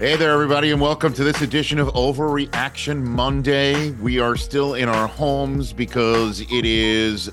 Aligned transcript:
Hey 0.00 0.16
there, 0.16 0.30
everybody, 0.32 0.70
and 0.70 0.80
welcome 0.80 1.12
to 1.12 1.22
this 1.22 1.42
edition 1.42 1.78
of 1.78 1.88
Overreaction 1.88 3.02
Monday. 3.02 3.90
We 3.90 4.18
are 4.18 4.34
still 4.34 4.72
in 4.72 4.88
our 4.88 5.06
homes 5.06 5.74
because 5.74 6.40
it 6.40 6.64
is 6.64 7.28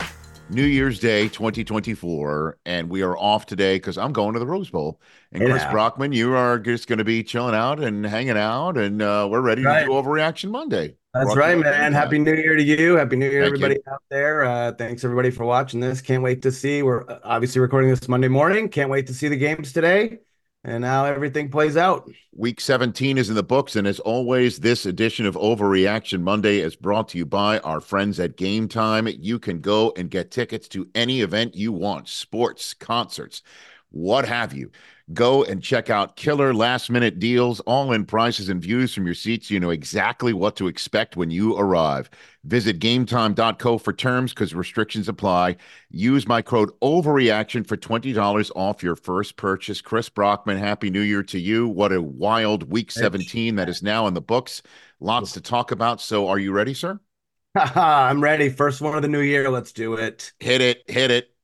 New 0.50 0.66
Year's 0.66 1.00
Day 1.00 1.30
2024, 1.30 2.58
and 2.66 2.90
we 2.90 3.04
are 3.04 3.18
off 3.18 3.46
today 3.46 3.78
because 3.78 3.98
I'm 3.98 4.12
going 4.12 4.34
to 4.34 4.40
the 4.40 4.46
Rose 4.46 4.70
Bowl. 4.70 5.00
And 5.32 5.46
Chris 5.46 5.64
Brockman, 5.72 6.12
you 6.12 6.36
are 6.36 6.60
just 6.60 6.90
going 6.90 6.98
to 6.98 7.06
be 7.06 7.24
chilling 7.24 7.56
out 7.56 7.80
and 7.80 8.06
hanging 8.06 8.38
out, 8.38 8.78
and 8.78 9.02
uh, 9.02 9.30
we're 9.32 9.40
ready 9.40 9.64
Right. 9.64 9.84
to 9.84 9.86
do 9.86 9.92
Overreaction 9.94 10.52
Monday. 10.52 10.98
That's 11.14 11.38
right, 11.38 11.58
man. 11.58 11.94
Happy 11.94 12.20
New 12.20 12.34
Year 12.34 12.58
to 12.58 12.64
you. 12.64 12.98
Happy 12.98 13.16
New 13.16 13.30
Year, 13.30 13.44
Thank 13.44 13.60
you. 13.60 13.66
everybody 13.66 13.88
out 13.90 14.04
there. 14.10 14.44
Uh, 14.44 14.74
thanks 14.74 15.06
everybody 15.06 15.32
for 15.32 15.46
watching 15.46 15.80
this. 15.80 16.02
Can't 16.02 16.22
wait 16.22 16.42
to 16.42 16.52
see. 16.52 16.84
We're 16.84 17.10
uh, 17.10 17.20
obviously 17.24 17.62
recording 17.62 17.90
this 17.90 18.10
Monday 18.10 18.28
morning. 18.28 18.68
Can't 18.68 18.90
wait 18.90 19.08
to 19.08 19.14
see 19.14 19.30
the 19.30 19.38
games 19.38 19.72
today 19.72 20.20
and 20.64 20.84
how 20.84 21.06
everything 21.06 21.50
plays 21.50 21.78
out. 21.78 22.10
Week 22.36 22.60
17 22.60 23.18
is 23.18 23.30
in 23.30 23.36
the 23.36 23.44
books, 23.44 23.76
and 23.76 23.88
as 23.88 24.00
always, 24.00 24.60
this 24.60 24.86
edition 24.86 25.26
of 25.26 25.36
Overreaction 25.36 26.22
Monday 26.22 26.60
is 26.60 26.76
brought 26.76 27.08
to 27.10 27.18
you 27.18 27.26
by 27.26 27.60
our 27.60 27.80
friends 27.80 28.20
at 28.20 28.38
Game 28.38 28.68
Time. 28.68 29.08
You 29.08 29.40
can 29.40 29.60
go 29.60 29.94
and 29.98 30.10
get 30.10 30.32
tickets 30.32 30.68
to 30.70 30.88
any 30.94 31.22
event 31.22 31.56
you 31.56 31.72
want, 31.72 32.08
sports, 32.10 32.74
concerts, 32.74 33.42
what 33.90 34.28
have 34.28 34.54
you. 34.54 34.72
Go 35.14 35.44
and 35.46 35.64
check 35.64 35.90
out 35.90 36.18
killer 36.18 36.54
last 36.54 36.90
minute 36.90 37.18
deals, 37.18 37.62
all 37.62 37.94
in 37.94 38.06
prices 38.06 38.50
and 38.50 38.62
views 38.62 38.94
from 38.94 39.06
your 39.06 39.16
seats. 39.16 39.48
so 39.48 39.54
You 39.54 39.60
know 39.62 39.70
exactly 39.70 40.34
what 40.34 40.58
to 40.58 40.68
expect 40.68 41.16
when 41.16 41.32
you 41.32 41.56
arrive. 41.58 42.10
Visit 42.44 42.80
gametime.co 42.80 43.78
for 43.78 43.94
terms 43.94 44.34
because 44.34 44.54
restrictions 44.54 45.08
apply. 45.08 45.56
Use 45.90 46.28
my 46.28 46.42
code 46.42 46.72
OVERREACTION 46.82 47.64
for 47.64 47.78
$20 47.78 48.52
off 48.56 48.84
your 48.84 48.98
first 48.98 49.38
purchase. 49.38 49.80
Chris 49.82 50.10
Brockman, 50.10 50.58
Happy 50.58 50.90
New 50.90 51.02
Year 51.02 51.24
to 51.24 51.40
you. 51.40 51.70
What 51.70 51.94
a 51.94 52.02
wild 52.02 52.70
week 52.70 52.92
17 52.92 53.56
that 53.56 53.70
is 53.70 53.82
now 53.82 54.08
in 54.08 54.14
the 54.14 54.22
books. 54.22 54.62
Lots 55.00 55.32
to 55.34 55.42
talk 55.42 55.72
about. 55.72 56.02
So, 56.02 56.28
are 56.28 56.40
you 56.40 56.52
ready, 56.52 56.74
sir? 56.74 57.00
I'm 57.56 58.22
ready. 58.22 58.50
First 58.50 58.82
one 58.82 58.96
of 58.96 59.02
the 59.02 59.08
new 59.08 59.22
year. 59.22 59.50
Let's 59.50 59.72
do 59.72 59.96
it. 59.96 60.34
Hit 60.40 60.62
it, 60.62 60.84
hit 60.90 61.12
it. 61.12 61.37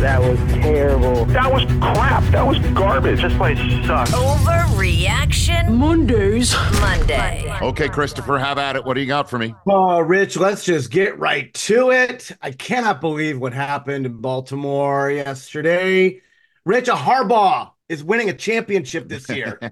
That 0.00 0.20
was 0.20 0.38
terrible. 0.52 1.24
That 1.26 1.52
was 1.52 1.64
crap. 1.80 2.22
That 2.32 2.46
was 2.46 2.58
garbage. 2.74 3.22
This 3.22 3.34
place 3.36 3.58
sucks. 3.86 4.10
Overreaction 4.12 5.74
Mondays. 5.74 6.54
Monday. 6.80 7.50
Okay, 7.62 7.88
Christopher, 7.88 8.38
have 8.38 8.58
at 8.58 8.76
it. 8.76 8.84
What 8.84 8.94
do 8.94 9.00
you 9.00 9.06
got 9.06 9.30
for 9.30 9.38
me? 9.38 9.54
Oh, 9.66 10.00
Rich, 10.00 10.36
let's 10.36 10.64
just 10.64 10.90
get 10.90 11.18
right 11.18 11.52
to 11.54 11.90
it. 11.90 12.30
I 12.42 12.50
cannot 12.50 13.00
believe 13.00 13.38
what 13.38 13.52
happened 13.54 14.04
in 14.04 14.18
Baltimore 14.20 15.10
yesterday. 15.10 16.20
Rich, 16.64 16.88
a 16.88 16.94
Harbaugh 16.94 17.70
is 17.88 18.04
winning 18.04 18.28
a 18.28 18.34
championship 18.34 19.08
this 19.08 19.28
year. 19.28 19.58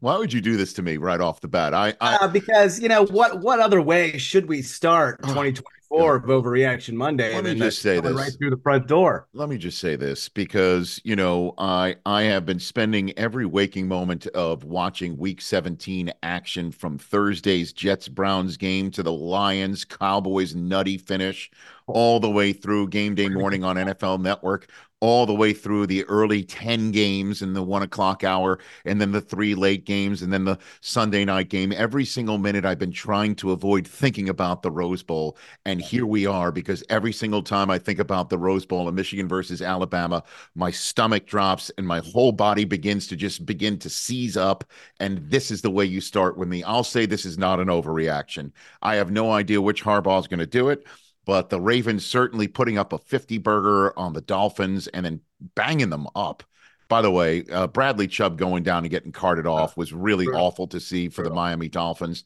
Why 0.00 0.18
would 0.18 0.32
you 0.32 0.40
do 0.40 0.56
this 0.56 0.72
to 0.74 0.82
me 0.82 0.96
right 0.98 1.20
off 1.20 1.40
the 1.40 1.48
bat? 1.48 1.72
I, 1.74 1.94
I... 2.00 2.16
Uh, 2.16 2.28
because 2.28 2.78
you 2.80 2.88
know 2.88 3.06
what 3.06 3.40
what 3.40 3.60
other 3.60 3.80
way 3.80 4.18
should 4.18 4.46
we 4.46 4.60
start 4.60 5.22
2020 5.22 5.79
or 5.92 6.16
of 6.16 6.22
Overreaction 6.22 6.94
Monday. 6.94 7.34
Let 7.34 7.42
me 7.42 7.56
just 7.56 7.82
say 7.82 7.98
this 7.98 8.12
right 8.12 8.30
through 8.38 8.50
the 8.50 8.60
front 8.62 8.86
door. 8.86 9.26
Let 9.32 9.48
me 9.48 9.58
just 9.58 9.78
say 9.78 9.96
this 9.96 10.28
because 10.28 11.00
you 11.02 11.16
know 11.16 11.52
I 11.58 11.96
I 12.06 12.22
have 12.22 12.46
been 12.46 12.60
spending 12.60 13.16
every 13.18 13.44
waking 13.44 13.88
moment 13.88 14.28
of 14.28 14.62
watching 14.62 15.16
Week 15.16 15.40
17 15.40 16.12
action 16.22 16.70
from 16.70 16.96
Thursday's 16.96 17.72
Jets 17.72 18.06
Browns 18.06 18.56
game 18.56 18.92
to 18.92 19.02
the 19.02 19.12
Lions 19.12 19.84
Cowboys 19.84 20.54
nutty 20.54 20.96
finish 20.96 21.50
all 21.88 22.20
the 22.20 22.30
way 22.30 22.52
through 22.52 22.88
game 22.88 23.16
day 23.16 23.28
morning 23.40 23.64
on 23.64 23.74
NFL 23.74 24.20
Network 24.20 24.70
all 25.00 25.26
the 25.26 25.34
way 25.34 25.52
through 25.52 25.86
the 25.86 26.04
early 26.04 26.42
10 26.42 26.90
games 26.90 27.42
in 27.42 27.54
the 27.54 27.62
one 27.62 27.82
o'clock 27.82 28.22
hour, 28.22 28.58
and 28.84 29.00
then 29.00 29.12
the 29.12 29.20
three 29.20 29.54
late 29.54 29.84
games, 29.84 30.22
and 30.22 30.32
then 30.32 30.44
the 30.44 30.58
Sunday 30.80 31.24
night 31.24 31.48
game. 31.48 31.72
Every 31.72 32.04
single 32.04 32.38
minute 32.38 32.64
I've 32.64 32.78
been 32.78 32.92
trying 32.92 33.34
to 33.36 33.52
avoid 33.52 33.86
thinking 33.86 34.28
about 34.28 34.62
the 34.62 34.70
Rose 34.70 35.02
Bowl. 35.02 35.36
And 35.64 35.80
here 35.80 36.06
we 36.06 36.26
are 36.26 36.52
because 36.52 36.84
every 36.90 37.12
single 37.12 37.42
time 37.42 37.70
I 37.70 37.78
think 37.78 37.98
about 37.98 38.28
the 38.28 38.38
Rose 38.38 38.66
Bowl 38.66 38.88
and 38.88 38.96
Michigan 38.96 39.28
versus 39.28 39.62
Alabama, 39.62 40.22
my 40.54 40.70
stomach 40.70 41.26
drops 41.26 41.70
and 41.78 41.86
my 41.86 42.00
whole 42.00 42.32
body 42.32 42.64
begins 42.64 43.06
to 43.08 43.16
just 43.16 43.46
begin 43.46 43.78
to 43.78 43.90
seize 43.90 44.36
up. 44.36 44.64
And 44.98 45.18
this 45.30 45.50
is 45.50 45.62
the 45.62 45.70
way 45.70 45.84
you 45.84 46.00
start 46.00 46.36
with 46.36 46.48
me. 46.48 46.62
I'll 46.62 46.84
say 46.84 47.06
this 47.06 47.24
is 47.24 47.38
not 47.38 47.60
an 47.60 47.68
overreaction. 47.68 48.52
I 48.82 48.96
have 48.96 49.10
no 49.10 49.32
idea 49.32 49.60
which 49.60 49.82
Harbaugh 49.82 50.20
is 50.20 50.28
going 50.28 50.40
to 50.40 50.46
do 50.46 50.68
it, 50.68 50.86
but 51.30 51.48
the 51.48 51.60
Ravens 51.60 52.04
certainly 52.04 52.48
putting 52.48 52.76
up 52.76 52.92
a 52.92 52.98
50 52.98 53.38
burger 53.38 53.96
on 53.96 54.14
the 54.14 54.20
Dolphins 54.20 54.88
and 54.88 55.06
then 55.06 55.20
banging 55.54 55.88
them 55.88 56.08
up. 56.16 56.42
By 56.88 57.02
the 57.02 57.10
way, 57.12 57.44
uh, 57.52 57.68
Bradley 57.68 58.08
Chubb 58.08 58.36
going 58.36 58.64
down 58.64 58.82
and 58.82 58.90
getting 58.90 59.12
carted 59.12 59.46
off 59.46 59.76
was 59.76 59.92
really 59.92 60.24
Brutal. 60.24 60.44
awful 60.44 60.66
to 60.66 60.80
see 60.80 61.08
for 61.08 61.22
the 61.22 61.30
Miami 61.30 61.68
Dolphins. 61.68 62.24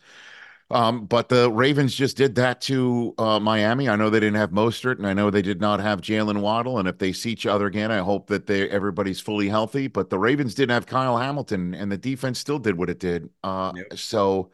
Um, 0.70 1.04
but 1.04 1.28
the 1.28 1.52
Ravens 1.52 1.94
just 1.94 2.16
did 2.16 2.34
that 2.36 2.62
to 2.62 3.12
uh, 3.18 3.38
Miami. 3.40 3.90
I 3.90 3.96
know 3.96 4.08
they 4.08 4.20
didn't 4.20 4.36
have 4.36 4.52
Mostert, 4.52 4.96
and 4.96 5.06
I 5.06 5.12
know 5.12 5.28
they 5.28 5.42
did 5.42 5.60
not 5.60 5.80
have 5.80 6.00
Jalen 6.00 6.40
Waddle. 6.40 6.78
And 6.78 6.88
if 6.88 6.96
they 6.96 7.12
see 7.12 7.32
each 7.32 7.44
other 7.44 7.66
again, 7.66 7.92
I 7.92 7.98
hope 7.98 8.28
that 8.28 8.46
they 8.46 8.70
everybody's 8.70 9.20
fully 9.20 9.50
healthy. 9.50 9.86
But 9.86 10.08
the 10.08 10.18
Ravens 10.18 10.54
didn't 10.54 10.72
have 10.72 10.86
Kyle 10.86 11.18
Hamilton, 11.18 11.74
and 11.74 11.92
the 11.92 11.98
defense 11.98 12.38
still 12.38 12.58
did 12.58 12.78
what 12.78 12.88
it 12.88 13.00
did. 13.00 13.28
Uh, 13.42 13.70
Yep. 13.76 13.98
So 13.98 14.50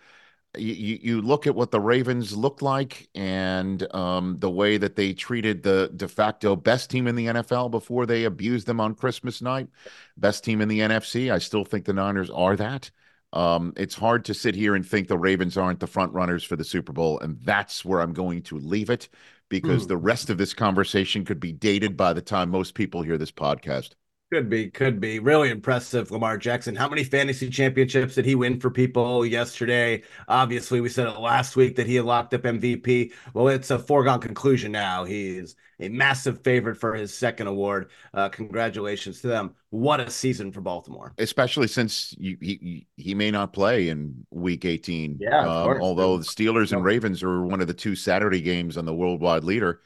you, 0.56 0.99
you 1.03 1.22
look 1.22 1.47
at 1.47 1.55
what 1.55 1.71
the 1.71 1.81
Ravens 1.81 2.37
looked 2.37 2.62
like, 2.62 3.09
and 3.15 3.93
um, 3.94 4.38
the 4.38 4.50
way 4.50 4.77
that 4.78 4.97
they 4.97 5.12
treated 5.12 5.62
the 5.62 5.91
de 5.94 6.09
facto 6.09 6.56
best 6.56 6.91
team 6.91 7.06
in 7.06 7.15
the 7.15 7.27
NFL 7.27 7.71
before 7.71 8.06
they 8.06 8.25
abused 8.25 8.66
them 8.66 8.81
on 8.81 8.94
Christmas 8.94 9.41
night, 9.43 9.69
best 10.16 10.44
team 10.44 10.60
in 10.60 10.69
the 10.69 10.81
NFC. 10.81 11.33
I 11.33 11.39
still 11.39 11.65
think 11.65 11.84
the 11.84 11.93
Niners 11.93 12.31
are 12.31 12.56
that. 12.56 12.91
Um, 13.33 13.72
it's 13.77 13.94
hard 13.94 14.25
to 14.27 14.34
sit 14.34 14.55
here 14.56 14.75
and 14.75 14.84
think 14.84 15.06
the 15.06 15.19
Ravens 15.19 15.56
aren't 15.56 15.78
the 15.81 15.87
front 15.87 16.12
runners 16.12 16.43
for 16.43 16.56
the 16.56 16.65
Super 16.65 16.93
Bowl, 16.93 17.21
and 17.21 17.39
that's 17.43 17.84
where 17.84 18.00
I'm 18.00 18.12
going 18.12 18.43
to 18.44 18.59
leave 18.59 18.91
it 18.91 19.09
because 19.49 19.87
Hmm. 19.87 19.87
the 19.87 19.97
rest 19.97 20.31
of 20.31 20.39
this 20.39 20.55
conversation 20.55 21.25
could 21.25 21.41
be 21.41 21.53
dated 21.53 21.97
by 21.97 22.12
the 22.12 22.22
time 22.22 22.50
most 22.50 22.75
people 22.75 23.03
hear 23.03 23.19
this 23.19 23.33
podcast. 23.33 23.91
Could 24.33 24.49
be, 24.49 24.71
could 24.71 25.01
be. 25.01 25.19
Really 25.19 25.51
impressive, 25.51 26.13
Lamar 26.13 26.39
Jackson. 26.39 26.77
How 26.77 26.89
many 26.89 27.03
fantasy 27.03 27.51
championships 27.51 28.15
did 28.15 28.25
he 28.25 28.37
win 28.37 28.61
for 28.61 28.71
people 28.71 29.27
yesterday? 29.27 30.05
Obviously, 30.29 30.81
we 30.81 30.89
said 30.89 31.09
it 31.09 31.19
last 31.19 31.57
week 31.57 31.75
that 31.75 31.89
he 31.89 31.97
had 31.97 32.05
locked 32.05 32.33
up 32.35 32.47
MVP. 32.47 33.13
Well, 33.35 33.49
it's 33.49 33.73
a 33.73 33.79
foregone 33.81 34.21
conclusion 34.21 34.71
now. 34.71 35.03
He's 35.03 35.57
a 35.81 35.89
massive 35.89 36.43
favorite 36.45 36.77
for 36.77 36.95
his 36.95 37.13
second 37.13 37.49
award. 37.49 37.91
Uh, 38.15 38.29
congratulations 38.29 39.21
to 39.23 39.27
them. 39.27 39.57
What 39.71 39.99
a 39.99 40.09
season 40.09 40.53
for 40.53 40.61
Baltimore. 40.61 41.13
especially 41.19 41.67
since 41.67 42.15
you, 42.17 42.37
he 42.41 42.87
he 42.97 43.15
may 43.17 43.33
not 43.33 43.53
play 43.53 43.89
in 43.89 44.27
Week 44.31 44.65
18. 44.65 45.19
Yeah, 45.21 45.41
Um, 45.41 45.81
although 45.81 46.19
the 46.19 46.25
Steelers 46.25 46.73
and 46.73 46.85
Ravens 46.85 47.25
are 47.25 47.43
one 47.43 47.61
of 47.61 47.67
the 47.67 47.75
two 47.75 47.97
Saturday 47.97 48.41
games 48.43 48.77
on 48.77 48.85
the 48.85 48.95
worldwide 48.95 49.43
leader, 49.43 49.81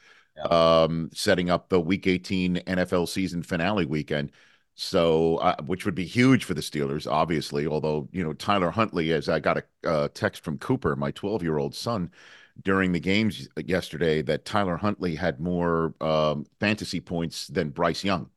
Um, 0.49 1.09
setting 1.13 1.49
up 1.49 1.69
the 1.69 1.79
Week 1.79 2.07
18 2.07 2.57
NFL 2.67 3.07
season 3.07 3.41
finale 3.43 3.85
weekend. 3.85 4.31
So, 4.75 5.37
uh, 5.37 5.55
which 5.65 5.85
would 5.85 5.95
be 5.95 6.05
huge 6.05 6.43
for 6.43 6.53
the 6.53 6.61
Steelers, 6.61 7.09
obviously. 7.09 7.65
Although 7.67 8.09
you 8.11 8.23
know 8.23 8.33
Tyler 8.33 8.69
Huntley, 8.71 9.13
as 9.13 9.29
I 9.29 9.39
got 9.39 9.57
a 9.59 9.89
uh, 9.89 10.07
text 10.13 10.43
from 10.43 10.57
Cooper, 10.57 10.95
my 10.97 11.11
12 11.11 11.41
year 11.43 11.57
old 11.57 11.73
son, 11.73 12.11
during 12.63 12.91
the 12.91 12.99
games 12.99 13.47
yesterday, 13.57 14.21
that 14.23 14.45
Tyler 14.45 14.77
Huntley 14.77 15.15
had 15.15 15.39
more 15.39 15.93
um, 16.01 16.45
fantasy 16.59 16.99
points 16.99 17.47
than 17.47 17.69
Bryce 17.69 18.03
Young. 18.03 18.29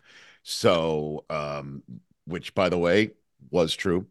So, 0.43 1.25
um, 1.31 1.83
which 2.27 2.55
by 2.55 2.69
the 2.69 2.79
way 2.79 3.13
was 3.51 3.75
true. 3.75 4.07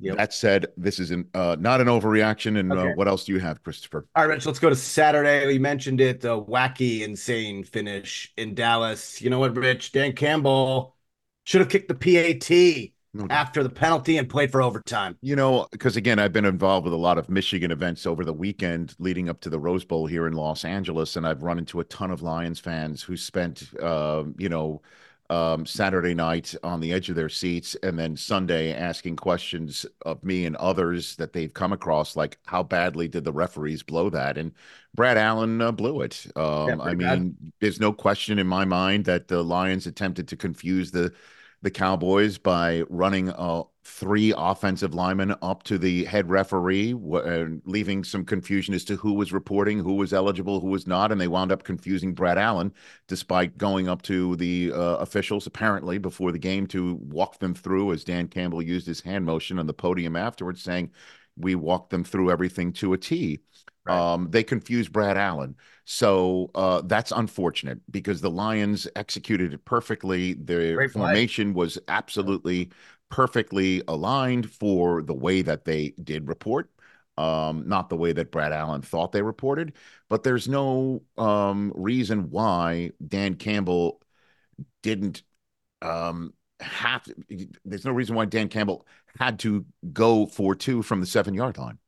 Yep. 0.00 0.16
That 0.16 0.32
said, 0.32 0.66
this 0.76 1.00
is 1.00 1.10
an, 1.10 1.28
uh, 1.34 1.56
not 1.58 1.80
an 1.80 1.88
overreaction. 1.88 2.58
And 2.58 2.72
Okay. 2.72 2.92
uh, 2.92 2.94
what 2.94 3.08
else 3.08 3.24
do 3.24 3.32
you 3.32 3.40
have, 3.40 3.62
Christopher? 3.62 4.06
All 4.14 4.22
right, 4.24 4.34
Rich, 4.34 4.46
let's 4.46 4.60
go 4.60 4.68
to 4.68 4.76
Saturday. 4.76 5.46
We 5.46 5.58
mentioned 5.58 6.00
it, 6.00 6.24
a 6.24 6.28
wacky, 6.28 7.00
insane 7.00 7.64
finish 7.64 8.32
in 8.36 8.54
Dallas. 8.54 9.20
You 9.20 9.30
know 9.30 9.40
what, 9.40 9.56
Rich? 9.56 9.92
Dan 9.92 10.12
Campbell 10.12 10.94
should 11.44 11.60
have 11.60 11.68
kicked 11.68 11.88
the 11.88 11.94
PAT 11.94 12.92
after 13.30 13.62
the 13.64 13.70
penalty 13.70 14.18
and 14.18 14.28
played 14.28 14.52
for 14.52 14.62
overtime. 14.62 15.16
You 15.20 15.34
know, 15.34 15.66
because 15.72 15.96
again, 15.96 16.18
I've 16.20 16.32
been 16.32 16.44
involved 16.44 16.84
with 16.84 16.92
a 16.92 16.98
lot 16.98 17.18
of 17.18 17.28
Michigan 17.28 17.72
events 17.72 18.06
over 18.06 18.24
the 18.24 18.32
weekend 18.32 18.94
leading 19.00 19.28
up 19.28 19.40
to 19.40 19.50
the 19.50 19.58
Rose 19.58 19.84
Bowl 19.84 20.06
here 20.06 20.26
in 20.28 20.34
Los 20.34 20.64
Angeles, 20.64 21.16
and 21.16 21.26
I've 21.26 21.42
run 21.42 21.58
into 21.58 21.80
a 21.80 21.84
ton 21.84 22.12
of 22.12 22.22
Lions 22.22 22.60
fans 22.60 23.02
who 23.02 23.16
spent, 23.16 23.64
uh, 23.82 24.24
you 24.36 24.48
know, 24.48 24.82
um, 25.30 25.66
Saturday 25.66 26.14
night 26.14 26.54
on 26.62 26.80
the 26.80 26.92
edge 26.92 27.10
of 27.10 27.16
their 27.16 27.28
seats, 27.28 27.76
and 27.82 27.98
then 27.98 28.16
Sunday 28.16 28.72
asking 28.72 29.16
questions 29.16 29.84
of 30.06 30.22
me 30.24 30.46
and 30.46 30.56
others 30.56 31.16
that 31.16 31.32
they've 31.32 31.52
come 31.52 31.72
across, 31.72 32.16
like 32.16 32.38
how 32.46 32.62
badly 32.62 33.08
did 33.08 33.24
the 33.24 33.32
referees 33.32 33.82
blow 33.82 34.10
that? 34.10 34.38
And 34.38 34.52
Brad 34.94 35.18
Allen 35.18 35.60
uh, 35.60 35.72
blew 35.72 36.00
it. 36.00 36.26
Um, 36.34 36.80
I 36.80 36.94
pretty 36.94 36.96
bad. 36.96 37.20
mean, 37.20 37.52
there's 37.60 37.80
no 37.80 37.92
question 37.92 38.38
in 38.38 38.46
my 38.46 38.64
mind 38.64 39.04
that 39.04 39.28
the 39.28 39.42
Lions 39.42 39.86
attempted 39.86 40.28
to 40.28 40.36
confuse 40.36 40.90
the 40.90 41.12
the 41.62 41.70
Cowboys 41.70 42.38
by 42.38 42.82
running 42.88 43.30
a 43.30 43.62
three 43.88 44.34
offensive 44.36 44.94
linemen 44.94 45.34
up 45.40 45.62
to 45.62 45.78
the 45.78 46.04
head 46.04 46.28
referee, 46.28 46.92
uh, 46.92 47.46
leaving 47.64 48.04
some 48.04 48.24
confusion 48.24 48.74
as 48.74 48.84
to 48.84 48.96
who 48.96 49.14
was 49.14 49.32
reporting, 49.32 49.78
who 49.78 49.94
was 49.94 50.12
eligible, 50.12 50.60
who 50.60 50.68
was 50.68 50.86
not, 50.86 51.10
and 51.10 51.18
they 51.18 51.26
wound 51.26 51.50
up 51.50 51.64
confusing 51.64 52.12
Brad 52.12 52.36
Allen, 52.36 52.72
despite 53.06 53.56
going 53.56 53.88
up 53.88 54.02
to 54.02 54.36
the 54.36 54.72
uh, 54.72 54.96
officials 54.96 55.46
apparently 55.46 55.96
before 55.96 56.32
the 56.32 56.38
game 56.38 56.66
to 56.66 56.96
walk 56.96 57.38
them 57.38 57.54
through, 57.54 57.92
as 57.92 58.04
Dan 58.04 58.28
Campbell 58.28 58.62
used 58.62 58.86
his 58.86 59.00
hand 59.00 59.24
motion 59.24 59.58
on 59.58 59.66
the 59.66 59.72
podium 59.72 60.16
afterwards, 60.16 60.62
saying, 60.62 60.90
"We 61.36 61.54
walked 61.54 61.90
them 61.90 62.04
through 62.04 62.30
everything 62.30 62.72
to 62.74 62.92
a 62.92 62.98
T." 62.98 63.40
Right. 63.86 64.12
Um, 64.12 64.28
they 64.30 64.44
confused 64.44 64.92
Brad 64.92 65.16
Allen. 65.16 65.56
So 65.86 66.50
uh, 66.54 66.82
that's 66.84 67.10
unfortunate 67.10 67.80
because 67.90 68.20
the 68.20 68.30
Lions 68.30 68.86
executed 68.94 69.54
it 69.54 69.64
perfectly. 69.64 70.34
Their 70.34 70.90
formation 70.90 71.54
was 71.54 71.78
absolutely 71.88 72.70
perfectly 73.10 73.82
aligned 73.88 74.50
for 74.50 75.02
the 75.02 75.14
way 75.14 75.42
that 75.42 75.64
they 75.64 75.94
did 76.02 76.28
report. 76.28 76.70
Um, 77.16 77.64
not 77.66 77.88
the 77.88 77.96
way 77.96 78.12
that 78.12 78.30
Brad 78.30 78.52
Allen 78.52 78.80
thought 78.80 79.10
they 79.10 79.22
reported, 79.22 79.72
but 80.08 80.22
there's 80.22 80.46
no 80.46 81.02
um, 81.16 81.72
reason 81.74 82.30
why 82.30 82.92
Dan 83.04 83.34
Campbell 83.34 84.00
didn't 84.84 85.22
um, 85.82 86.32
have 86.60 87.02
to, 87.04 87.14
there's 87.64 87.84
no 87.84 87.90
reason 87.90 88.14
why 88.14 88.24
Dan 88.24 88.48
Campbell 88.48 88.86
had 89.18 89.40
to 89.40 89.64
go 89.92 90.26
for 90.26 90.54
two 90.54 90.82
from 90.82 91.00
the 91.00 91.06
seven 91.06 91.34
yard 91.34 91.58
line. 91.58 91.78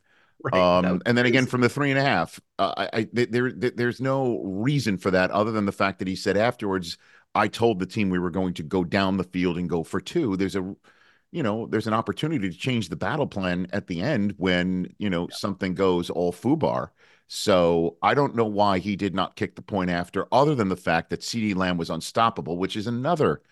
Right. 0.43 0.55
Um, 0.55 1.03
and 1.07 1.17
then 1.17 1.27
again 1.27 1.47
from 1.47 1.61
the 1.61 1.69
three 1.69 1.91
and 1.91 1.99
a 1.99 2.03
half, 2.03 2.41
uh, 2.59 2.75
I, 2.77 2.91
I 2.93 3.09
there, 3.13 3.53
there, 3.53 3.71
there's 3.71 4.01
no 4.01 4.43
reason 4.43 4.97
for 4.97 5.11
that 5.13 5.31
other 5.31 5.53
than 5.53 5.67
the 5.67 5.73
fact 5.73 5.99
that 6.01 6.09
he 6.09 6.17
said 6.17 6.37
afterwards, 6.37 6.99
I 7.35 7.47
told 7.47 7.79
the 7.79 7.87
team 7.87 8.11
we 8.11 8.19
were 8.19 8.31
going 8.31 8.55
to 8.55 8.63
go 8.63 8.83
down 8.83 9.17
the 9.17 9.25
field 9.25 9.59
and 9.59 9.69
go 9.69 9.85
for 9.85 10.01
two. 10.01 10.37
There's 10.37 10.57
a, 10.57 10.75
you 11.33 11.43
know, 11.43 11.67
there's 11.67 11.87
an 11.87 11.95
opportunity 11.95 12.51
to 12.51 12.57
change 12.57 12.89
the 12.89 12.97
battle 12.97 13.27
plan 13.27 13.69
at 13.73 13.87
the 13.87 14.01
end 14.01 14.35
when 14.37 14.93
you 14.99 15.11
know 15.11 15.29
yeah. 15.31 15.37
something 15.37 15.75
goes 15.75 16.11
all 16.11 16.33
foobar. 16.33 16.89
So 17.29 17.97
I 18.03 18.15
don't 18.15 18.35
know 18.35 18.45
why 18.45 18.79
he 18.79 18.97
did 18.97 19.15
not 19.15 19.37
kick 19.37 19.55
the 19.55 19.63
point 19.63 19.91
after, 19.91 20.27
other 20.33 20.57
than 20.57 20.69
the 20.69 20.77
fact 20.77 21.11
that 21.11 21.21
CeeDee 21.21 21.55
Lamb 21.55 21.79
was 21.79 21.91
unstoppable, 21.91 22.59
which 22.59 22.77
is 22.77 22.89
another 22.89 23.43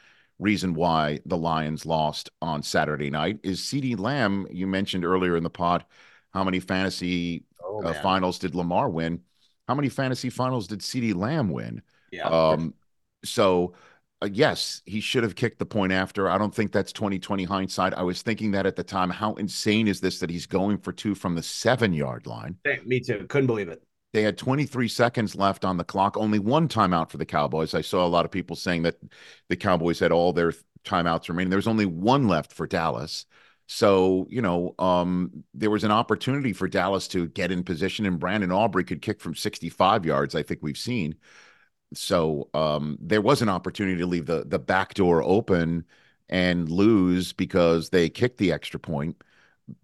reason 0.41 0.75
why 0.75 1.21
the 1.27 1.37
Lions 1.37 1.87
lost 1.87 2.31
on 2.43 2.63
Saturday 2.63 3.11
night. 3.11 3.39
Is 3.45 3.61
CeeDee 3.61 3.99
Lamb? 3.99 4.49
You 4.51 4.67
mentioned 4.67 5.05
earlier 5.05 5.37
in 5.37 5.45
the 5.45 5.51
pod 5.51 5.85
how 6.33 6.45
many 6.45 6.61
fantasy 6.61 7.45
oh, 7.65 7.83
uh, 7.83 7.95
finals 8.03 8.39
did 8.39 8.55
Lamar 8.55 8.89
win? 8.89 9.21
How 9.67 9.75
many 9.75 9.89
fantasy 9.89 10.31
finals 10.31 10.67
did 10.67 10.81
CeeDee 10.81 11.15
Lamb 11.15 11.49
win? 11.49 11.83
Yeah. 12.11 12.29
Um, 12.29 12.75
so 13.25 13.75
uh, 14.21 14.29
yes, 14.33 14.83
he 14.85 15.01
should 15.01 15.23
have 15.23 15.37
kicked 15.37 15.59
the 15.59 15.67
point 15.67 15.93
after. 15.93 16.29
I 16.29 16.39
don't 16.39 16.55
think 16.55 16.73
that's 16.73 16.93
2020 16.93 17.45
hindsight. 17.45 17.95
I 17.95 18.03
was 18.03 18.23
thinking 18.23 18.51
that 18.53 18.67
at 18.67 18.77
the 18.77 18.83
time. 18.83 19.11
How 19.11 19.35
insane 19.35 19.87
is 19.87 20.01
this 20.01 20.19
that 20.21 20.31
he's 20.31 20.47
going 20.47 20.79
for 20.79 20.93
two 20.93 21.15
from 21.15 21.35
the 21.35 21.43
seven 21.43 21.93
yard 21.93 22.27
line? 22.27 22.57
Hey, 22.65 22.81
me 22.85 23.01
too. 23.01 23.27
Couldn't 23.29 23.47
believe 23.47 23.69
it. 23.69 23.83
They 24.13 24.23
had 24.23 24.39
23 24.39 24.89
seconds 24.89 25.37
left 25.37 25.65
on 25.65 25.77
the 25.77 25.85
clock, 25.85 26.17
only 26.17 26.39
one 26.39 26.67
timeout 26.67 27.11
for 27.11 27.19
the 27.19 27.27
Cowboys. 27.27 27.75
I 27.75 27.83
saw 27.83 28.07
a 28.07 28.09
lot 28.09 28.25
of 28.25 28.31
people 28.31 28.57
saying 28.57 28.83
that 28.83 28.97
the 29.49 29.57
Cowboys 29.57 30.01
had 30.01 30.13
all 30.13 30.33
their 30.33 30.53
timeouts 30.85 31.29
remaining. 31.29 31.51
There 31.51 31.59
was 31.59 31.69
only 31.69 31.87
one 31.87 32.27
left 32.27 32.53
for 32.53 32.67
Dallas. 32.67 33.27
So, 33.67 34.27
you 34.31 34.41
know, 34.41 34.75
um, 34.79 35.45
there 35.53 35.71
was 35.71 35.85
an 35.85 35.91
opportunity 35.91 36.55
for 36.55 36.67
Dallas 36.69 37.07
to 37.09 37.29
get 37.29 37.53
in 37.53 37.63
position, 37.63 38.07
and 38.07 38.19
Brandon 38.19 38.51
Aubrey 38.51 38.83
could 38.83 39.03
kick 39.03 39.21
from 39.21 39.35
65 39.35 40.07
yards, 40.07 40.35
I 40.35 40.43
think 40.43 40.61
we've 40.63 40.79
seen. 40.79 41.17
So 41.95 42.49
um, 42.55 42.99
there 43.01 43.23
was 43.23 43.41
an 43.43 43.49
opportunity 43.49 43.99
to 43.99 44.07
leave 44.07 44.27
the, 44.27 44.45
the 44.47 44.59
back 44.59 44.95
door 44.95 45.23
open 45.23 45.85
and 46.29 46.69
lose 46.69 47.33
because 47.33 47.89
they 47.89 48.11
kicked 48.11 48.39
the 48.39 48.53
extra 48.53 48.79
point. 48.79 49.23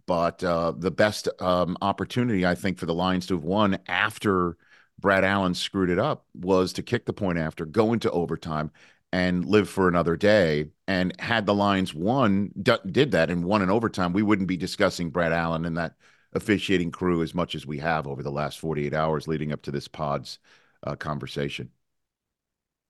But 0.06 0.42
uh, 0.44 0.72
the 0.76 0.90
best 0.90 1.28
um, 1.40 1.76
opportunity, 1.82 2.46
I 2.46 2.54
think, 2.54 2.78
for 2.78 2.86
the 2.86 2.94
Lions 2.94 3.26
to 3.26 3.34
have 3.34 3.44
won 3.44 3.78
after 3.88 4.56
Brad 4.98 5.24
Allen 5.24 5.54
screwed 5.54 5.90
it 5.90 5.98
up 5.98 6.26
was 6.34 6.72
to 6.74 6.82
kick 6.82 7.06
the 7.06 7.12
point 7.12 7.38
after, 7.38 7.66
go 7.66 7.92
into 7.92 8.10
overtime, 8.10 8.70
and 9.12 9.44
live 9.44 9.68
for 9.68 9.88
another 9.88 10.16
day. 10.16 10.70
And 10.88 11.18
had 11.20 11.46
the 11.46 11.54
Lions 11.54 11.94
won, 11.94 12.50
d- 12.62 12.76
did 12.90 13.12
that 13.12 13.30
and 13.30 13.44
won 13.44 13.62
in 13.62 13.70
overtime, 13.70 14.12
we 14.12 14.22
wouldn't 14.22 14.48
be 14.48 14.56
discussing 14.56 15.10
Brad 15.10 15.32
Allen 15.32 15.64
and 15.64 15.76
that 15.78 15.94
officiating 16.32 16.90
crew 16.90 17.22
as 17.22 17.34
much 17.34 17.54
as 17.54 17.66
we 17.66 17.78
have 17.78 18.06
over 18.06 18.22
the 18.22 18.30
last 18.30 18.58
48 18.58 18.94
hours 18.94 19.28
leading 19.28 19.52
up 19.52 19.62
to 19.62 19.70
this 19.70 19.88
pod's 19.88 20.38
uh, 20.84 20.96
conversation. 20.96 21.70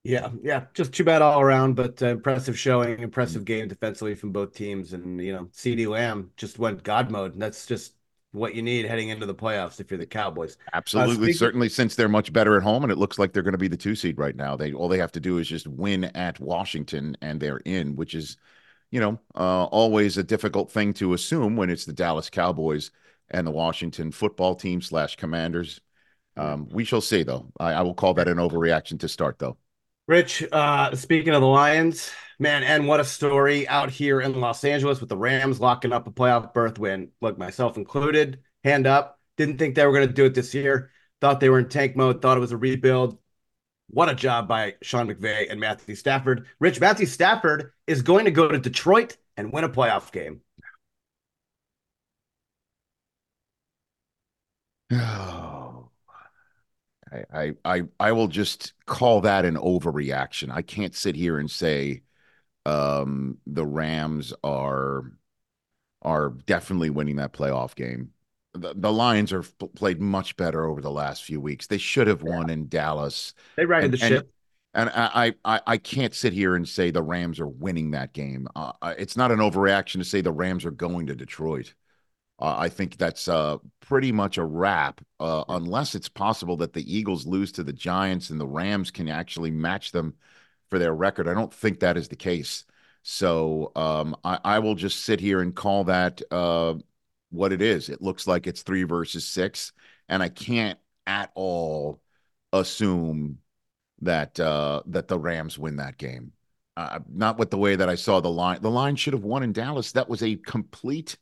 Yeah, 0.04 0.28
yeah, 0.42 0.66
just 0.74 0.92
too 0.92 1.02
bad 1.02 1.22
all 1.22 1.40
around, 1.40 1.76
but 1.76 2.02
uh, 2.02 2.08
impressive 2.08 2.58
showing, 2.58 2.98
impressive 2.98 3.46
game 3.46 3.68
defensively 3.68 4.14
from 4.14 4.32
both 4.32 4.54
teams, 4.54 4.92
and 4.92 5.18
you 5.20 5.32
know, 5.32 5.46
CeeDee 5.46 5.88
Lamb 5.88 6.30
just 6.36 6.58
went 6.58 6.82
God 6.82 7.10
mode. 7.10 7.32
And 7.32 7.40
that's 7.40 7.64
just 7.64 7.94
what 8.32 8.54
you 8.54 8.62
need 8.62 8.84
heading 8.84 9.08
into 9.08 9.24
the 9.24 9.34
playoffs 9.34 9.80
if 9.80 9.90
you're 9.90 9.96
the 9.96 10.04
Cowboys. 10.04 10.58
Absolutely, 10.74 11.30
uh, 11.30 11.34
certainly 11.34 11.70
since 11.70 11.94
they're 11.94 12.08
much 12.08 12.34
better 12.34 12.56
at 12.58 12.62
home 12.62 12.82
and 12.82 12.92
it 12.92 12.98
looks 12.98 13.18
like 13.18 13.32
they're 13.32 13.42
going 13.42 13.52
to 13.52 13.58
be 13.58 13.68
the 13.68 13.78
2 13.78 13.94
seed 13.94 14.18
right 14.18 14.36
now. 14.36 14.56
They 14.56 14.74
all 14.74 14.88
they 14.88 14.98
have 14.98 15.12
to 15.12 15.20
do 15.20 15.38
is 15.38 15.48
just 15.48 15.66
win 15.66 16.04
at 16.04 16.38
Washington 16.38 17.16
and 17.22 17.40
they're 17.40 17.62
in, 17.64 17.96
which 17.96 18.14
is 18.14 18.36
you 18.90 19.00
know, 19.00 19.18
uh, 19.34 19.64
always 19.64 20.18
a 20.18 20.22
difficult 20.24 20.70
thing 20.70 20.94
to 20.94 21.14
assume 21.14 21.56
when 21.56 21.70
it's 21.70 21.84
the 21.84 21.92
Dallas 21.92 22.30
Cowboys 22.30 22.92
and 23.30 23.46
the 23.46 23.50
Washington 23.50 24.12
football 24.12 24.54
team 24.54 24.80
slash 24.80 25.16
Commanders. 25.16 25.80
Um, 26.36 26.68
we 26.70 26.84
shall 26.84 27.00
see, 27.00 27.24
though. 27.24 27.52
I, 27.60 27.72
I 27.74 27.82
will 27.82 27.94
call 27.94 28.14
that 28.14 28.28
an 28.28 28.38
overreaction 28.38 29.00
to 29.00 29.08
start, 29.08 29.38
though. 29.40 29.56
Rich, 30.06 30.44
uh, 30.52 30.94
speaking 30.94 31.32
of 31.32 31.40
the 31.40 31.46
Lions, 31.46 32.10
man, 32.38 32.62
and 32.62 32.86
what 32.86 33.00
a 33.00 33.04
story 33.04 33.66
out 33.66 33.90
here 33.90 34.20
in 34.20 34.38
Los 34.38 34.62
Angeles 34.62 35.00
with 35.00 35.08
the 35.08 35.16
Rams 35.16 35.60
locking 35.60 35.94
up 35.94 36.06
a 36.06 36.10
playoff 36.10 36.52
berth 36.52 36.78
win. 36.78 37.10
Look, 37.22 37.38
myself 37.38 37.78
included, 37.78 38.40
hand 38.62 38.86
up. 38.86 39.18
Didn't 39.38 39.56
think 39.56 39.74
they 39.74 39.86
were 39.86 39.94
going 39.94 40.06
to 40.06 40.12
do 40.12 40.26
it 40.26 40.34
this 40.34 40.52
year. 40.54 40.90
Thought 41.22 41.40
they 41.40 41.48
were 41.48 41.58
in 41.58 41.70
tank 41.70 41.96
mode. 41.96 42.20
Thought 42.20 42.36
it 42.36 42.40
was 42.40 42.52
a 42.52 42.56
rebuild. 42.58 43.18
What 43.88 44.10
a 44.10 44.14
job 44.14 44.46
by 44.46 44.74
Sean 44.82 45.08
McVay 45.08 45.50
and 45.50 45.58
Matthew 45.58 45.94
Stafford. 45.94 46.46
Rich, 46.60 46.80
Matthew 46.80 47.06
Stafford 47.06 47.72
is 47.86 48.02
going 48.02 48.26
to 48.26 48.30
go 48.30 48.46
to 48.48 48.58
Detroit 48.58 49.16
and 49.38 49.52
win 49.52 49.64
a 49.64 49.70
playoff 49.70 50.12
game. 50.12 50.42
I, 57.32 57.52
I 57.64 57.82
I 58.00 58.12
will 58.12 58.28
just 58.28 58.72
call 58.86 59.20
that 59.22 59.44
an 59.44 59.56
overreaction. 59.56 60.50
I 60.50 60.62
can't 60.62 60.94
sit 60.94 61.16
here 61.16 61.38
and 61.38 61.50
say 61.50 62.02
um, 62.66 63.38
the 63.46 63.66
Rams 63.66 64.32
are 64.42 65.12
are 66.02 66.30
definitely 66.46 66.90
winning 66.90 67.16
that 67.16 67.32
playoff 67.32 67.74
game. 67.74 68.10
The, 68.52 68.74
the 68.76 68.92
Lions 68.92 69.32
are 69.32 69.42
played 69.74 70.00
much 70.00 70.36
better 70.36 70.64
over 70.64 70.80
the 70.80 70.90
last 70.90 71.24
few 71.24 71.40
weeks. 71.40 71.66
They 71.66 71.78
should 71.78 72.06
have 72.06 72.22
won 72.22 72.50
in 72.50 72.68
Dallas. 72.68 73.34
They 73.56 73.64
righted 73.64 73.92
the 73.92 73.96
ship. 73.96 74.30
And 74.74 74.90
I, 74.92 75.34
I, 75.44 75.60
I 75.66 75.76
can't 75.78 76.12
sit 76.14 76.32
here 76.32 76.56
and 76.56 76.68
say 76.68 76.90
the 76.90 77.02
Rams 77.02 77.38
are 77.38 77.46
winning 77.46 77.92
that 77.92 78.12
game. 78.12 78.48
Uh, 78.56 78.72
it's 78.98 79.16
not 79.16 79.30
an 79.30 79.38
overreaction 79.38 79.98
to 79.98 80.04
say 80.04 80.20
the 80.20 80.32
Rams 80.32 80.64
are 80.64 80.72
going 80.72 81.06
to 81.06 81.14
Detroit. 81.14 81.74
Uh, 82.44 82.56
I 82.58 82.68
think 82.68 82.98
that's 82.98 83.26
uh, 83.26 83.56
pretty 83.80 84.12
much 84.12 84.36
a 84.36 84.44
wrap, 84.44 85.00
uh, 85.18 85.44
unless 85.48 85.94
it's 85.94 86.10
possible 86.10 86.58
that 86.58 86.74
the 86.74 86.94
Eagles 86.94 87.24
lose 87.24 87.50
to 87.52 87.64
the 87.64 87.72
Giants 87.72 88.28
and 88.28 88.38
the 88.38 88.46
Rams 88.46 88.90
can 88.90 89.08
actually 89.08 89.50
match 89.50 89.92
them 89.92 90.12
for 90.68 90.78
their 90.78 90.94
record. 90.94 91.26
I 91.26 91.32
don't 91.32 91.54
think 91.54 91.80
that 91.80 91.96
is 91.96 92.08
the 92.08 92.16
case. 92.16 92.66
So 93.02 93.72
um, 93.74 94.14
I, 94.24 94.40
I, 94.44 94.58
will 94.58 94.74
just 94.74 95.06
sit 95.06 95.20
here 95.20 95.40
and 95.40 95.56
call 95.56 95.84
that 95.84 96.20
uh, 96.30 96.74
what 97.30 97.50
it 97.50 97.62
is. 97.62 97.88
It 97.88 98.02
looks 98.02 98.26
like 98.26 98.46
it's 98.46 98.60
three 98.60 98.82
versus 98.82 99.26
six, 99.26 99.72
and 100.10 100.22
I 100.22 100.28
can't 100.28 100.78
at 101.06 101.30
all 101.34 102.02
assume 102.52 103.38
that 104.02 104.38
uh, 104.38 104.82
that 104.88 105.08
the 105.08 105.18
Rams 105.18 105.58
win 105.58 105.76
that 105.76 105.96
game. 105.96 106.32
Uh, 106.76 106.98
not 107.08 107.38
with 107.38 107.50
the 107.50 107.56
way 107.56 107.74
that 107.76 107.88
I 107.88 107.94
saw 107.94 108.20
the 108.20 108.28
line. 108.28 108.60
The 108.60 108.70
line 108.70 108.96
should 108.96 109.14
have 109.14 109.24
won 109.24 109.42
in 109.42 109.54
Dallas. 109.54 109.92
That 109.92 110.10
was 110.10 110.22
a 110.22 110.36
complete 110.36 111.16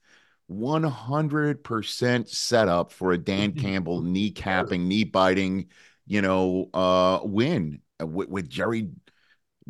100% 0.53 2.29
set 2.29 2.69
up 2.69 2.93
for 2.93 3.13
a 3.13 3.19
Dan 3.19 3.53
Campbell 3.61 4.03
knee 4.03 4.31
capping, 4.31 4.89
knee 4.89 5.05
biting, 5.05 5.69
you 6.07 6.23
know, 6.23 6.69
uh, 6.75 7.21
win 7.23 7.81
uh, 8.01 8.07
with, 8.07 8.29
with 8.29 8.49
Jerry 8.49 8.89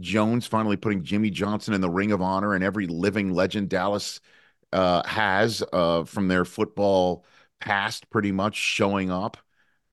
Jones 0.00 0.46
finally 0.46 0.76
putting 0.76 1.04
Jimmy 1.04 1.30
Johnson 1.30 1.74
in 1.74 1.80
the 1.80 1.90
ring 1.90 2.12
of 2.12 2.22
honor 2.22 2.54
and 2.54 2.64
every 2.64 2.86
living 2.86 3.32
legend 3.32 3.68
Dallas 3.68 4.20
uh, 4.72 5.06
has 5.06 5.62
uh, 5.72 6.04
from 6.04 6.28
their 6.28 6.44
football 6.44 7.24
past 7.60 8.08
pretty 8.10 8.32
much 8.32 8.56
showing 8.56 9.10
up. 9.10 9.36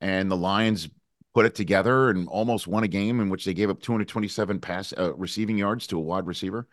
And 0.01 0.31
the 0.31 0.37
Lions 0.37 0.89
put 1.33 1.45
it 1.45 1.55
together 1.55 2.09
and 2.09 2.27
almost 2.27 2.67
won 2.67 2.83
a 2.83 2.87
game 2.87 3.19
in 3.19 3.29
which 3.29 3.45
they 3.45 3.53
gave 3.53 3.69
up 3.69 3.81
227 3.81 4.59
pass 4.59 4.93
uh, 4.97 5.13
receiving 5.15 5.57
yards 5.57 5.87
to 5.87 5.97
a 5.97 6.01
wide 6.01 6.27
receiver. 6.27 6.67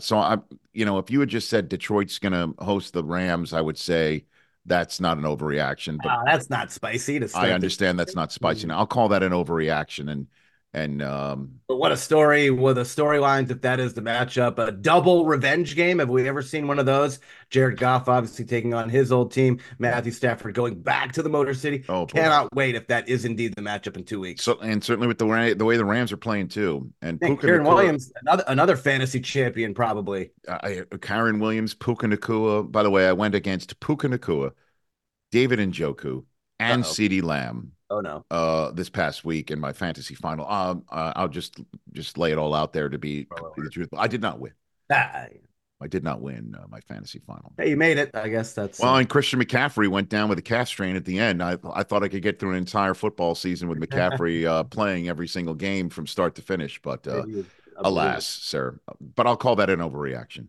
So 0.00 0.18
I, 0.18 0.38
you 0.72 0.84
know, 0.84 0.98
if 0.98 1.10
you 1.10 1.20
had 1.20 1.28
just 1.28 1.48
said 1.48 1.68
Detroit's 1.68 2.18
going 2.18 2.32
to 2.32 2.62
host 2.62 2.92
the 2.92 3.02
Rams, 3.02 3.52
I 3.52 3.60
would 3.60 3.78
say 3.78 4.24
that's 4.66 5.00
not 5.00 5.16
an 5.16 5.24
overreaction. 5.24 5.98
But 6.02 6.12
uh, 6.12 6.22
that's 6.26 6.50
not 6.50 6.70
spicy. 6.70 7.20
I 7.34 7.52
understand 7.52 7.98
that's 7.98 8.14
not 8.14 8.30
spicy. 8.32 8.66
Now, 8.66 8.78
I'll 8.78 8.86
call 8.86 9.08
that 9.08 9.22
an 9.22 9.32
overreaction. 9.32 10.10
And 10.10 10.26
And 10.74 11.02
um, 11.02 11.60
But 11.66 11.76
what 11.76 11.92
a 11.92 11.96
story 11.96 12.50
with 12.50 12.76
the 12.76 12.82
storylines 12.82 13.50
if 13.50 13.62
that 13.62 13.80
is 13.80 13.94
the 13.94 14.02
matchup. 14.02 14.58
A 14.58 14.70
double 14.70 15.24
revenge 15.24 15.74
game. 15.74 15.98
Have 15.98 16.10
we 16.10 16.28
ever 16.28 16.42
seen 16.42 16.68
one 16.68 16.78
of 16.78 16.84
those? 16.84 17.20
Jared 17.48 17.78
Goff 17.78 18.06
obviously 18.06 18.44
taking 18.44 18.74
on 18.74 18.90
his 18.90 19.10
old 19.10 19.32
team. 19.32 19.60
Matthew 19.78 20.12
Stafford 20.12 20.54
going 20.54 20.80
back 20.82 21.12
to 21.12 21.22
the 21.22 21.30
Motor 21.30 21.54
City. 21.54 21.84
Oh, 21.88 22.04
boy. 22.04 22.20
Cannot 22.20 22.54
wait 22.54 22.74
if 22.74 22.86
that 22.88 23.08
is 23.08 23.24
indeed 23.24 23.54
the 23.54 23.62
matchup 23.62 23.96
in 23.96 24.04
two 24.04 24.20
weeks. 24.20 24.44
so 24.44 24.58
and 24.60 24.84
certainly 24.84 25.08
with 25.08 25.16
the 25.16 25.54
the 25.56 25.64
way 25.64 25.78
the 25.78 25.84
Rams 25.86 26.12
are 26.12 26.18
playing 26.18 26.48
too, 26.48 26.92
and 27.00 27.18
Puka 27.18 27.46
Kyren 27.46 27.60
Nacua- 27.62 27.74
Williams, 27.74 28.12
another 28.20 28.44
another 28.46 28.76
fantasy 28.76 29.20
champion, 29.20 29.72
probably. 29.72 30.32
I, 30.46 30.82
Kyren 30.90 31.40
Williams, 31.40 31.72
Puka 31.72 32.06
Nacua. 32.06 32.70
By 32.70 32.82
the 32.82 32.90
way, 32.90 33.08
I 33.08 33.12
went 33.14 33.34
against 33.34 33.80
Puka 33.80 34.08
Nacua, 34.08 34.52
David 35.32 35.60
Njoku, 35.60 36.24
and 36.60 36.84
Uh-oh. 36.84 36.90
CeeDee 36.90 37.22
Lamb 37.22 37.72
Oh 37.90 38.00
no. 38.00 38.24
uh, 38.30 38.70
this 38.72 38.90
past 38.90 39.24
week 39.24 39.50
in 39.50 39.58
my 39.58 39.72
fantasy 39.72 40.14
final. 40.14 40.46
Um, 40.48 40.84
uh, 40.90 41.12
I'll 41.16 41.28
just 41.28 41.58
just 41.92 42.18
lay 42.18 42.32
it 42.32 42.38
all 42.38 42.54
out 42.54 42.72
there 42.72 42.88
to 42.88 42.98
be 42.98 43.24
completely 43.24 43.70
truthful. 43.70 43.98
I 43.98 44.06
did 44.08 44.20
not 44.20 44.38
win. 44.40 44.52
Ah, 44.90 45.26
I 45.80 45.86
did 45.86 46.02
not 46.02 46.20
win 46.20 46.56
uh, 46.58 46.66
my 46.68 46.80
fantasy 46.80 47.20
final. 47.20 47.52
hey, 47.56 47.70
you 47.70 47.76
made 47.76 47.98
it. 47.98 48.10
I 48.14 48.28
guess 48.28 48.52
that's 48.52 48.80
Well, 48.80 48.96
and 48.96 49.08
Christian 49.08 49.40
McCaffrey 49.40 49.88
went 49.88 50.08
down 50.08 50.28
with 50.28 50.38
a 50.38 50.42
calf 50.42 50.68
strain 50.68 50.96
at 50.96 51.04
the 51.04 51.18
end. 51.18 51.42
I 51.42 51.56
I 51.72 51.82
thought 51.82 52.02
I 52.02 52.08
could 52.08 52.22
get 52.22 52.38
through 52.38 52.50
an 52.50 52.56
entire 52.56 52.94
football 52.94 53.34
season 53.34 53.68
with 53.68 53.78
McCaffrey 53.88 54.44
uh, 54.44 54.64
playing 54.64 55.08
every 55.08 55.28
single 55.28 55.54
game 55.54 55.88
from 55.88 56.06
start 56.06 56.34
to 56.34 56.42
finish, 56.42 56.80
but 56.82 57.06
uh, 57.06 57.24
alas, 57.76 58.26
sir. 58.26 58.78
But 59.14 59.26
I'll 59.26 59.36
call 59.36 59.56
that 59.56 59.70
an 59.70 59.78
overreaction. 59.80 60.48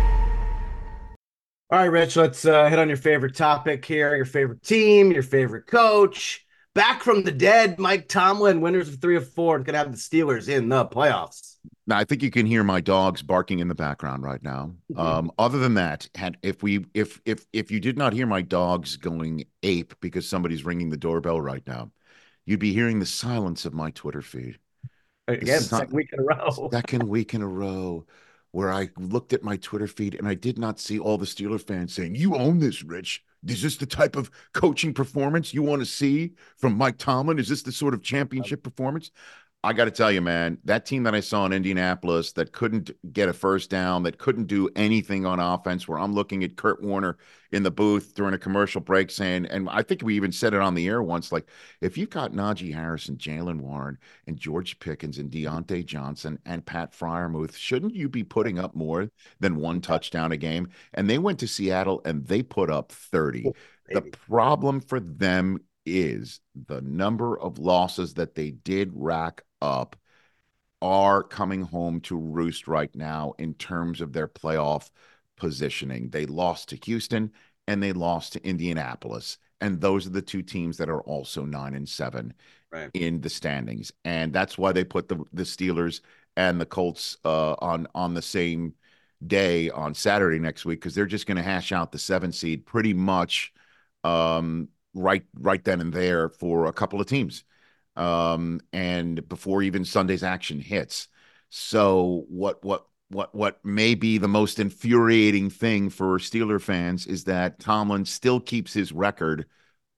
All 1.71 1.77
right, 1.77 1.85
Rich, 1.85 2.17
let's 2.17 2.43
uh, 2.43 2.67
hit 2.67 2.79
on 2.79 2.89
your 2.89 2.97
favorite 2.97 3.33
topic 3.33 3.85
here, 3.85 4.13
your 4.13 4.25
favorite 4.25 4.61
team, 4.61 5.09
your 5.09 5.23
favorite 5.23 5.67
coach. 5.67 6.45
Back 6.75 7.01
from 7.01 7.23
the 7.23 7.31
dead, 7.31 7.79
Mike 7.79 8.09
Tomlin, 8.09 8.59
winners 8.59 8.89
of 8.89 8.99
three 8.99 9.15
of 9.15 9.29
four, 9.29 9.57
going 9.59 9.73
to 9.73 9.77
have 9.77 9.89
the 9.89 9.97
Steelers 9.97 10.49
in 10.49 10.67
the 10.67 10.85
playoffs. 10.85 11.55
Now, 11.87 11.97
I 11.97 12.03
think 12.03 12.23
you 12.23 12.29
can 12.29 12.45
hear 12.45 12.65
my 12.65 12.81
dogs 12.81 13.21
barking 13.21 13.59
in 13.59 13.69
the 13.69 13.75
background 13.75 14.23
right 14.23 14.43
now. 14.43 14.73
Um, 14.97 15.31
other 15.39 15.59
than 15.59 15.75
that, 15.75 16.09
had 16.13 16.35
if 16.43 16.61
we 16.61 16.85
if 16.93 17.21
if 17.23 17.45
if 17.53 17.71
you 17.71 17.79
did 17.79 17.97
not 17.97 18.11
hear 18.11 18.25
my 18.25 18.41
dogs 18.41 18.97
going 18.97 19.45
ape 19.63 19.93
because 20.01 20.27
somebody's 20.27 20.65
ringing 20.65 20.89
the 20.89 20.97
doorbell 20.97 21.39
right 21.39 21.65
now, 21.65 21.89
you'd 22.45 22.59
be 22.59 22.73
hearing 22.73 22.99
the 22.99 23.05
silence 23.05 23.63
of 23.65 23.73
my 23.73 23.91
Twitter 23.91 24.21
feed. 24.21 24.59
Again, 25.29 25.61
second 25.61 25.93
week 25.93 26.09
in 26.11 26.19
a 26.19 26.23
row. 26.23 26.69
Second 26.73 27.03
week 27.07 27.33
in 27.33 27.41
a 27.41 27.47
row 27.47 28.05
where 28.51 28.71
I 28.71 28.89
looked 28.97 29.33
at 29.33 29.43
my 29.43 29.57
Twitter 29.57 29.87
feed 29.87 30.15
and 30.15 30.27
I 30.27 30.33
did 30.33 30.57
not 30.57 30.79
see 30.79 30.99
all 30.99 31.17
the 31.17 31.25
Steeler 31.25 31.61
fans 31.61 31.93
saying, 31.93 32.15
"You 32.15 32.35
own 32.35 32.59
this, 32.59 32.83
Rich. 32.83 33.23
Is 33.47 33.61
this 33.63 33.77
the 33.77 33.85
type 33.85 34.15
of 34.15 34.29
coaching 34.53 34.93
performance 34.93 35.53
you 35.53 35.63
want 35.63 35.81
to 35.81 35.85
see 35.85 36.33
from 36.57 36.77
Mike 36.77 36.97
Tomlin? 36.97 37.39
Is 37.39 37.49
this 37.49 37.63
the 37.63 37.71
sort 37.71 37.93
of 37.93 38.03
championship 38.03 38.63
performance?" 38.63 39.11
I 39.63 39.73
got 39.73 39.85
to 39.85 39.91
tell 39.91 40.11
you, 40.11 40.21
man, 40.21 40.57
that 40.65 40.87
team 40.87 41.03
that 41.03 41.13
I 41.13 41.19
saw 41.19 41.45
in 41.45 41.53
Indianapolis 41.53 42.31
that 42.31 42.51
couldn't 42.51 42.89
get 43.13 43.29
a 43.29 43.33
first 43.33 43.69
down, 43.69 44.01
that 44.03 44.17
couldn't 44.17 44.47
do 44.47 44.67
anything 44.75 45.23
on 45.23 45.39
offense, 45.39 45.87
where 45.87 45.99
I'm 45.99 46.15
looking 46.15 46.43
at 46.43 46.55
Kurt 46.57 46.81
Warner 46.81 47.19
in 47.51 47.61
the 47.61 47.69
booth 47.69 48.15
during 48.15 48.33
a 48.33 48.39
commercial 48.39 48.81
break 48.81 49.11
saying, 49.11 49.45
and 49.45 49.69
I 49.69 49.83
think 49.83 50.01
we 50.01 50.15
even 50.15 50.31
said 50.31 50.55
it 50.55 50.61
on 50.61 50.73
the 50.73 50.87
air 50.87 51.03
once, 51.03 51.31
like, 51.31 51.47
if 51.79 51.95
you've 51.95 52.09
got 52.09 52.31
Najee 52.31 52.73
Harris 52.73 53.07
and 53.07 53.19
Jaylen 53.19 53.61
Warren 53.61 53.99
and 54.25 54.35
George 54.35 54.79
Pickens 54.79 55.19
and 55.19 55.29
Diontae 55.29 55.85
Johnson 55.85 56.39
and 56.43 56.65
Pat 56.65 56.93
Freiermuth, 56.93 57.55
shouldn't 57.55 57.93
you 57.93 58.09
be 58.09 58.23
putting 58.23 58.57
up 58.57 58.73
more 58.73 59.11
than 59.41 59.57
one 59.57 59.79
touchdown 59.79 60.31
a 60.31 60.37
game? 60.37 60.69
And 60.95 61.07
they 61.07 61.19
went 61.19 61.37
to 61.37 61.47
Seattle 61.47 62.01
and 62.03 62.25
they 62.25 62.41
put 62.41 62.71
up 62.71 62.91
30. 62.91 63.51
The 63.89 64.01
problem 64.27 64.81
for 64.81 64.99
them 64.99 65.59
is 65.85 66.39
the 66.67 66.81
number 66.81 67.39
of 67.39 67.59
losses 67.59 68.15
that 68.15 68.33
they 68.33 68.51
did 68.51 68.91
rack 68.95 69.43
up 69.61 69.95
are 70.81 71.23
coming 71.23 71.61
home 71.63 71.99
to 72.01 72.17
roost 72.17 72.67
right 72.67 72.93
now 72.95 73.33
in 73.37 73.53
terms 73.55 74.01
of 74.01 74.13
their 74.13 74.27
playoff 74.27 74.89
positioning. 75.37 76.09
They 76.09 76.25
lost 76.25 76.69
to 76.69 76.75
Houston 76.85 77.31
and 77.67 77.81
they 77.81 77.93
lost 77.93 78.33
to 78.33 78.45
Indianapolis. 78.47 79.37
And 79.61 79.79
those 79.79 80.07
are 80.07 80.11
the 80.11 80.21
two 80.23 80.41
teams 80.41 80.77
that 80.77 80.89
are 80.89 81.01
also 81.01 81.45
nine 81.45 81.75
and 81.75 81.87
seven 81.87 82.33
Right. 82.71 82.89
in 82.93 83.21
the 83.21 83.29
standings. 83.29 83.91
And 84.05 84.33
that's 84.33 84.57
why 84.57 84.71
they 84.71 84.83
put 84.83 85.07
the 85.09 85.23
the 85.33 85.43
Steelers 85.43 86.01
and 86.37 86.59
the 86.59 86.65
Colts 86.65 87.17
uh, 87.25 87.55
on 87.59 87.87
on 87.95 88.13
the 88.13 88.21
same 88.21 88.73
day 89.25 89.69
on 89.69 89.93
Saturday 89.93 90.39
next 90.39 90.65
week 90.65 90.79
because 90.79 90.95
they're 90.95 91.05
just 91.05 91.27
going 91.27 91.37
to 91.37 91.43
hash 91.43 91.71
out 91.71 91.91
the 91.91 91.99
seven 91.99 92.31
seed 92.31 92.65
pretty 92.65 92.93
much 92.93 93.53
um, 94.03 94.69
right 94.93 95.23
right 95.35 95.63
then 95.63 95.81
and 95.81 95.93
there 95.93 96.29
for 96.29 96.65
a 96.65 96.73
couple 96.73 96.99
of 97.01 97.07
teams 97.07 97.43
um, 97.95 98.61
and 98.73 99.27
before 99.27 99.61
even 99.63 99.85
Sunday's 99.85 100.23
action 100.23 100.59
hits. 100.59 101.07
So 101.49 102.25
what 102.29 102.63
what 102.63 102.85
what 103.09 103.35
what 103.35 103.63
may 103.65 103.95
be 103.95 104.17
the 104.17 104.27
most 104.27 104.59
infuriating 104.59 105.49
thing 105.49 105.89
for 105.89 106.17
Steeler 106.17 106.61
fans 106.61 107.05
is 107.07 107.25
that 107.25 107.59
Tomlin 107.59 108.05
still 108.05 108.39
keeps 108.39 108.73
his 108.73 108.91
record 108.91 109.45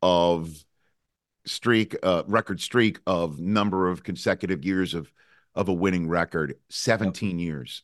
of 0.01 0.65
streak 1.45 1.95
uh 2.03 2.23
record 2.27 2.61
streak 2.61 2.99
of 3.05 3.39
number 3.39 3.89
of 3.89 4.03
consecutive 4.03 4.63
years 4.63 4.93
of 4.93 5.11
of 5.55 5.67
a 5.67 5.73
winning 5.73 6.07
record 6.07 6.55
17 6.69 7.37
years 7.37 7.83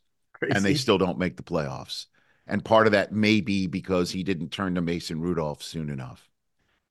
and 0.50 0.64
they 0.64 0.74
still 0.74 0.98
don't 0.98 1.20
make 1.20 1.38
the 1.38 1.44
playoffs. 1.44 2.06
And 2.48 2.64
part 2.66 2.88
of 2.88 2.94
that 2.94 3.12
may 3.12 3.42
be 3.42 3.68
because 3.68 4.12
he 4.12 4.24
didn't 4.24 4.50
turn 4.52 4.76
to 4.76 4.82
Mason 4.82 5.22
Rudolph 5.22 5.62
soon 5.62 5.90
enough. 5.90 6.29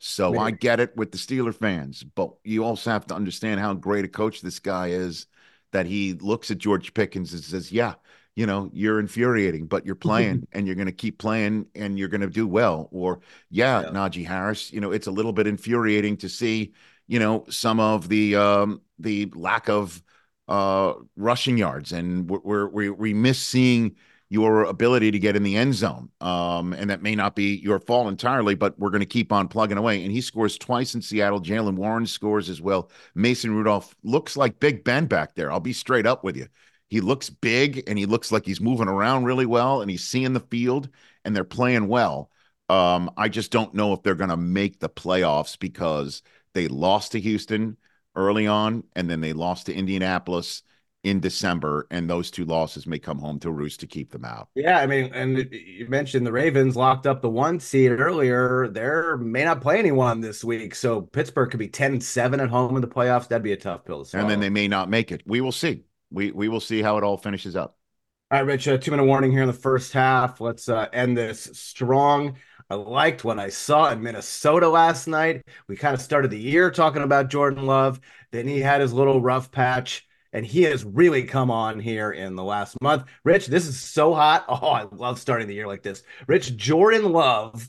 So 0.00 0.38
I 0.38 0.52
get 0.52 0.78
it 0.80 0.96
with 0.96 1.10
the 1.10 1.18
Steeler 1.18 1.54
fans, 1.54 2.04
but 2.04 2.30
you 2.44 2.64
also 2.64 2.90
have 2.90 3.06
to 3.08 3.14
understand 3.14 3.60
how 3.60 3.74
great 3.74 4.04
a 4.04 4.08
coach 4.08 4.40
this 4.40 4.60
guy 4.60 4.88
is 4.88 5.26
that 5.72 5.86
he 5.86 6.14
looks 6.14 6.50
at 6.50 6.58
George 6.58 6.94
Pickens 6.94 7.32
and 7.32 7.42
says, 7.42 7.72
Yeah, 7.72 7.94
you 8.36 8.46
know, 8.46 8.70
you're 8.72 9.00
infuriating, 9.00 9.66
but 9.66 9.84
you're 9.84 9.96
playing 10.08 10.46
and 10.52 10.66
you're 10.66 10.76
going 10.76 10.86
to 10.86 10.92
keep 10.92 11.18
playing 11.18 11.66
and 11.74 11.98
you're 11.98 12.08
going 12.08 12.20
to 12.20 12.28
do 12.28 12.46
well. 12.46 12.88
Or, 12.92 13.20
yeah, 13.50 13.82
Yeah. 13.82 13.90
Najee 13.90 14.24
Harris, 14.26 14.72
you 14.72 14.80
know, 14.80 14.92
it's 14.92 15.08
a 15.08 15.10
little 15.12 15.32
bit 15.32 15.48
infuriating 15.48 16.16
to 16.18 16.28
see, 16.28 16.74
you 17.08 17.18
know, 17.18 17.44
some 17.50 17.80
of 17.80 18.08
the 18.08 18.36
um 18.36 18.82
the 19.00 19.26
lack 19.34 19.68
of 19.68 20.00
uh 20.46 20.94
rushing 21.16 21.58
yards 21.58 21.92
and 21.92 22.28
we're, 22.30 22.38
we're 22.40 22.68
we 22.68 22.90
we 22.90 23.14
miss 23.14 23.38
seeing 23.40 23.96
your 24.30 24.64
ability 24.64 25.10
to 25.10 25.18
get 25.18 25.36
in 25.36 25.42
the 25.42 25.56
end 25.56 25.74
zone 25.74 26.10
um 26.20 26.74
and 26.74 26.90
that 26.90 27.02
may 27.02 27.14
not 27.14 27.34
be 27.34 27.56
your 27.56 27.78
fault 27.78 28.08
entirely 28.08 28.54
but 28.54 28.78
we're 28.78 28.90
going 28.90 29.00
to 29.00 29.06
keep 29.06 29.32
on 29.32 29.48
plugging 29.48 29.78
away. 29.78 30.02
And 30.02 30.12
he 30.12 30.20
scores 30.20 30.58
twice 30.58 30.94
in 30.94 31.02
Seattle. 31.02 31.40
Jaylen 31.40 31.76
Warren 31.76 32.06
scores 32.06 32.48
as 32.50 32.60
well. 32.60 32.90
Mason 33.14 33.54
Rudolph 33.54 33.94
looks 34.02 34.36
like 34.36 34.60
Big 34.60 34.84
Ben 34.84 35.06
back 35.06 35.34
there. 35.34 35.50
I'll 35.50 35.60
be 35.60 35.72
straight 35.72 36.06
up 36.06 36.24
with 36.24 36.36
you. 36.36 36.46
He 36.88 37.00
looks 37.00 37.30
big 37.30 37.84
and 37.86 37.98
he 37.98 38.06
looks 38.06 38.32
like 38.32 38.44
he's 38.46 38.60
moving 38.60 38.88
around 38.88 39.24
really 39.24 39.46
well 39.46 39.82
and 39.82 39.90
he's 39.90 40.04
seeing 40.06 40.32
the 40.32 40.40
field 40.40 40.88
and 41.24 41.34
they're 41.34 41.44
playing 41.44 41.88
well. 41.88 42.30
Um 42.68 43.10
I 43.16 43.28
just 43.28 43.50
don't 43.50 43.74
know 43.74 43.92
if 43.94 44.02
they're 44.02 44.14
going 44.14 44.30
to 44.30 44.36
make 44.36 44.78
the 44.80 44.88
playoffs 44.90 45.58
because 45.58 46.22
they 46.54 46.68
lost 46.68 47.12
to 47.12 47.20
Houston 47.20 47.76
early 48.14 48.46
on, 48.46 48.82
and 48.96 49.08
then 49.08 49.20
they 49.20 49.32
lost 49.32 49.66
to 49.66 49.74
Indianapolis 49.74 50.62
in 51.04 51.20
December, 51.20 51.86
and 51.90 52.10
those 52.10 52.30
two 52.30 52.44
losses 52.44 52.86
may 52.86 52.98
come 52.98 53.18
home 53.18 53.38
to 53.40 53.50
roost 53.50 53.80
to 53.80 53.86
keep 53.86 54.10
them 54.10 54.24
out. 54.24 54.48
Yeah, 54.54 54.78
I 54.78 54.86
mean, 54.86 55.12
and 55.14 55.48
you 55.52 55.86
mentioned 55.88 56.26
the 56.26 56.32
Ravens 56.32 56.76
locked 56.76 57.06
up 57.06 57.22
the 57.22 57.30
one 57.30 57.60
seed 57.60 57.92
earlier. 57.92 58.68
They 58.68 58.84
may 59.24 59.44
not 59.44 59.60
play 59.60 59.78
anyone 59.78 60.20
this 60.20 60.42
week, 60.42 60.74
so 60.74 61.02
Pittsburgh 61.02 61.50
could 61.50 61.60
be 61.60 61.68
10-7 61.68 62.42
at 62.42 62.48
home 62.48 62.74
in 62.74 62.82
the 62.82 62.88
playoffs. 62.88 63.28
That'd 63.28 63.44
be 63.44 63.52
a 63.52 63.56
tough 63.56 63.84
pill 63.84 64.02
to 64.02 64.08
swallow. 64.08 64.24
And 64.24 64.30
then 64.30 64.40
they 64.40 64.50
may 64.50 64.66
not 64.66 64.90
make 64.90 65.12
it. 65.12 65.22
We 65.26 65.40
will 65.40 65.52
see. 65.52 65.84
We 66.10 66.32
we 66.32 66.48
will 66.48 66.60
see 66.60 66.82
how 66.82 66.96
it 66.96 67.04
all 67.04 67.18
finishes 67.18 67.54
up. 67.54 67.76
All 68.30 68.38
right, 68.38 68.46
Rich, 68.46 68.66
a 68.66 68.78
two 68.78 68.90
minute 68.90 69.04
warning 69.04 69.30
here 69.30 69.42
in 69.42 69.46
the 69.46 69.52
first 69.54 69.92
half. 69.92 70.40
Let's 70.40 70.68
uh, 70.68 70.88
end 70.92 71.16
this 71.16 71.48
strong. 71.54 72.36
I 72.70 72.74
liked 72.74 73.24
what 73.24 73.38
I 73.38 73.48
saw 73.48 73.90
in 73.90 74.02
Minnesota 74.02 74.68
last 74.68 75.06
night. 75.06 75.42
We 75.68 75.76
kind 75.76 75.94
of 75.94 76.02
started 76.02 76.30
the 76.30 76.38
year 76.38 76.70
talking 76.70 77.02
about 77.02 77.30
Jordan 77.30 77.64
Love. 77.64 78.00
Then 78.30 78.46
he 78.46 78.60
had 78.60 78.82
his 78.82 78.92
little 78.92 79.22
rough 79.22 79.50
patch, 79.50 80.06
and 80.32 80.44
he 80.44 80.62
has 80.62 80.84
really 80.84 81.24
come 81.24 81.50
on 81.50 81.80
here 81.80 82.10
in 82.12 82.36
the 82.36 82.44
last 82.44 82.80
month. 82.82 83.04
Rich, 83.24 83.46
this 83.46 83.66
is 83.66 83.78
so 83.80 84.14
hot. 84.14 84.44
Oh, 84.48 84.68
I 84.68 84.86
love 84.92 85.18
starting 85.18 85.46
the 85.48 85.54
year 85.54 85.66
like 85.66 85.82
this. 85.82 86.02
Rich, 86.26 86.56
Jordan 86.56 87.12
Love 87.12 87.68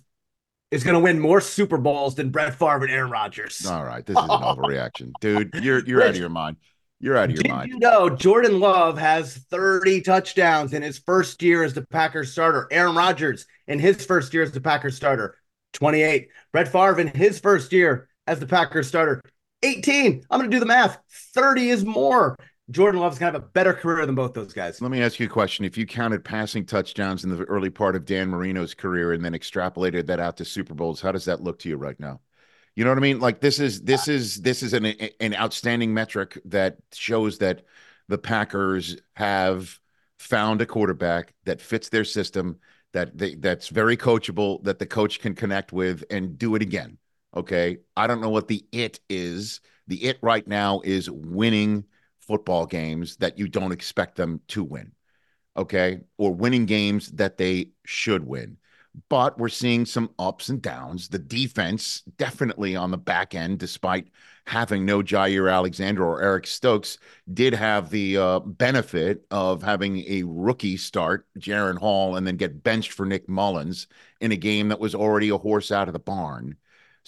is 0.71 0.83
going 0.83 0.93
to 0.95 0.99
win 0.99 1.19
more 1.19 1.41
Super 1.41 1.77
Bowls 1.77 2.15
than 2.15 2.29
Brett 2.29 2.55
Favre 2.55 2.83
and 2.83 2.91
Aaron 2.91 3.11
Rodgers. 3.11 3.65
All 3.65 3.83
right, 3.83 4.05
this 4.05 4.17
is 4.17 4.23
an 4.23 4.29
overreaction, 4.29 5.11
dude. 5.19 5.51
You're 5.55 5.85
you're 5.85 6.01
out 6.01 6.09
of 6.09 6.17
your 6.17 6.29
mind. 6.29 6.57
You're 6.99 7.17
out 7.17 7.25
of 7.25 7.31
your 7.31 7.43
Did 7.43 7.51
mind. 7.51 7.69
you 7.69 7.79
know 7.79 8.09
Jordan 8.09 8.59
Love 8.59 8.97
has 8.97 9.37
30 9.37 10.01
touchdowns 10.01 10.73
in 10.73 10.81
his 10.81 10.97
first 10.99 11.41
year 11.41 11.63
as 11.63 11.73
the 11.73 11.85
Packers 11.87 12.31
starter? 12.31 12.67
Aaron 12.71 12.95
Rodgers 12.95 13.45
in 13.67 13.79
his 13.79 14.05
first 14.05 14.33
year 14.33 14.43
as 14.43 14.51
the 14.51 14.61
Packers 14.61 14.95
starter, 14.97 15.37
28. 15.73 16.27
Brett 16.51 16.67
Favre 16.67 16.99
in 16.99 17.07
his 17.07 17.39
first 17.39 17.71
year 17.71 18.09
as 18.27 18.39
the 18.39 18.47
Packers 18.47 18.87
starter, 18.87 19.21
18. 19.63 20.23
I'm 20.29 20.39
going 20.39 20.49
to 20.49 20.55
do 20.55 20.59
the 20.59 20.65
math. 20.65 20.99
30 21.33 21.69
is 21.69 21.85
more. 21.85 22.37
Jordan 22.71 23.01
Love's 23.01 23.17
going 23.17 23.33
to 23.33 23.39
have 23.39 23.43
a 23.47 23.47
better 23.47 23.73
career 23.73 24.05
than 24.05 24.15
both 24.15 24.33
those 24.33 24.53
guys. 24.53 24.79
Let 24.81 24.91
me 24.91 25.01
ask 25.01 25.19
you 25.19 25.25
a 25.25 25.29
question. 25.29 25.65
If 25.65 25.77
you 25.77 25.87
counted 25.87 26.23
passing 26.23 26.65
touchdowns 26.65 27.23
in 27.23 27.31
the 27.31 27.43
early 27.45 27.71
part 27.71 27.95
of 27.95 28.05
Dan 28.05 28.29
Marino's 28.29 28.75
career 28.75 29.13
and 29.13 29.25
then 29.25 29.33
extrapolated 29.33 30.05
that 30.05 30.19
out 30.19 30.37
to 30.37 30.45
Super 30.45 30.75
Bowls, 30.75 31.01
how 31.01 31.11
does 31.11 31.25
that 31.25 31.41
look 31.41 31.59
to 31.59 31.69
you 31.69 31.77
right 31.77 31.99
now? 31.99 32.19
You 32.75 32.83
know 32.83 32.91
what 32.91 32.99
I 32.99 33.01
mean? 33.01 33.19
Like 33.19 33.41
this 33.41 33.59
is 33.59 33.81
this 33.81 34.07
uh, 34.07 34.11
is 34.11 34.41
this 34.41 34.61
is 34.63 34.73
an 34.73 34.85
an 34.85 35.33
outstanding 35.33 35.93
metric 35.93 36.39
that 36.45 36.77
shows 36.93 37.39
that 37.39 37.63
the 38.07 38.17
Packers 38.17 38.97
have 39.15 39.79
found 40.19 40.61
a 40.61 40.65
quarterback 40.65 41.33
that 41.45 41.59
fits 41.59 41.89
their 41.89 42.05
system, 42.05 42.59
that 42.93 43.17
they, 43.17 43.35
that's 43.35 43.69
very 43.69 43.97
coachable, 43.97 44.63
that 44.63 44.79
the 44.79 44.85
coach 44.85 45.19
can 45.19 45.33
connect 45.33 45.73
with 45.73 46.03
and 46.09 46.37
do 46.37 46.55
it 46.55 46.61
again. 46.61 46.97
Okay. 47.35 47.77
I 47.95 48.07
don't 48.07 48.21
know 48.21 48.29
what 48.29 48.47
the 48.47 48.65
it 48.71 48.99
is. 49.09 49.61
The 49.87 50.03
it 50.03 50.17
right 50.21 50.47
now 50.47 50.81
is 50.83 51.09
winning 51.09 51.85
football 52.19 52.65
games 52.65 53.17
that 53.17 53.37
you 53.37 53.47
don't 53.47 53.71
expect 53.71 54.15
them 54.15 54.41
to 54.49 54.63
win. 54.63 54.91
Okay. 55.57 56.01
Or 56.17 56.33
winning 56.33 56.65
games 56.65 57.11
that 57.13 57.37
they 57.37 57.71
should 57.85 58.25
win. 58.25 58.57
But 59.07 59.37
we're 59.37 59.49
seeing 59.49 59.85
some 59.85 60.09
ups 60.17 60.49
and 60.49 60.61
downs. 60.61 61.09
The 61.09 61.19
defense 61.19 62.01
definitely 62.17 62.75
on 62.75 62.91
the 62.91 62.97
back 62.97 63.35
end, 63.35 63.59
despite 63.59 64.07
having 64.47 64.83
no 64.83 65.03
Jaire 65.03 65.53
Alexander 65.53 66.03
or 66.03 66.21
Eric 66.23 66.47
Stokes, 66.47 66.97
did 67.31 67.53
have 67.53 67.91
the 67.91 68.17
uh, 68.17 68.39
benefit 68.39 69.25
of 69.29 69.61
having 69.61 70.03
a 70.07 70.23
rookie 70.23 70.75
start, 70.75 71.27
Jaren 71.37 71.77
Hall, 71.77 72.15
and 72.15 72.25
then 72.25 72.35
get 72.35 72.63
benched 72.63 72.93
for 72.93 73.05
Nick 73.05 73.29
Mullens 73.29 73.87
in 74.21 74.31
a 74.31 74.35
game 74.35 74.69
that 74.69 74.79
was 74.79 74.95
already 74.95 75.29
a 75.29 75.37
horse 75.37 75.71
out 75.71 75.87
of 75.87 75.93
the 75.93 75.99
barn. 75.99 76.57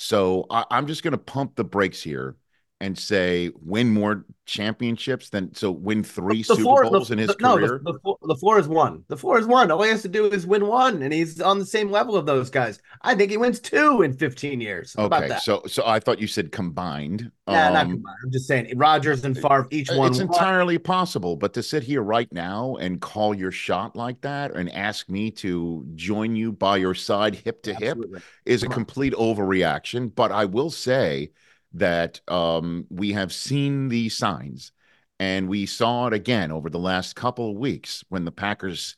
So 0.02 0.48
I, 0.50 0.66
I'm 0.72 0.88
just 0.88 1.04
going 1.04 1.12
to 1.12 1.18
pump 1.20 1.56
the 1.56 1.64
brakes 1.64 2.02
here 2.02 2.36
and 2.82 2.98
say 2.98 3.52
win 3.64 3.90
more 3.94 4.26
championships 4.46 5.30
than 5.30 5.54
so 5.56 5.72
win 5.72 6.04
three 6.04 6.44
Super 6.44 6.62
floor- 6.62 6.84
Bowls 6.90 7.08
the- 7.08 7.14
in 7.14 7.20
his 7.20 7.28
the- 7.30 7.38
no, 7.40 7.56
career. 7.56 7.82
the, 7.86 7.94
the, 7.94 8.00
floor- 8.00 8.18
the 8.24 8.36
floor 8.36 8.60
is 8.60 8.68
one. 8.68 9.04
The 9.08 9.16
four 9.16 9.40
is 9.40 9.46
one. 9.46 9.72
All 9.72 9.82
he 9.84 9.90
has 9.90 10.02
to 10.02 10.10
do 10.10 10.26
is 10.26 10.46
win 10.46 10.68
one, 10.68 11.02
and 11.04 11.14
he's 11.14 11.40
on 11.40 11.60
the 11.60 11.66
same 11.66 11.90
level 11.90 12.18
of 12.18 12.26
those 12.26 12.50
guys. 12.50 12.80
I 13.04 13.16
think 13.16 13.32
he 13.32 13.38
wins 13.38 13.60
two 13.62 14.02
in 14.02 14.14
15 14.14 14.60
years. 14.60 14.94
How 14.98 15.06
okay, 15.06 15.38
so 15.42 15.62
so 15.68 15.84
I 15.86 16.00
thought 16.00 16.20
you 16.20 16.28
said 16.28 16.52
combined. 16.52 17.32
Not 17.48 17.76
Um, 17.76 17.92
combined. 17.92 18.16
I'm 18.26 18.32
just 18.32 18.48
saying 18.48 18.74
Rodgers 18.78 19.24
and 19.26 19.38
Favre 19.38 19.68
each 19.72 19.90
one. 19.92 20.10
It's 20.12 20.20
one. 20.20 20.28
entirely 20.28 20.78
possible, 20.78 21.36
but 21.38 21.54
to 21.54 21.64
sit 21.64 21.84
here 21.84 22.02
right 22.02 22.32
now 22.34 22.76
and 22.80 23.00
call 23.00 23.34
your 23.34 23.52
shot 23.52 23.96
like 23.96 24.20
that 24.22 24.52
and 24.56 24.72
ask 24.74 25.10
me 25.10 25.32
to 25.32 25.86
join 25.96 26.36
you 26.36 26.52
by 26.52 26.78
your 26.78 26.96
side, 26.96 27.36
hip 27.36 27.62
to 27.64 27.74
hip, 27.74 27.98
is 28.46 28.64
a 28.64 28.68
complete 28.68 29.14
overreaction. 29.14 30.14
But 30.14 30.32
I 30.32 30.46
will 30.46 30.70
say 30.72 31.32
that 31.74 32.20
um, 32.28 32.86
we 32.90 33.14
have 33.14 33.32
seen 33.34 33.90
these 33.90 34.18
signs, 34.18 34.72
and 35.20 35.48
we 35.48 35.66
saw 35.66 36.08
it 36.08 36.14
again 36.14 36.52
over 36.52 36.70
the 36.70 36.80
last 36.80 37.16
couple 37.16 37.52
of 37.52 37.58
weeks 37.58 38.04
when 38.10 38.26
the 38.26 38.32
Packers 38.32 38.96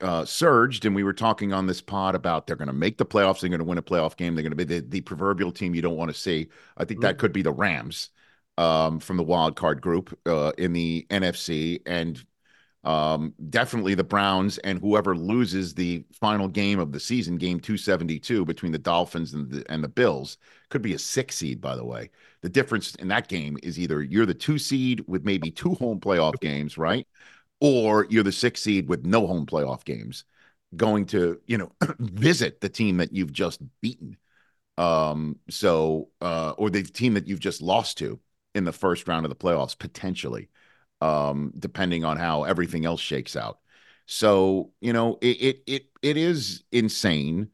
uh, 0.00 0.24
surged, 0.24 0.86
and 0.86 0.94
we 0.94 1.04
were 1.04 1.12
talking 1.12 1.52
on 1.52 1.66
this 1.66 1.80
pod 1.80 2.14
about 2.14 2.46
they're 2.46 2.56
going 2.56 2.68
to 2.68 2.72
make 2.72 2.98
the 2.98 3.06
playoffs, 3.06 3.40
they're 3.40 3.50
going 3.50 3.60
to 3.60 3.64
win 3.64 3.78
a 3.78 3.82
playoff 3.82 4.16
game, 4.16 4.34
they're 4.34 4.42
going 4.42 4.56
to 4.56 4.56
be 4.56 4.64
the, 4.64 4.80
the 4.80 5.00
proverbial 5.02 5.52
team 5.52 5.74
you 5.74 5.82
don't 5.82 5.96
want 5.96 6.10
to 6.10 6.18
see. 6.18 6.48
I 6.76 6.84
think 6.84 7.00
that 7.02 7.18
could 7.18 7.32
be 7.32 7.42
the 7.42 7.52
Rams 7.52 8.10
um, 8.56 9.00
from 9.00 9.16
the 9.16 9.22
wild 9.22 9.56
card 9.56 9.80
group 9.80 10.18
uh, 10.26 10.52
in 10.58 10.72
the 10.72 11.06
NFC, 11.10 11.80
and 11.86 12.22
um, 12.82 13.34
definitely 13.50 13.94
the 13.94 14.04
Browns 14.04 14.56
and 14.58 14.78
whoever 14.78 15.14
loses 15.14 15.74
the 15.74 16.04
final 16.12 16.48
game 16.48 16.78
of 16.78 16.92
the 16.92 17.00
season, 17.00 17.36
game 17.36 17.60
272 17.60 18.44
between 18.46 18.72
the 18.72 18.78
Dolphins 18.78 19.34
and 19.34 19.50
the, 19.50 19.70
and 19.70 19.84
the 19.84 19.88
Bills, 19.88 20.38
could 20.70 20.80
be 20.80 20.94
a 20.94 20.98
six 20.98 21.36
seed, 21.36 21.60
by 21.60 21.76
the 21.76 21.84
way. 21.84 22.10
The 22.40 22.48
difference 22.48 22.94
in 22.94 23.08
that 23.08 23.28
game 23.28 23.58
is 23.62 23.78
either 23.78 24.02
you're 24.02 24.24
the 24.24 24.32
two 24.32 24.58
seed 24.58 25.04
with 25.06 25.24
maybe 25.24 25.50
two 25.50 25.74
home 25.74 26.00
playoff 26.00 26.40
games, 26.40 26.78
right? 26.78 27.06
Or 27.60 28.06
you're 28.08 28.22
the 28.22 28.32
six 28.32 28.62
seed 28.62 28.88
with 28.88 29.04
no 29.04 29.26
home 29.26 29.44
playoff 29.44 29.84
games 29.84 30.24
going 30.74 31.04
to, 31.06 31.38
you 31.46 31.58
know, 31.58 31.72
visit 31.98 32.60
the 32.62 32.68
team 32.70 32.96
that 32.98 33.12
you've 33.12 33.32
just 33.32 33.60
beaten. 33.82 34.16
Um, 34.78 35.36
so, 35.50 36.08
uh, 36.22 36.54
or 36.56 36.70
the 36.70 36.82
team 36.82 37.12
that 37.14 37.26
you've 37.26 37.40
just 37.40 37.60
lost 37.60 37.98
to 37.98 38.18
in 38.54 38.64
the 38.64 38.72
first 38.72 39.06
round 39.06 39.26
of 39.26 39.30
the 39.30 39.36
playoffs, 39.36 39.78
potentially 39.78 40.48
um, 41.00 41.52
depending 41.58 42.04
on 42.04 42.16
how 42.16 42.44
everything 42.44 42.84
else 42.84 43.00
shakes 43.00 43.36
out. 43.36 43.58
So, 44.06 44.72
you 44.80 44.92
know, 44.92 45.18
it 45.20 45.36
it 45.40 45.62
it, 45.66 45.86
it 46.02 46.16
is 46.16 46.64
insane 46.72 47.50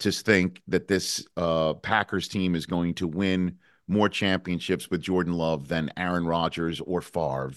to 0.00 0.12
think 0.12 0.62
that 0.68 0.88
this 0.88 1.26
uh, 1.36 1.74
Packers 1.74 2.28
team 2.28 2.54
is 2.54 2.66
going 2.66 2.94
to 2.94 3.06
win 3.06 3.58
more 3.88 4.08
championships 4.08 4.90
with 4.90 5.00
Jordan 5.00 5.32
Love 5.32 5.68
than 5.68 5.90
Aaron 5.96 6.26
Rodgers 6.26 6.80
or 6.80 7.00
Favre 7.00 7.54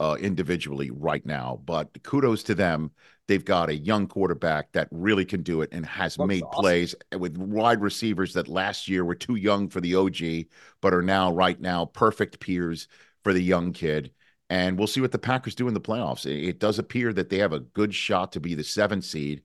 uh, 0.00 0.16
individually 0.20 0.90
right 0.90 1.24
now. 1.24 1.60
But 1.64 2.02
kudos 2.02 2.42
to 2.44 2.54
them. 2.54 2.90
They've 3.28 3.44
got 3.44 3.70
a 3.70 3.74
young 3.74 4.08
quarterback 4.08 4.72
that 4.72 4.88
really 4.90 5.24
can 5.24 5.42
do 5.42 5.62
it 5.62 5.68
and 5.72 5.86
has 5.86 6.18
Looks 6.18 6.28
made 6.28 6.42
awesome. 6.42 6.60
plays 6.60 6.94
with 7.16 7.38
wide 7.38 7.80
receivers 7.80 8.34
that 8.34 8.48
last 8.48 8.88
year 8.88 9.04
were 9.04 9.14
too 9.14 9.36
young 9.36 9.68
for 9.68 9.80
the 9.80 9.94
OG, 9.94 10.48
but 10.80 10.92
are 10.92 11.02
now, 11.02 11.32
right 11.32 11.60
now, 11.60 11.84
perfect 11.84 12.40
peers 12.40 12.88
for 13.22 13.32
the 13.32 13.42
young 13.42 13.72
kid 13.72 14.10
and 14.52 14.76
we'll 14.76 14.86
see 14.86 15.00
what 15.00 15.12
the 15.12 15.18
Packers 15.18 15.54
do 15.54 15.66
in 15.66 15.72
the 15.72 15.80
playoffs. 15.80 16.26
It, 16.26 16.46
it 16.46 16.60
does 16.60 16.78
appear 16.78 17.14
that 17.14 17.30
they 17.30 17.38
have 17.38 17.54
a 17.54 17.60
good 17.60 17.94
shot 17.94 18.32
to 18.32 18.40
be 18.40 18.54
the 18.54 18.62
seventh 18.62 19.04
seed 19.04 19.40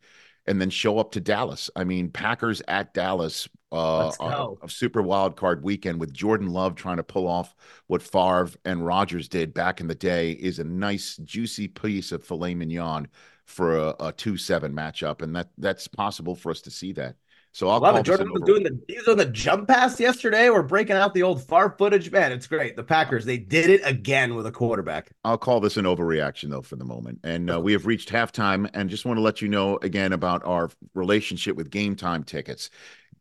and 0.45 0.59
then 0.59 0.69
show 0.69 0.99
up 0.99 1.13
to 1.13 1.21
Dallas. 1.21 1.69
I 1.77 1.85
mean, 1.85 2.09
Packers 2.09 2.61
at 2.67 2.93
Dallas 2.93 3.47
uh, 3.71 4.11
of 4.19 4.69
Super 4.69 5.01
Wild 5.01 5.37
Card 5.37 5.63
Weekend 5.63 6.01
with 6.01 6.11
Jordan 6.11 6.49
Love 6.49 6.75
trying 6.75 6.97
to 6.97 7.03
pull 7.03 7.25
off 7.25 7.55
what 7.87 8.01
Favre 8.01 8.49
and 8.65 8.85
Rodgers 8.85 9.29
did 9.29 9.53
back 9.53 9.79
in 9.79 9.87
the 9.87 9.95
day 9.95 10.31
is 10.31 10.59
a 10.59 10.65
nice, 10.65 11.15
juicy 11.23 11.69
piece 11.69 12.11
of 12.11 12.21
filet 12.21 12.53
mignon 12.53 13.07
for 13.45 13.77
a, 13.77 13.95
a 14.01 14.11
two-seven 14.11 14.73
matchup, 14.73 15.21
and 15.21 15.33
that 15.37 15.47
that's 15.57 15.87
possible 15.87 16.35
for 16.35 16.51
us 16.51 16.59
to 16.61 16.71
see 16.71 16.91
that. 16.91 17.15
So 17.57 17.69
I'll 17.69 17.79
Love 17.79 17.95
it. 17.95 18.03
Jordan 18.03 18.31
was 18.31 18.43
doing 18.43 18.61
the 18.61 18.79
he 18.87 18.97
was 18.97 19.05
doing 19.05 19.17
the 19.17 19.25
jump 19.25 19.67
pass 19.67 19.99
yesterday. 19.99 20.51
We're 20.51 20.61
breaking 20.61 20.95
out 20.95 21.15
the 21.15 21.23
old 21.23 21.41
Favre 21.41 21.73
footage. 21.75 22.11
Man, 22.11 22.31
it's 22.31 22.45
great. 22.45 22.75
The 22.75 22.83
Packers, 22.83 23.25
they 23.25 23.39
did 23.39 23.71
it 23.71 23.81
again 23.83 24.35
with 24.35 24.45
a 24.45 24.51
quarterback. 24.51 25.09
I'll 25.23 25.39
call 25.39 25.59
this 25.59 25.75
an 25.75 25.85
overreaction, 25.85 26.51
though, 26.51 26.61
for 26.61 26.75
the 26.75 26.85
moment. 26.85 27.19
And 27.23 27.51
uh, 27.51 27.59
we 27.59 27.71
have 27.71 27.87
reached 27.87 28.09
halftime, 28.09 28.69
and 28.75 28.91
just 28.91 29.05
want 29.05 29.17
to 29.17 29.23
let 29.23 29.41
you 29.41 29.47
know 29.47 29.79
again 29.81 30.13
about 30.13 30.45
our 30.45 30.69
relationship 30.93 31.55
with 31.55 31.71
Game 31.71 31.95
Time 31.95 32.23
tickets. 32.23 32.69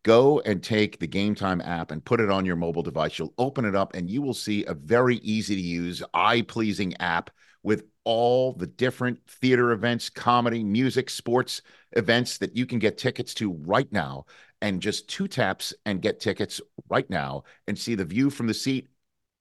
Go 0.03 0.41
and 0.41 0.63
take 0.63 0.99
the 0.99 1.07
Game 1.07 1.35
Time 1.35 1.63
app 1.63 1.91
and 1.91 2.05
put 2.05 2.21
it 2.21 2.31
on 2.31 2.45
your 2.45 2.57
mobile 2.57 2.83
device. 2.83 3.19
You'll 3.19 3.33
open 3.39 3.65
it 3.65 3.75
up, 3.75 3.95
and 3.95 4.11
you 4.11 4.21
will 4.21 4.35
see 4.35 4.67
a 4.67 4.75
very 4.75 5.17
easy 5.17 5.55
to 5.55 5.63
use, 5.63 6.03
eye 6.13 6.43
pleasing 6.43 6.95
app 6.99 7.31
with 7.63 7.85
all 8.07 8.53
the 8.53 8.69
different 8.69 9.19
theater 9.29 9.73
events, 9.73 10.09
comedy, 10.09 10.63
music, 10.63 11.11
sports 11.11 11.61
events 11.93 12.39
that 12.39 12.57
you 12.57 12.65
can 12.65 12.79
get 12.79 12.97
tickets 12.97 13.35
to 13.35 13.53
right 13.53 13.93
now. 13.93 14.25
And 14.63 14.81
just 14.81 15.09
two 15.09 15.29
taps 15.29 15.75
and 15.85 16.01
get 16.01 16.21
tickets 16.21 16.63
right 16.89 17.09
now 17.11 17.43
and 17.67 17.79
see 17.79 17.95
the 17.95 18.07
view 18.07 18.31
from 18.31 18.47
the 18.47 18.55
seat 18.55 18.89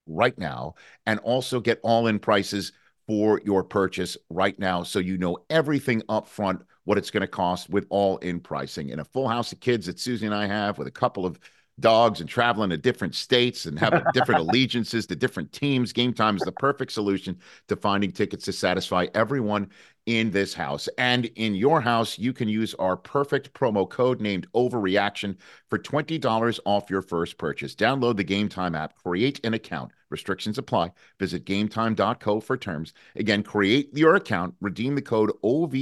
right 0.07 0.37
now. 0.37 0.75
And 1.05 1.19
also 1.19 1.61
get 1.61 1.79
all 1.83 2.07
in 2.07 2.19
prices 2.19 2.73
for 3.07 3.39
your 3.45 3.63
purchase 3.63 4.17
right 4.29 4.57
now. 4.59 4.83
So 4.83 4.99
you 4.99 5.17
know 5.17 5.37
everything 5.49 6.01
up 6.09 6.27
front 6.27 6.63
what 6.85 6.97
it's 6.97 7.11
going 7.11 7.21
to 7.21 7.27
cost 7.27 7.69
with 7.69 7.85
all 7.89 8.17
in 8.17 8.39
pricing. 8.39 8.89
In 8.89 8.99
a 8.99 9.05
full 9.05 9.27
house 9.27 9.51
of 9.51 9.59
kids 9.59 9.85
that 9.85 9.99
Susie 9.99 10.25
and 10.25 10.35
I 10.35 10.47
have 10.47 10.77
with 10.77 10.87
a 10.87 10.91
couple 10.91 11.25
of 11.25 11.39
dogs 11.79 12.21
and 12.21 12.29
traveling 12.29 12.69
to 12.69 12.77
different 12.77 13.15
states 13.15 13.65
and 13.65 13.77
having 13.77 14.03
different 14.13 14.41
allegiances 14.41 15.05
to 15.07 15.15
different 15.15 15.51
teams. 15.51 15.93
Game 15.93 16.13
time 16.13 16.37
is 16.37 16.43
the 16.43 16.51
perfect 16.51 16.91
solution 16.91 17.37
to 17.67 17.75
finding 17.75 18.11
tickets 18.11 18.45
to 18.45 18.53
satisfy 18.53 19.07
everyone 19.13 19.69
in 20.05 20.31
this 20.31 20.53
house. 20.53 20.87
And 20.97 21.25
in 21.35 21.55
your 21.55 21.81
house 21.81 22.17
you 22.19 22.31
can 22.33 22.47
use 22.47 22.73
our 22.75 22.95
perfect 22.95 23.53
promo 23.53 23.89
code 23.89 24.21
named 24.21 24.47
overreaction 24.53 25.35
for 25.69 25.79
$20 25.79 26.59
off 26.65 26.89
your 26.89 27.01
first 27.01 27.37
purchase. 27.37 27.75
Download 27.75 28.15
the 28.15 28.23
game 28.23 28.49
time 28.49 28.75
app 28.75 28.95
create 28.95 29.43
an 29.43 29.53
account. 29.53 29.91
Restrictions 30.09 30.57
apply. 30.57 30.91
Visit 31.19 31.45
gametime.co 31.45 32.39
for 32.39 32.57
terms. 32.57 32.93
Again 33.15 33.43
create 33.43 33.89
your 33.93 34.15
account. 34.15 34.55
Redeem 34.61 34.95
the 34.95 35.01
code 35.01 35.31
over 35.43 35.75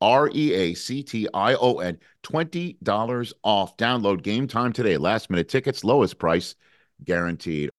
R 0.00 0.30
E 0.34 0.52
A 0.52 0.74
C 0.74 1.02
T 1.02 1.28
I 1.32 1.54
O 1.54 1.78
N, 1.78 1.98
$20 2.22 3.32
off. 3.42 3.76
Download 3.76 4.22
game 4.22 4.46
time 4.46 4.72
today. 4.72 4.96
Last 4.96 5.30
minute 5.30 5.48
tickets, 5.48 5.84
lowest 5.84 6.18
price 6.18 6.54
guaranteed. 7.04 7.70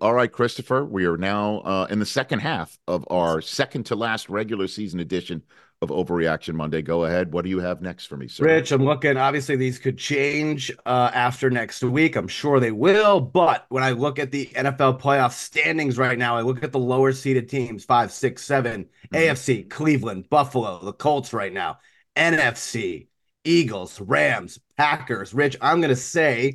All 0.00 0.14
right, 0.14 0.30
Christopher, 0.30 0.84
we 0.84 1.04
are 1.04 1.16
now 1.16 1.58
uh, 1.60 1.86
in 1.88 2.00
the 2.00 2.06
second 2.06 2.40
half 2.40 2.76
of 2.88 3.04
our 3.08 3.40
second 3.40 3.86
to 3.86 3.96
last 3.96 4.28
regular 4.28 4.66
season 4.66 4.98
edition 4.98 5.42
of 5.82 5.90
Overreaction 5.90 6.54
Monday. 6.54 6.80
Go 6.80 7.04
ahead. 7.04 7.32
What 7.32 7.42
do 7.42 7.50
you 7.50 7.58
have 7.58 7.82
next 7.82 8.06
for 8.06 8.16
me, 8.16 8.28
sir? 8.28 8.44
Rich, 8.44 8.70
I'm 8.70 8.84
looking. 8.84 9.16
Obviously, 9.16 9.56
these 9.56 9.78
could 9.78 9.98
change 9.98 10.70
uh, 10.86 11.10
after 11.12 11.50
next 11.50 11.82
week. 11.82 12.14
I'm 12.14 12.28
sure 12.28 12.60
they 12.60 12.70
will. 12.70 13.20
But 13.20 13.66
when 13.68 13.82
I 13.82 13.90
look 13.90 14.18
at 14.18 14.30
the 14.30 14.46
NFL 14.54 15.00
playoff 15.00 15.32
standings 15.32 15.98
right 15.98 16.16
now, 16.16 16.36
I 16.36 16.42
look 16.42 16.62
at 16.62 16.72
the 16.72 16.78
lower 16.78 17.12
seeded 17.12 17.48
teams 17.48 17.84
five, 17.84 18.12
six, 18.12 18.44
seven, 18.44 18.86
Mhm. 19.12 19.18
AFC, 19.18 19.62
Cleveland, 19.68 20.30
Buffalo, 20.30 20.82
the 20.84 20.92
Colts 20.92 21.32
right 21.32 21.52
now, 21.52 21.78
NFC, 22.16 23.08
Eagles, 23.44 24.00
Rams, 24.00 24.60
Packers. 24.76 25.34
Rich, 25.34 25.56
I'm 25.60 25.80
going 25.80 25.90
to 25.90 25.96
say 25.96 26.54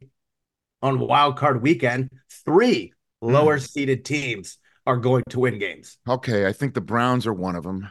on 0.81 0.99
wild 0.99 1.35
card 1.37 1.61
weekend, 1.61 2.09
three 2.45 2.93
lower 3.21 3.59
seeded 3.59 4.05
teams 4.05 4.57
are 4.85 4.97
going 4.97 5.23
to 5.29 5.39
win 5.41 5.59
games. 5.59 5.97
Okay, 6.07 6.45
I 6.47 6.53
think 6.53 6.73
the 6.73 6.81
Browns 6.81 7.27
are 7.27 7.33
one 7.33 7.57
of 7.57 7.63
them. 7.63 7.89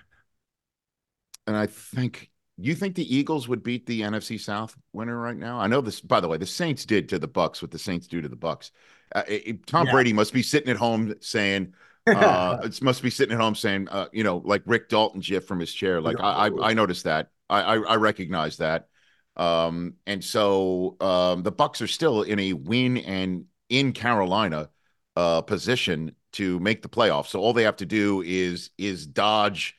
And 1.47 1.57
I 1.57 1.67
think 1.67 2.31
you 2.59 2.75
think 2.75 2.95
the 2.95 3.15
Eagles 3.17 3.49
would 3.49 3.63
beat 3.63 3.87
the 3.87 4.03
NFC 4.03 4.39
South 4.39 4.77
winner 4.93 5.19
right 5.19 5.37
now? 5.37 5.59
I 5.61 5.67
know 5.67 5.81
this 5.81 6.01
by 6.01 6.21
the 6.21 6.29
way, 6.29 6.39
the 6.39 6.47
Saints 6.47 6.85
did 6.85 7.09
to 7.11 7.19
the 7.19 7.29
Bucs 7.29 7.63
what 7.63 7.71
the 7.71 7.79
Saints 7.79 8.07
do 8.07 8.21
to 8.21 8.29
the 8.29 8.37
Bucs. 8.37 8.71
Uh, 9.15 9.23
it- 9.29 9.67
Tom 9.67 9.87
Yeah. 9.87 9.93
Brady 9.93 10.13
must 10.13 10.33
be 10.33 10.43
sitting 10.43 10.71
at 10.71 10.77
home 10.77 11.15
saying 11.21 11.75
uh 12.13 12.57
it 12.63 12.81
must 12.83 13.03
be 13.03 13.11
sitting 13.11 13.35
at 13.35 13.41
home 13.41 13.55
saying 13.55 13.89
uh 13.89 14.07
you 14.13 14.25
know 14.25 14.39
like 14.45 14.63
Rick 14.67 14.89
Dalton 14.89 15.21
gif 15.21 15.45
from 15.47 15.61
his 15.61 15.73
chair 15.73 16.01
like 16.01 16.21
I 16.21 16.49
I, 16.49 16.71
I 16.71 16.75
noticed 16.75 17.05
that. 17.05 17.31
I, 17.49 17.63
I 17.63 17.77
I 17.79 17.97
recognize 17.97 18.57
that. 18.59 18.89
Um 19.37 19.95
and 20.07 20.25
so 20.25 20.97
um 21.01 21.43
the 21.43 21.53
Bucs 21.53 21.83
are 21.83 21.87
still 21.87 22.23
in 22.23 22.39
a 22.39 22.53
win 22.55 22.97
and 22.99 23.45
in 23.69 23.93
Carolina 23.93 24.71
uh 25.15 25.43
position 25.43 26.13
to 26.33 26.59
make 26.61 26.83
the 26.83 26.89
playoffs. 26.89 27.29
So 27.29 27.41
all 27.41 27.53
they 27.53 27.65
have 27.65 27.77
to 27.77 27.87
do 27.87 28.23
is 28.23 28.71
is 28.79 29.07
dodge 29.07 29.77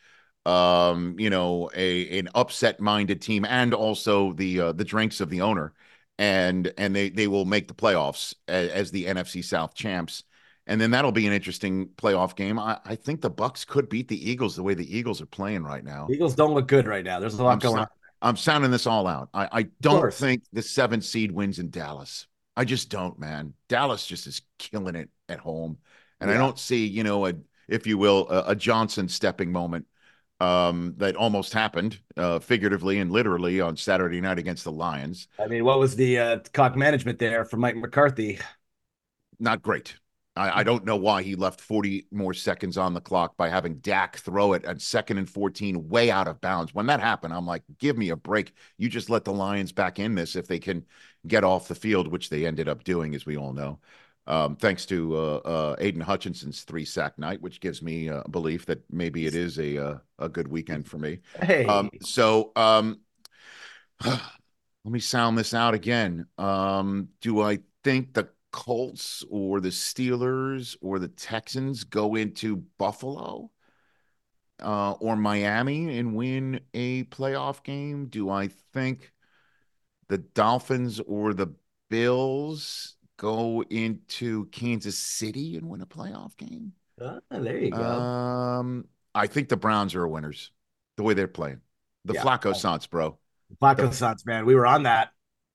um 0.47 1.15
you 1.19 1.29
know 1.29 1.69
a 1.75 2.19
an 2.19 2.29
upset 2.33 2.79
minded 2.79 3.21
team 3.21 3.43
and 3.45 3.73
also 3.73 4.31
the 4.33 4.60
uh, 4.62 4.71
the 4.71 4.86
drinks 4.86 5.19
of 5.19 5.29
the 5.29 5.41
owner 5.41 5.73
and 6.17 6.73
and 6.77 6.95
they 6.95 7.10
they 7.10 7.27
will 7.27 7.45
make 7.45 7.67
the 7.67 7.73
playoffs 7.73 8.33
as, 8.47 8.69
as 8.69 8.91
the 8.91 9.05
NFC 9.05 9.43
South 9.43 9.73
champs 9.75 10.23
and 10.65 10.79
then 10.79 10.91
that'll 10.91 11.12
be 11.12 11.25
an 11.25 11.33
interesting 11.33 11.88
playoff 11.95 12.36
game. 12.36 12.60
I, 12.60 12.77
I 12.86 12.95
think 12.95 13.21
the 13.21 13.31
Bucs 13.31 13.65
could 13.65 13.88
beat 13.88 14.10
the 14.10 14.29
Eagles 14.29 14.57
the 14.57 14.63
way 14.63 14.73
the 14.73 14.97
Eagles 14.97 15.21
are 15.21 15.27
playing 15.27 15.63
right 15.63 15.83
now. 15.83 16.07
Eagles 16.12 16.36
don't 16.36 16.53
look 16.53 16.67
good 16.67 16.88
right 16.88 17.05
now. 17.05 17.21
There's 17.21 17.36
a 17.36 17.43
lot 17.43 17.53
I'm, 17.53 17.60
going 17.60 17.79
on. 17.79 17.88
I'm 18.21 18.36
sounding 18.36 18.71
this 18.71 18.86
all 18.86 19.07
out. 19.07 19.29
I, 19.33 19.49
I 19.51 19.63
don't 19.79 20.13
think 20.13 20.43
the 20.51 20.62
seventh 20.62 21.05
seed 21.05 21.31
wins 21.31 21.60
in 21.60 21.69
Dallas. 21.69 22.27
I 22.57 22.65
just 22.65 22.89
don't, 22.89 23.17
man. 23.17 23.53
Dallas 23.69 24.05
just 24.05 24.27
is 24.27 24.41
killing 24.60 24.95
it 24.95 25.10
at 25.29 25.39
home, 25.39 25.77
and 26.19 26.29
I 26.29 26.33
don't 26.33 26.60
see, 26.60 26.86
you 26.86 27.03
know, 27.03 27.27
a 27.27 27.33
if 27.67 27.86
you 27.86 27.97
will, 27.97 28.27
a, 28.29 28.51
a 28.51 28.55
Johnson 28.55 29.07
stepping 29.07 29.51
moment 29.51 29.86
um, 30.39 30.93
that 30.97 31.15
almost 31.15 31.54
happened, 31.54 32.00
uh, 32.15 32.39
figuratively 32.39 33.00
and 33.00 33.12
literally, 33.12 33.60
on 33.62 33.76
Saturday 33.76 34.21
night 34.21 34.39
against 34.39 34.63
the 34.63 34.71
Lions. 34.71 35.28
I 35.39 35.47
mean, 35.47 35.65
what 35.65 35.80
was 35.80 35.95
the 35.95 36.19
uh, 36.19 36.39
clock 36.54 36.76
management 36.76 37.19
there 37.19 37.45
from 37.45 37.62
Mike 37.62 37.76
McCarthy? 37.76 38.39
Not 39.39 39.62
great. 39.62 39.95
I, 40.36 40.60
I 40.60 40.63
don't 40.63 40.86
know 40.86 40.95
why 40.95 41.23
he 41.23 41.36
left 41.36 41.60
40 41.60 42.08
more 42.12 42.34
seconds 42.34 42.78
on 42.78 42.93
the 42.93 43.02
clock 43.02 43.36
by 43.38 43.50
having 43.50 43.76
Dak 43.80 44.17
throw 44.17 44.54
it 44.54 44.63
at 44.65 44.82
second 44.82 45.17
and 45.17 45.30
14 45.30 45.89
way 45.89 46.12
out 46.12 46.28
of 46.28 46.39
bounds. 46.41 46.73
When 46.73 46.86
that 46.88 47.00
happened, 47.00 47.34
I'm 47.34 47.45
like, 47.47 47.63
give 47.80 47.97
me 47.97 48.10
a 48.10 48.15
break. 48.15 48.54
You 48.78 48.89
just 48.89 49.10
let 49.10 49.26
the 49.26 49.34
Lions 49.34 49.71
back 49.71 50.00
in 50.00 50.15
this 50.15 50.36
if 50.36 50.47
they 50.47 50.60
can 50.60 50.86
get 51.26 51.43
off 51.43 51.67
the 51.67 51.76
field, 51.76 52.08
which 52.08 52.30
they 52.30 52.45
ended 52.45 52.69
up 52.69 52.84
doing, 52.84 53.15
as 53.15 53.26
we 53.26 53.38
all 53.38 53.54
know. 53.54 53.80
Um, 54.27 54.57
thanks 54.57 54.85
to 54.87 55.15
uh, 55.15 55.35
uh, 55.37 55.75
Aidan 55.79 56.01
Hutchinson's 56.01 56.63
three 56.63 56.83
sack 56.83 57.17
night, 57.17 57.41
which 57.41 57.61
gives 57.61 57.81
me 57.81 58.09
a 58.09 58.23
belief 58.29 58.65
that 58.65 58.83
maybe 58.91 59.25
it 59.25 59.35
is 59.35 59.57
a 59.57 59.77
uh, 59.77 59.97
a 60.19 60.27
good 60.27 60.47
weekend 60.47 60.87
for 60.87 60.97
me. 60.97 61.19
Hey, 61.41 61.65
Um, 61.65 61.89
so 62.01 62.51
um, 62.55 62.99
let 64.05 64.21
me 64.83 64.99
sound 64.99 65.37
this 65.37 65.53
out 65.53 65.73
again. 65.73 66.25
Um, 66.37 67.09
do 67.21 67.41
I 67.41 67.59
think 67.83 68.13
the 68.13 68.29
Colts 68.51 69.23
or 69.29 69.61
the 69.61 69.69
Steelers 69.69 70.75
or 70.81 70.99
the 70.99 71.07
Texans 71.07 71.83
go 71.85 72.15
into 72.15 72.57
Buffalo 72.77 73.51
uh, 74.61 74.91
or 74.93 75.15
Miami 75.15 75.97
and 75.97 76.15
win 76.15 76.59
a 76.73 77.03
playoff 77.05 77.63
game? 77.63 78.07
Do 78.07 78.29
I 78.29 78.49
think 78.73 79.13
the 80.09 80.17
Dolphins 80.17 80.99
or 80.99 81.33
the 81.33 81.53
Bills 81.89 82.96
go 83.17 83.63
into 83.63 84.45
Kansas 84.47 84.97
City 84.97 85.58
and 85.58 85.69
win 85.69 85.82
a 85.82 85.86
playoff 85.86 86.38
game? 86.38 86.73
Ah, 87.01 87.19
there 87.30 87.60
you 87.60 87.71
go. 87.71 87.84
Um, 87.84 88.88
I 89.13 89.27
think 89.27 89.49
the 89.49 89.58
Browns 89.58 89.95
are 89.95 90.08
winners 90.08 90.51
the 90.95 91.03
way 91.03 91.13
they're 91.13 91.27
playing. 91.27 91.62
The 92.06 92.13
Yeah. 92.13 92.23
Flacco 92.23 92.56
Sans, 92.56 92.86
bro. 92.88 93.17
Flacco 93.62 93.93
Suns, 93.93 94.25
man. 94.25 94.45
We 94.45 94.56
were 94.56 94.65
on 94.65 94.84
that. 94.84 95.12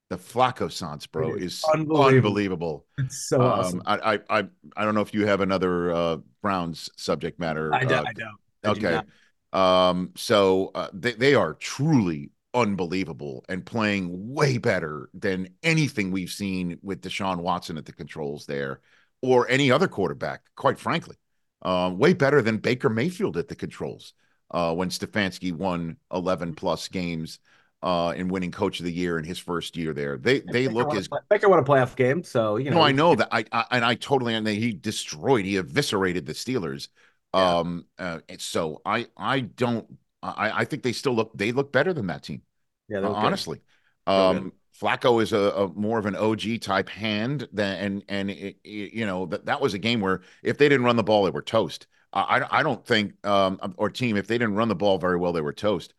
The 0.09 0.17
Flacco 0.17 0.71
Sans, 0.71 1.05
bro, 1.07 1.33
is 1.35 1.43
is 1.43 1.63
unbelievable. 1.73 2.27
unbelievable. 2.29 2.85
It's 2.97 3.27
so 3.27 3.41
Um, 3.41 3.49
awesome. 3.49 3.81
I, 3.85 4.13
I, 4.15 4.19
I, 4.39 4.47
I 4.77 4.85
don't 4.85 4.95
know 4.95 5.01
if 5.01 5.13
you 5.13 5.25
have 5.25 5.41
another 5.41 5.91
uh, 5.91 6.17
Browns 6.41 6.89
subject 6.97 7.39
matter. 7.39 7.73
I, 7.73 7.85
do, 7.85 7.95
uh, 7.95 8.03
I 8.05 8.13
don't. 8.13 8.39
I 8.63 8.69
okay. 8.69 8.91
not. 8.91 9.07
Um, 9.53 10.11
so 10.15 10.71
uh, 10.75 10.89
they 10.93 11.13
they 11.13 11.35
are 11.35 11.53
truly 11.55 12.31
unbelievable 12.53 13.43
and 13.49 13.65
playing 13.65 14.33
way 14.33 14.57
better 14.57 15.09
than 15.13 15.49
anything 15.63 16.11
we've 16.11 16.29
seen 16.29 16.79
with 16.81 17.01
Deshaun 17.01 17.37
Watson 17.37 17.77
at 17.77 17.85
the 17.85 17.93
controls 17.93 18.45
there, 18.45 18.81
or 19.21 19.49
any 19.49 19.71
other 19.71 19.87
quarterback. 19.87 20.41
Quite 20.55 20.79
frankly, 20.79 21.15
um, 21.61 21.97
way 21.97 22.13
better 22.13 22.41
than 22.41 22.57
Baker 22.57 22.89
Mayfield 22.89 23.37
at 23.37 23.47
the 23.47 23.55
controls 23.55 24.13
uh, 24.51 24.73
when 24.73 24.89
Stefanski 24.89 25.51
won 25.51 25.97
eleven 26.11 26.53
plus 26.53 26.87
games 26.87 27.39
uh, 27.81 28.13
in 28.15 28.27
winning 28.27 28.51
Coach 28.51 28.79
of 28.79 28.85
the 28.85 28.93
Year 28.93 29.17
in 29.17 29.25
his 29.25 29.39
first 29.39 29.75
year 29.75 29.93
there. 29.93 30.17
They 30.17 30.39
they 30.39 30.67
Baker 30.67 30.73
look 30.73 30.95
as 30.95 31.07
play- 31.07 31.19
Baker 31.29 31.49
won 31.49 31.59
a 31.59 31.63
playoff 31.63 31.95
game, 31.95 32.23
so 32.23 32.57
you 32.57 32.69
know. 32.69 32.77
no, 32.77 32.81
I 32.83 32.91
know 32.91 33.15
that. 33.15 33.29
I, 33.31 33.45
I 33.51 33.65
and 33.71 33.85
I 33.85 33.95
totally 33.95 34.33
and 34.33 34.47
he 34.47 34.71
destroyed, 34.73 35.45
he 35.45 35.57
eviscerated 35.57 36.25
the 36.25 36.33
Steelers. 36.33 36.87
Yeah. 37.33 37.57
Um, 37.57 37.85
uh, 37.97 38.19
so 38.37 38.81
I, 38.85 39.07
I 39.17 39.39
don't, 39.39 39.87
I, 40.31 40.59
I 40.61 40.65
think 40.65 40.83
they 40.83 40.93
still 40.93 41.13
look, 41.13 41.31
they 41.35 41.51
look 41.51 41.71
better 41.71 41.93
than 41.93 42.07
that 42.07 42.23
team. 42.23 42.41
Yeah, 42.87 42.99
uh, 42.99 43.09
honestly. 43.11 43.61
Um, 44.07 44.53
Flacco 44.79 45.21
is 45.21 45.33
a, 45.33 45.37
a 45.37 45.67
more 45.69 45.99
of 45.99 46.05
an 46.05 46.15
OG 46.15 46.57
type 46.57 46.89
hand 46.89 47.47
than, 47.53 47.77
and 47.77 48.03
and 48.09 48.31
it, 48.31 48.57
it- 48.63 48.93
you 48.93 49.05
know 49.05 49.25
that 49.27 49.45
that 49.45 49.61
was 49.61 49.73
a 49.73 49.79
game 49.79 50.01
where 50.01 50.21
if 50.43 50.57
they 50.57 50.67
didn't 50.69 50.85
run 50.85 50.95
the 50.95 51.03
ball, 51.03 51.23
they 51.23 51.29
were 51.31 51.41
toast. 51.41 51.87
I, 52.15 52.45
I 52.59 52.63
don't 52.63 52.85
think 52.85 53.25
um 53.25 53.59
or 53.77 53.89
team 53.89 54.17
if 54.17 54.27
they 54.27 54.37
didn't 54.37 54.55
run 54.55 54.67
the 54.67 54.75
ball 54.75 54.97
very 54.99 55.17
well, 55.17 55.33
they 55.33 55.41
were 55.41 55.53
toast. 55.53 55.93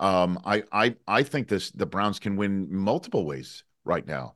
Um, 0.00 0.40
I 0.44 0.64
I 0.72 0.96
I 1.06 1.22
think 1.22 1.48
this 1.48 1.70
the 1.72 1.86
Browns 1.86 2.18
can 2.18 2.36
win 2.36 2.72
multiple 2.74 3.24
ways 3.26 3.64
right 3.84 4.06
now. 4.06 4.34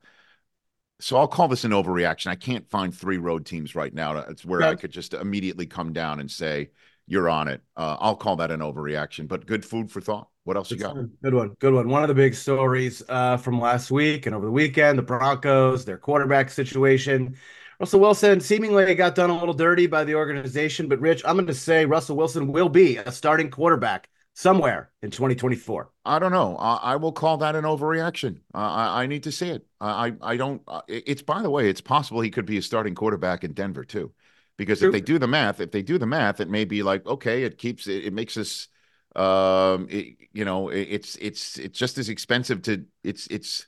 So 1.01 1.17
I'll 1.17 1.29
call 1.29 1.49
this 1.49 1.65
an 1.65 1.73
overreaction. 1.73 2.29
I 2.29 2.35
can't 2.37 2.69
find 2.71 2.95
three 2.95 3.19
road 3.19 3.45
teams 3.47 3.75
right 3.75 3.93
now. 3.93 4.17
It's 4.19 4.45
where 4.45 4.65
I 4.65 4.75
could 4.75 4.91
just 4.91 5.13
immediately 5.13 5.67
come 5.67 5.93
down 5.93 6.21
and 6.21 6.31
say 6.31 6.71
you're 7.07 7.29
on 7.29 7.49
it. 7.49 7.61
Uh, 7.77 7.97
I'll 8.01 8.17
call 8.17 8.37
that 8.37 8.51
an 8.51 8.61
overreaction, 8.61 9.29
but 9.29 9.47
good 9.47 9.65
food 9.65 9.91
for 9.91 10.01
thought. 10.01 10.29
What 10.45 10.57
else 10.57 10.71
you 10.71 10.77
got? 10.77 10.95
Good 11.23 11.35
one. 11.35 11.57
Good 11.59 11.75
one. 11.75 11.89
One 11.89 12.03
of 12.03 12.09
the 12.09 12.15
big 12.15 12.35
stories 12.35 13.03
uh, 13.09 13.37
from 13.37 13.61
last 13.61 13.91
week 13.91 14.27
and 14.27 14.35
over 14.35 14.45
the 14.45 14.53
weekend, 14.53 14.99
the 14.99 15.03
Broncos, 15.03 15.85
their 15.85 15.99
quarterback 15.99 16.51
situation. 16.51 17.37
Russell 17.81 18.01
Wilson 18.01 18.41
seemingly 18.41 18.95
got 18.95 19.15
done 19.15 19.31
a 19.31 19.39
little 19.39 19.55
dirty 19.55 19.87
by 19.87 20.05
the 20.05 20.15
organization, 20.15 20.89
but 20.89 21.01
Rich, 21.01 21.23
I'm 21.25 21.37
going 21.37 21.47
to 21.47 21.55
say 21.55 21.87
Russell 21.87 22.17
Wilson 22.17 22.53
will 22.53 22.69
be 22.69 22.99
a 22.99 23.11
starting 23.11 23.51
quarterback 23.51 24.09
somewhere 24.35 24.91
in 25.03 25.11
2024. 25.11 25.91
I 26.05 26.19
don't 26.19 26.33
know. 26.33 26.57
I, 26.57 26.77
I 26.77 26.97
will 26.97 27.13
call 27.13 27.39
that 27.39 27.57
an 27.57 27.65
overreaction. 27.65 28.39
Uh, 28.55 28.59
I, 28.59 29.03
I 29.03 29.07
need 29.07 29.23
to 29.25 29.33
see 29.33 29.49
it. 29.49 29.67
I, 29.81 30.09
I 30.09 30.33
I 30.33 30.37
don't. 30.37 30.63
Uh, 30.69 30.83
it's 30.89 31.23
by 31.23 31.43
the 31.43 31.51
way, 31.51 31.69
it's 31.69 31.81
possible 31.81 32.21
he 32.21 32.31
could 32.31 32.47
be 32.47 32.59
a 32.59 32.63
starting 32.63 32.95
quarterback 32.95 33.45
in 33.45 33.53
Denver 33.53 33.85
too, 33.85 34.13
because 34.57 34.79
True. 34.79 34.89
if 34.89 34.93
they 34.93 35.01
do 35.01 35.19
the 35.19 35.27
math, 35.27 35.61
if 35.61 35.71
they 35.71 35.83
do 35.83 35.99
the 35.99 36.07
math, 36.07 36.41
it 36.41 36.49
may 36.49 36.65
be 36.65 36.83
like 36.83 37.07
okay, 37.07 37.43
it 37.45 37.59
keeps 37.59 37.87
it, 37.87 38.05
it 38.05 38.13
makes 38.13 38.37
us, 38.37 38.69
um, 39.17 39.89
it, 39.91 40.17
you 40.33 40.45
know, 40.45 40.69
it, 40.69 40.89
it's 40.91 41.17
it's 41.17 41.59
it's 41.59 41.79
just 41.79 41.99
as 41.99 42.09
expensive 42.09 42.63
to 42.63 42.85
it's 43.03 43.27
it's, 43.29 43.67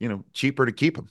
you 0.00 0.08
know, 0.08 0.24
cheaper 0.32 0.66
to 0.66 0.72
keep 0.72 0.96
them 0.96 1.08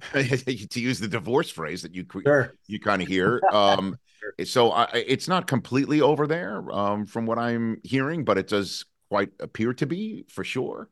to 0.12 0.80
use 0.80 1.00
the 1.00 1.08
divorce 1.08 1.50
phrase 1.50 1.82
that 1.82 1.94
you 1.94 2.06
Sure. 2.24 2.54
you 2.66 2.80
kind 2.80 3.02
of 3.02 3.08
hear. 3.08 3.42
Um, 3.52 3.98
so 4.44 4.70
I, 4.70 4.84
it's 4.94 5.28
not 5.28 5.46
completely 5.46 6.00
over 6.00 6.26
there 6.26 6.70
um, 6.72 7.06
from 7.06 7.26
what 7.26 7.38
I'm 7.38 7.80
hearing, 7.84 8.24
but 8.24 8.38
it 8.38 8.48
does 8.48 8.84
quite 9.08 9.30
appear 9.40 9.74
to 9.74 9.86
be 9.86 10.24
for 10.28 10.44
sure. 10.44 10.88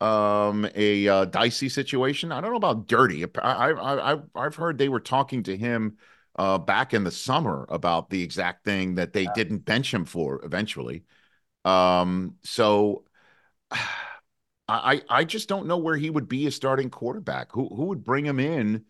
Um, 0.00 0.68
a 0.74 1.06
uh, 1.06 1.24
dicey 1.26 1.68
situation. 1.68 2.32
I 2.32 2.40
don't 2.40 2.50
know 2.50 2.56
about 2.56 2.88
dirty. 2.88 3.24
I, 3.24 3.28
I, 3.38 4.14
I, 4.14 4.18
I've 4.34 4.56
heard 4.56 4.76
they 4.76 4.88
were 4.88 5.00
talking 5.00 5.44
to 5.44 5.56
him 5.56 5.96
uh, 6.36 6.58
back 6.58 6.94
in 6.94 7.04
the 7.04 7.10
summer 7.10 7.66
about 7.68 8.10
the 8.10 8.22
exact 8.22 8.64
thing 8.64 8.96
that 8.96 9.12
they 9.12 9.26
didn't 9.34 9.64
bench 9.64 9.92
him 9.92 10.04
for 10.04 10.44
eventually. 10.44 11.04
Um, 11.64 12.36
so 12.42 13.04
I, 14.68 15.02
I 15.08 15.24
just 15.24 15.48
don't 15.48 15.66
know 15.66 15.76
where 15.76 15.96
he 15.96 16.08
would 16.08 16.28
be 16.28 16.46
a 16.46 16.50
starting 16.50 16.88
quarterback. 16.88 17.52
Who, 17.52 17.68
who 17.68 17.86
would 17.86 18.04
bring 18.04 18.24
him 18.24 18.40
in? 18.40 18.84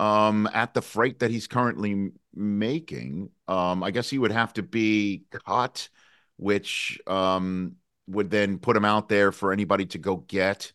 um, 0.00 0.48
at 0.54 0.72
the 0.72 0.80
freight 0.80 1.18
that 1.18 1.30
he's 1.30 1.46
currently 1.46 2.10
making. 2.34 3.28
Um, 3.46 3.82
I 3.82 3.90
guess 3.90 4.08
he 4.08 4.18
would 4.18 4.32
have 4.32 4.54
to 4.54 4.62
be 4.62 5.24
cut, 5.46 5.90
which 6.38 6.98
um, 7.06 7.76
would 8.06 8.30
then 8.30 8.58
put 8.58 8.78
him 8.78 8.86
out 8.86 9.10
there 9.10 9.30
for 9.30 9.52
anybody 9.52 9.84
to 9.86 9.98
go 9.98 10.16
get. 10.16 10.72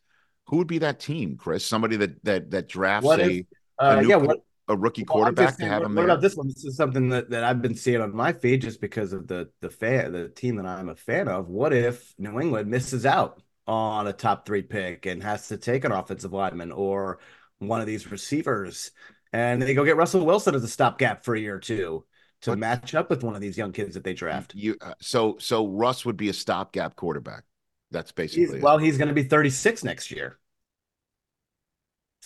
Who 0.47 0.57
would 0.57 0.67
be 0.67 0.77
that 0.77 0.99
team, 0.99 1.37
Chris? 1.37 1.65
Somebody 1.65 1.95
that 1.97 2.23
that 2.23 2.51
that 2.51 2.69
drafts 2.69 3.05
What 3.05 3.19
a, 3.19 3.31
if- 3.31 3.45
Uh, 3.81 3.97
a, 3.97 4.01
new 4.03 4.09
yeah, 4.09 4.15
what, 4.17 4.43
a 4.67 4.75
rookie 4.75 5.05
quarterback 5.05 5.57
to 5.57 5.65
have 5.65 5.81
what, 5.81 5.85
him 5.87 5.95
what 5.95 6.01
there. 6.01 6.05
about 6.05 6.21
this 6.21 6.35
one? 6.35 6.47
This 6.47 6.65
is 6.65 6.75
something 6.75 7.09
that, 7.09 7.29
that 7.29 7.43
I've 7.43 7.61
been 7.61 7.75
seeing 7.75 8.01
on 8.01 8.15
my 8.15 8.33
feed 8.33 8.61
just 8.61 8.81
because 8.81 9.13
of 9.13 9.27
the 9.27 9.49
the 9.61 9.69
fan 9.69 10.11
the 10.11 10.29
team 10.29 10.55
that 10.57 10.65
I'm 10.65 10.89
a 10.89 10.95
fan 10.95 11.27
of. 11.27 11.49
What 11.49 11.73
if 11.73 12.13
New 12.17 12.39
England 12.39 12.69
misses 12.69 13.05
out 13.05 13.41
on 13.67 14.07
a 14.07 14.13
top 14.13 14.45
three 14.45 14.61
pick 14.61 15.05
and 15.05 15.23
has 15.23 15.47
to 15.49 15.57
take 15.57 15.85
an 15.85 15.91
offensive 15.91 16.33
lineman 16.33 16.71
or 16.71 17.19
one 17.59 17.79
of 17.81 17.87
these 17.87 18.11
receivers, 18.11 18.91
and 19.33 19.61
they 19.61 19.73
go 19.73 19.85
get 19.85 19.97
Russell 19.97 20.25
Wilson 20.25 20.55
as 20.55 20.63
a 20.63 20.67
stopgap 20.67 21.23
for 21.23 21.35
a 21.35 21.39
year 21.39 21.55
or 21.55 21.59
two 21.59 22.05
to 22.41 22.51
But- 22.51 22.59
match 22.59 22.95
up 22.95 23.09
with 23.09 23.23
one 23.23 23.35
of 23.35 23.41
these 23.41 23.57
young 23.57 23.71
kids 23.71 23.93
that 23.95 24.03
they 24.03 24.13
draft? 24.13 24.53
You 24.55 24.77
uh, 24.81 24.93
so 25.01 25.37
so 25.39 25.67
Russ 25.67 26.05
would 26.05 26.17
be 26.17 26.29
a 26.29 26.33
stopgap 26.33 26.95
quarterback. 26.95 27.43
That's 27.91 28.11
He's, 28.11 28.15
basically 28.15 28.59
it. 28.59 28.63
well, 28.63 28.77
he's 28.77 28.97
going 28.97 29.07
to 29.09 29.13
be 29.13 29.23
36 29.23 29.83
next 29.83 30.11
year. 30.11 30.39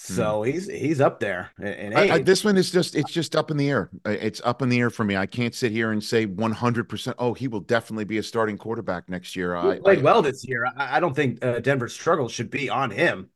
So 0.02 0.44
he's 0.44 0.68
he's 0.68 1.02
up 1.02 1.20
there 1.20 1.52
in, 1.60 1.68
in 1.68 1.92
Hmm. 1.92 1.98
I, 1.98 2.12
I, 2.12 2.20
this 2.20 2.44
one 2.46 2.56
is 2.58 2.72
just 2.72 2.96
it's 2.96 3.12
just 3.12 3.36
up 3.36 3.52
in 3.52 3.58
the 3.58 3.70
air. 3.70 3.90
It's 4.06 4.42
up 4.46 4.62
in 4.62 4.70
the 4.70 4.80
air 4.80 4.90
for 4.90 5.04
me. 5.04 5.18
I 5.18 5.26
can't 5.26 5.54
sit 5.54 5.74
here 5.74 5.92
and 5.92 6.02
say 6.04 6.26
100%. 6.26 7.14
Oh, 7.20 7.34
he 7.34 7.48
will 7.50 7.60
definitely 7.60 8.06
be 8.06 8.18
a 8.18 8.24
starting 8.24 8.58
quarterback 8.58 9.10
next 9.10 9.36
year. 9.36 9.56
He 9.62 9.72
I, 9.72 9.80
played 9.80 10.00
I, 10.00 10.02
well 10.02 10.22
this 10.22 10.46
year. 10.48 10.66
I, 10.78 11.00
don't 11.02 11.16
think 11.16 11.44
uh, 11.44 11.60
Denver's 11.60 11.94
struggle 11.94 12.30
should 12.30 12.50
be 12.50 12.70
on 12.70 12.92
him. 12.92 13.30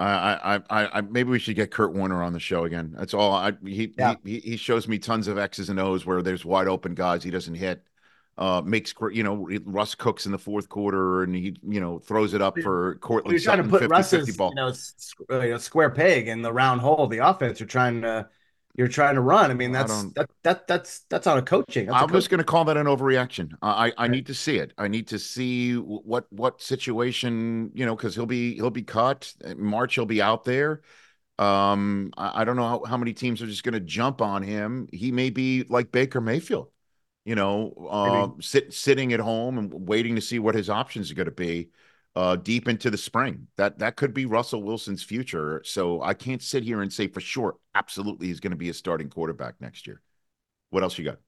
I, 0.00 0.04
I, 0.10 0.56
I, 0.70 0.98
I, 0.98 1.00
maybe 1.00 1.30
we 1.30 1.38
should 1.40 1.56
get 1.56 1.70
Kurt 1.72 1.92
Warner 1.92 2.22
on 2.22 2.32
the 2.32 2.38
show 2.40 2.64
again. 2.64 2.94
That's 2.96 3.14
all. 3.14 3.32
I, 3.32 3.52
he, 3.64 3.94
Yeah. 3.98 4.14
he, 4.24 4.38
he 4.40 4.56
shows 4.56 4.86
me 4.86 4.98
tons 4.98 5.26
of 5.26 5.38
X's 5.38 5.70
and 5.70 5.80
O's 5.80 6.06
where 6.06 6.22
there's 6.22 6.44
wide 6.44 6.68
open 6.68 6.94
guys 6.94 7.24
he 7.24 7.30
doesn't 7.30 7.54
hit. 7.54 7.84
Uh, 8.38 8.62
makes 8.64 8.94
you 9.12 9.24
know 9.24 9.48
Russ 9.66 9.96
cooks 9.96 10.24
in 10.24 10.32
the 10.32 10.38
fourth 10.38 10.68
quarter 10.68 11.24
and 11.24 11.34
he 11.34 11.56
you 11.68 11.80
know 11.80 11.98
throws 11.98 12.34
it 12.34 12.40
up 12.42 12.62
for 12.62 12.94
Well, 12.94 13.00
Courtland 13.00 13.34
you're 13.34 13.40
trying 13.40 13.58
to 13.58 13.64
put 13.64 13.82
50 13.82 13.90
Russ's 13.90 14.20
50 14.20 14.32
ball. 14.32 14.50
you 14.50 14.54
know, 14.54 14.72
uh, 15.30 15.40
you 15.40 15.50
know 15.50 15.58
square 15.58 15.90
peg 15.90 16.28
in 16.28 16.42
the 16.42 16.52
round 16.52 16.80
hole. 16.80 17.06
The 17.08 17.18
offense 17.18 17.60
you're 17.60 17.66
trying 17.66 18.02
to 18.02 18.28
you're 18.76 18.88
trying 18.88 19.16
to 19.16 19.20
run. 19.20 19.50
I 19.50 19.54
mean 19.54 19.72
I 19.72 19.86
that's 19.86 19.86
don't- 19.86 20.14
that 20.14 20.30
that 20.44 20.66
that's 20.66 21.00
that's 21.10 21.26
on 21.26 21.38
a 21.38 21.42
coaching. 21.42 21.86
That's 21.86 22.00
I'm 22.00 22.12
just 22.12 22.28
going 22.28 22.38
to 22.38 22.44
call 22.44 22.64
that 22.66 22.76
an 22.76 22.86
overreaction. 22.86 23.52
I 23.62 23.88
I, 23.88 23.92
I 24.04 24.08
Right. 24.08 24.12
need 24.16 24.26
to 24.26 24.34
see 24.34 24.56
it. 24.58 24.72
I 24.78 24.88
need 24.88 25.08
to 25.08 25.18
see 25.18 25.74
what 25.74 26.30
what 26.32 26.60
situation 26.60 27.70
you 27.74 27.86
know 27.86 27.96
because 27.96 28.14
he'll 28.14 28.26
be 28.26 28.54
he'll 28.54 28.70
be 28.70 28.82
cut 28.82 29.32
in 29.44 29.62
March. 29.62 29.94
He'll 29.94 30.04
be 30.06 30.20
out 30.22 30.44
there. 30.44 30.82
Um, 31.38 32.12
I, 32.16 32.42
I 32.42 32.44
don't 32.44 32.56
know 32.56 32.68
how, 32.68 32.84
how 32.84 32.96
many 32.98 33.14
teams 33.14 33.42
are 33.42 33.46
just 33.46 33.64
going 33.64 33.74
to 33.74 33.80
jump 33.80 34.22
on 34.22 34.42
him. 34.42 34.88
He 34.92 35.12
may 35.12 35.30
be 35.30 35.64
like 35.64 35.92
Baker 35.92 36.20
Mayfield, 36.20 36.70
you 37.28 37.34
know, 37.34 37.74
uh, 37.90 38.40
sit 38.40 38.72
sitting 38.72 39.12
at 39.12 39.20
home 39.20 39.58
and 39.58 39.86
waiting 39.86 40.14
to 40.14 40.20
see 40.22 40.38
what 40.38 40.54
his 40.54 40.70
options 40.70 41.10
are 41.10 41.14
going 41.14 41.26
to 41.26 41.30
be. 41.30 41.68
Uh, 42.16 42.34
deep 42.34 42.66
into 42.66 42.90
the 42.90 42.96
spring, 42.96 43.46
that 43.56 43.78
that 43.78 43.94
could 43.94 44.12
be 44.14 44.24
Russell 44.24 44.62
Wilson's 44.62 45.02
future. 45.04 45.60
So 45.64 46.02
I 46.02 46.14
can't 46.14 46.42
sit 46.42 46.64
here 46.64 46.80
and 46.80 46.90
say 46.90 47.06
for 47.06 47.20
sure, 47.20 47.56
absolutely, 47.74 48.28
he's 48.28 48.40
going 48.40 48.52
to 48.52 48.56
be 48.56 48.70
a 48.70 48.74
starting 48.74 49.10
quarterback 49.10 49.60
next 49.60 49.86
year. 49.86 50.00
What 50.70 50.82
else 50.82 50.98
you 50.98 51.04
got? 51.04 51.18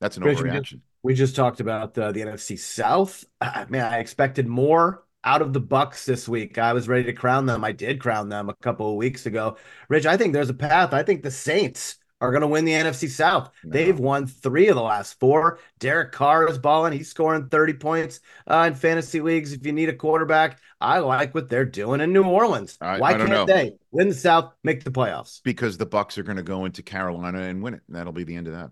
That's 0.00 0.18
an 0.18 0.22
Rich, 0.22 0.38
overreaction. 0.38 0.80
We 1.02 1.14
just 1.14 1.34
talked 1.34 1.58
about 1.58 1.96
uh, 1.98 2.12
the 2.12 2.20
NFC 2.20 2.58
South. 2.58 3.24
Ah, 3.40 3.64
man, 3.70 3.90
I 3.92 3.98
expected 3.98 4.46
more 4.46 5.04
out 5.24 5.42
of 5.42 5.54
the 5.54 5.60
Bucs 5.60 6.04
this 6.04 6.28
week. 6.28 6.58
I 6.58 6.74
was 6.74 6.86
ready 6.86 7.04
to 7.04 7.14
crown 7.14 7.46
them. 7.46 7.64
I 7.64 7.72
did 7.72 7.98
crown 7.98 8.28
them 8.28 8.50
a 8.50 8.54
couple 8.56 8.90
of 8.90 8.96
weeks 8.96 9.24
ago. 9.24 9.56
Rich, 9.88 10.04
I 10.04 10.18
think 10.18 10.34
there's 10.34 10.50
a 10.50 10.54
path. 10.54 10.92
I 10.92 11.02
think 11.02 11.22
the 11.22 11.30
Saints 11.30 11.96
are 12.20 12.30
going 12.30 12.42
to 12.42 12.46
win 12.46 12.64
the 12.64 12.72
NFC 12.72 13.08
South. 13.08 13.50
No. 13.64 13.70
They've 13.72 13.98
won 13.98 14.26
three 14.26 14.68
of 14.68 14.76
the 14.76 14.82
last 14.82 15.18
four. 15.18 15.58
Derek 15.78 16.12
Carr 16.12 16.48
is 16.48 16.58
balling. 16.58 16.92
He's 16.92 17.08
scoring 17.08 17.48
30 17.48 17.74
points 17.74 18.20
uh, 18.46 18.64
in 18.68 18.74
fantasy 18.74 19.20
leagues. 19.20 19.52
If 19.52 19.64
you 19.64 19.72
need 19.72 19.88
a 19.88 19.94
quarterback, 19.94 20.58
I 20.80 20.98
like 20.98 21.34
what 21.34 21.48
they're 21.48 21.64
doing 21.64 22.00
in 22.00 22.12
New 22.12 22.24
Orleans. 22.24 22.76
I- 22.80 22.98
Why 22.98 23.10
I 23.10 23.14
can't 23.14 23.30
know. 23.30 23.44
they 23.46 23.76
win 23.90 24.08
the 24.08 24.14
South, 24.14 24.52
make 24.62 24.84
the 24.84 24.90
playoffs? 24.90 25.40
because 25.44 25.78
the 25.78 25.86
Bucs 25.86 26.18
are 26.18 26.22
going 26.22 26.36
to 26.36 26.42
go 26.42 26.64
into 26.64 26.82
Carolina 26.82 27.40
and 27.40 27.62
win 27.62 27.74
it, 27.74 27.82
and 27.86 27.96
that'll 27.96 28.12
be 28.12 28.24
the 28.24 28.36
end 28.36 28.46
of 28.48 28.52
that. 28.54 28.70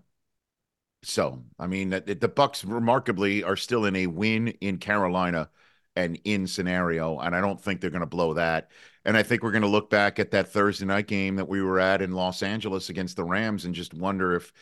So, 1.03 1.43
I 1.57 1.67
mean, 1.67 1.89
that 1.91 2.05
the 2.07 2.27
Bucs 2.27 2.69
remarkably 2.69 3.43
are 3.43 3.55
still 3.55 3.85
in 3.85 3.95
a 3.95 4.07
win 4.07 4.49
in 4.49 4.77
Carolina 4.79 5.49
and 5.95 6.19
in 6.25 6.45
scenario, 6.45 7.19
and 7.19 7.33
I 7.35 7.41
don't 7.41 7.61
think 7.61 7.79
they're 7.79 7.89
going 7.89 8.01
to 8.01 8.05
blow 8.05 8.33
that. 8.33 8.69
And 9.09 9.17
I 9.17 9.23
think 9.23 9.41
we're 9.41 9.49
going 9.49 9.63
to 9.63 9.67
look 9.67 9.89
back 9.89 10.19
at 10.19 10.29
that 10.29 10.49
Thursday 10.49 10.85
night 10.85 11.07
game 11.07 11.35
that 11.37 11.49
we 11.49 11.63
were 11.63 11.79
at 11.79 12.03
in 12.03 12.11
Los 12.11 12.43
Angeles 12.43 12.91
against 12.91 13.15
the 13.15 13.23
Rams 13.23 13.65
and 13.65 13.73
just 13.73 13.91
wonder 13.91 14.35
if, 14.35 14.53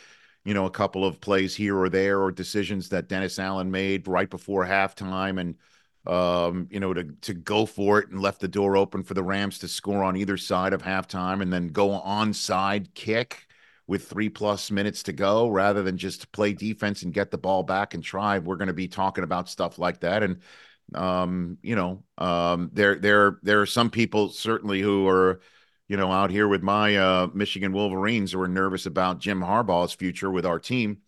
you 0.46 0.54
know, 0.54 0.66
a 0.66 0.72
couple 0.72 1.04
of 1.04 1.20
plays 1.20 1.54
here 1.54 1.78
or 1.78 1.90
there 1.90 2.22
or 2.22 2.32
decisions 2.32 2.88
that 2.88 3.10
Dennis 3.10 3.40
Allen 3.40 3.70
made 3.70 4.08
right 4.08 4.30
before 4.30 4.66
halftime 4.66 5.38
and 5.42 5.56
um, 6.06 6.70
you 6.72 6.80
know, 6.80 6.94
to 6.94 7.04
to 7.24 7.34
go 7.34 7.66
for 7.66 8.00
it 8.00 8.08
and 8.08 8.22
left 8.22 8.40
the 8.40 8.48
door 8.48 8.78
open 8.78 9.04
for 9.04 9.16
the 9.16 9.22
Rams 9.22 9.60
to 9.60 9.68
score 9.68 10.02
on 10.02 10.16
either 10.16 10.38
side 10.38 10.72
of 10.72 10.82
halftime 10.82 11.42
and 11.42 11.52
then 11.52 11.68
go 11.68 11.90
onside 12.00 12.94
kick 12.94 13.48
with 13.86 14.08
three 14.08 14.30
plus 14.30 14.72
minutes 14.72 15.04
to 15.04 15.12
go 15.12 15.50
rather 15.50 15.84
than 15.84 15.98
just 15.98 16.32
play 16.32 16.54
defense 16.54 17.04
and 17.04 17.14
get 17.14 17.32
the 17.32 17.38
ball 17.38 17.64
back 17.64 17.94
and 17.94 18.02
try. 18.02 18.40
We're 18.40 18.56
going 18.56 18.68
to 18.68 18.74
be 18.74 18.88
talking 18.88 19.26
about 19.26 19.50
stuff 19.50 19.78
like 19.78 20.00
that. 20.00 20.24
And 20.24 20.40
um, 20.96 21.58
you 21.62 21.76
know, 21.76 22.04
um, 22.18 22.70
there 22.74 22.96
there 22.96 23.40
there 23.44 23.62
are 23.62 23.66
some 23.66 23.90
people 23.90 24.30
certainly 24.30 24.82
who 24.82 25.08
are, 25.08 25.42
you 25.88 25.98
know, 25.98 26.12
out 26.12 26.32
here 26.32 26.48
with 26.48 26.64
my 26.64 26.98
uh 26.98 27.28
Michigan 27.34 27.74
Wolverines 27.74 28.32
who 28.32 28.42
are 28.42 28.48
nervous 28.48 28.86
about 28.86 29.20
Jim 29.20 29.42
Harbaugh's 29.42 29.94
future 29.94 30.32
with 30.32 30.46
our 30.46 30.60
team, 30.60 31.00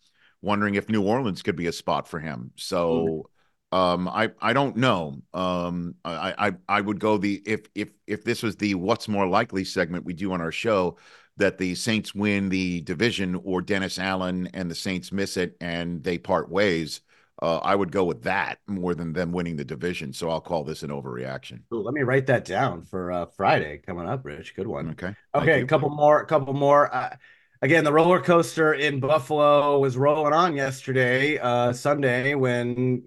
wondering 0.42 0.76
if 0.76 0.90
New 0.90 1.04
Orleans 1.04 1.42
could 1.42 1.56
be 1.56 1.68
a 1.68 1.72
spot 1.72 2.08
for 2.08 2.20
him. 2.20 2.52
So 2.56 3.30
um, 3.72 4.08
I 4.08 4.32
I 4.42 4.54
don't 4.54 4.78
know. 4.78 5.22
Um, 5.34 5.96
I 6.04 6.48
I 6.48 6.52
I 6.68 6.82
would 6.82 7.00
go 7.00 7.18
the 7.18 7.42
if 7.46 7.62
if 7.76 7.90
if 8.08 8.24
this 8.24 8.42
was 8.42 8.56
the 8.56 8.76
what's 8.76 9.08
more 9.08 9.28
likely 9.28 9.64
segment 9.64 10.06
we 10.06 10.14
do 10.14 10.34
on 10.34 10.42
our 10.42 10.52
show 10.52 10.98
that 11.38 11.58
the 11.58 11.76
Saints 11.76 12.14
win 12.14 12.50
the 12.50 12.82
division 12.82 13.36
or 13.44 13.62
Dennis 13.62 13.98
Allen 13.98 14.50
and 14.54 14.70
the 14.70 14.76
Saints 14.76 15.12
miss 15.12 15.38
it 15.38 15.56
and 15.62 16.04
they 16.04 16.18
part 16.18 16.50
ways. 16.50 17.02
Uh, 17.42 17.58
I 17.58 17.76
would 17.76 17.92
go 17.92 18.04
with 18.04 18.24
that 18.24 18.60
more 18.68 18.94
than 18.94 19.14
them 19.14 19.32
winning 19.32 19.56
the 19.56 19.64
division. 19.64 20.12
So 20.12 20.30
I'll 20.30 20.42
call 20.42 20.64
this 20.64 20.84
an 20.84 20.90
overreaction. 20.90 21.62
Ooh, 21.74 21.82
let 21.82 21.94
me 21.94 22.02
write 22.02 22.28
that 22.28 22.44
down 22.44 22.84
for 22.84 23.12
uh, 23.12 23.26
Friday 23.28 23.78
coming 23.86 24.08
up, 24.08 24.26
Rich. 24.26 24.56
Good 24.56 24.68
one. 24.68 24.92
Okay. 24.92 25.16
Okay, 25.34 25.62
a 25.62 25.66
couple 25.66 25.90
more, 25.90 26.20
a 26.20 26.26
couple 26.26 26.54
more. 26.54 26.94
Uh, 26.94 27.16
again, 27.62 27.84
the 27.84 27.94
roller 27.94 28.22
coaster 28.22 28.74
in 28.74 29.00
Buffalo 29.00 29.80
was 29.80 29.96
rolling 29.96 30.34
on 30.34 30.56
yesterday, 30.56 31.38
uh, 31.38 31.72
Sunday, 31.72 32.36
when 32.36 33.04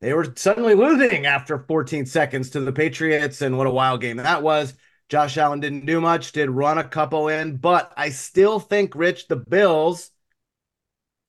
they 0.00 0.12
were 0.12 0.32
suddenly 0.34 0.74
losing 0.74 1.26
after 1.26 1.58
14 1.58 2.06
seconds 2.06 2.50
to 2.50 2.60
the 2.60 2.72
Patriots, 2.72 3.42
and 3.42 3.56
what 3.56 3.68
a 3.68 3.70
wild 3.70 4.00
game 4.00 4.16
that 4.16 4.42
was. 4.42 4.74
Josh 5.08 5.36
Allen 5.36 5.60
didn't 5.60 5.86
do 5.86 6.00
much, 6.00 6.32
did 6.32 6.50
run 6.50 6.78
a 6.78 6.84
couple 6.84 7.28
in, 7.28 7.58
but 7.58 7.92
I 7.96 8.08
still 8.08 8.58
think, 8.58 8.96
Rich, 8.96 9.28
the 9.28 9.36
Bills 9.36 10.10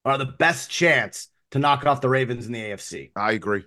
are 0.06 0.18
the 0.18 0.26
best 0.26 0.72
chance 0.72 1.28
to 1.54 1.60
knock 1.60 1.86
off 1.86 2.02
the 2.02 2.10
Ravens 2.10 2.48
in 2.48 2.52
the 2.52 2.60
AFC. 2.60 3.12
I 3.16 3.34
agree. 3.34 3.64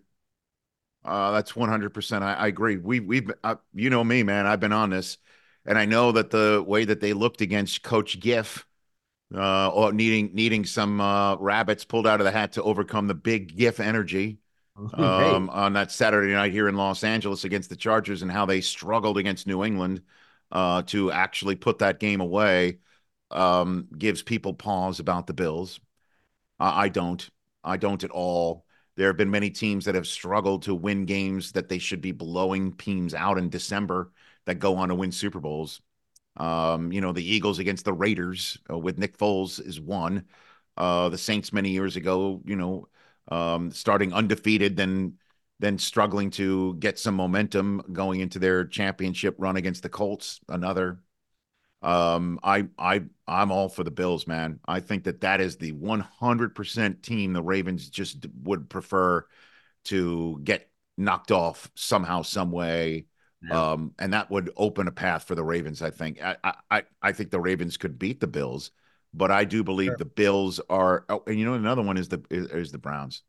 Uh, 1.04 1.30
that's 1.30 1.54
100%. 1.54 2.22
I, 2.22 2.34
I 2.34 2.46
agree. 2.48 2.76
We, 2.78 2.98
we've, 2.98 3.30
uh, 3.44 3.54
you 3.72 3.90
know 3.90 4.02
me, 4.02 4.24
man, 4.24 4.44
I've 4.44 4.58
been 4.58 4.72
on 4.72 4.90
this 4.90 5.18
and 5.64 5.78
I 5.78 5.84
know 5.84 6.10
that 6.10 6.30
the 6.30 6.64
way 6.66 6.84
that 6.84 7.00
they 7.00 7.12
looked 7.12 7.42
against 7.42 7.84
coach 7.84 8.18
Giff, 8.18 8.66
uh, 9.32 9.68
or 9.70 9.92
needing, 9.92 10.34
needing 10.34 10.64
some, 10.64 11.00
uh, 11.00 11.36
rabbits 11.36 11.84
pulled 11.84 12.08
out 12.08 12.20
of 12.20 12.24
the 12.24 12.32
hat 12.32 12.54
to 12.54 12.62
overcome 12.64 13.06
the 13.06 13.14
big 13.14 13.56
Giff 13.56 13.78
energy, 13.78 14.38
um, 14.94 15.48
on 15.50 15.74
that 15.74 15.92
Saturday 15.92 16.32
night 16.32 16.50
here 16.50 16.68
in 16.68 16.74
Los 16.74 17.04
Angeles 17.04 17.44
against 17.44 17.70
the 17.70 17.76
Chargers 17.76 18.22
and 18.22 18.32
how 18.32 18.46
they 18.46 18.60
struggled 18.60 19.16
against 19.16 19.46
New 19.46 19.62
England, 19.62 20.02
uh, 20.50 20.82
to 20.86 21.12
actually 21.12 21.54
put 21.54 21.78
that 21.78 22.00
game 22.00 22.20
away, 22.20 22.78
um, 23.30 23.86
gives 23.96 24.22
people 24.22 24.54
pause 24.54 24.98
about 24.98 25.28
the 25.28 25.34
Bills. 25.34 25.78
I 26.58 26.86
I 26.86 26.88
don't. 26.88 27.28
I 27.66 27.76
don't 27.76 28.04
at 28.04 28.10
all. 28.10 28.66
There 28.96 29.08
have 29.08 29.16
been 29.18 29.30
many 29.30 29.50
teams 29.50 29.84
that 29.84 29.94
have 29.94 30.06
struggled 30.06 30.62
to 30.64 30.74
win 30.74 31.04
games 31.06 31.52
that 31.52 31.68
they 31.68 31.78
should 31.78 32.00
be 32.00 32.12
blowing 32.12 32.74
teams 32.76 33.14
out 33.14 33.38
in 33.38 33.50
December 33.50 34.12
that 34.46 34.56
go 34.56 34.76
on 34.76 34.88
to 34.88 34.94
win 34.94 35.12
Super 35.12 35.40
Bowls. 35.40 35.82
Um, 36.36 36.92
you 36.92 37.00
know, 37.00 37.12
the 37.12 37.24
Eagles 37.24 37.58
against 37.58 37.84
the 37.84 37.92
Raiders 37.92 38.58
uh, 38.70 38.78
with 38.78 38.98
Nick 38.98 39.16
Foles 39.18 39.64
is 39.64 39.80
one. 39.80 40.26
Uh, 40.76 41.08
the 41.08 41.18
Saints 41.18 41.52
many 41.52 41.70
years 41.70 41.96
ago, 41.96 42.42
you 42.44 42.56
know, 42.56 42.88
um, 43.28 43.70
starting 43.70 44.12
undefeated, 44.12 44.76
then 44.76 45.18
then 45.58 45.78
struggling 45.78 46.30
to 46.30 46.74
get 46.74 46.98
some 46.98 47.14
momentum 47.14 47.82
going 47.92 48.20
into 48.20 48.38
their 48.38 48.66
championship 48.66 49.34
run 49.38 49.56
against 49.56 49.82
the 49.82 49.88
Colts, 49.88 50.40
another. 50.48 51.00
Um, 51.82 52.40
I 52.42 52.68
I 52.78 53.04
I'm 53.28 53.50
all 53.50 53.68
for 53.68 53.82
the 53.82 53.90
Bills, 53.90 54.26
man. 54.26 54.60
I 54.66 54.80
think 54.80 55.04
that 55.04 55.20
that 55.22 55.40
is 55.40 55.56
the 55.56 55.72
100% 55.72 57.02
team 57.02 57.32
the 57.32 57.42
Ravens 57.42 57.88
just 57.88 58.26
would 58.42 58.68
prefer 58.68 59.26
to 59.86 60.40
get 60.44 60.70
knocked 60.96 61.32
off 61.32 61.70
somehow, 61.74 62.22
some 62.22 62.52
way. 62.52 63.06
Yeah. 63.42 63.72
Um, 63.72 63.92
and 63.98 64.12
that 64.12 64.30
would 64.30 64.50
open 64.56 64.88
a 64.88 64.92
path 64.92 65.24
for 65.24 65.34
the 65.34 65.44
Ravens. 65.44 65.82
I 65.82 65.90
think. 65.90 66.22
I 66.22 66.36
I 66.70 66.84
I 67.02 67.12
think 67.12 67.30
the 67.30 67.40
Ravens 67.40 67.76
could 67.76 67.98
beat 67.98 68.18
the 68.18 68.26
Bills, 68.26 68.70
but 69.12 69.30
I 69.30 69.44
do 69.44 69.62
believe 69.62 69.90
Sure. 69.90 69.96
the 69.98 70.04
Bills 70.04 70.60
are. 70.70 71.04
Oh, 71.08 71.22
and 71.26 71.38
you 71.38 71.44
know 71.44 71.54
another 71.54 71.82
one 71.82 71.96
is 71.96 72.08
the 72.08 72.24
is, 72.30 72.46
is 72.46 72.72
the 72.72 72.78
Browns. 72.78 73.22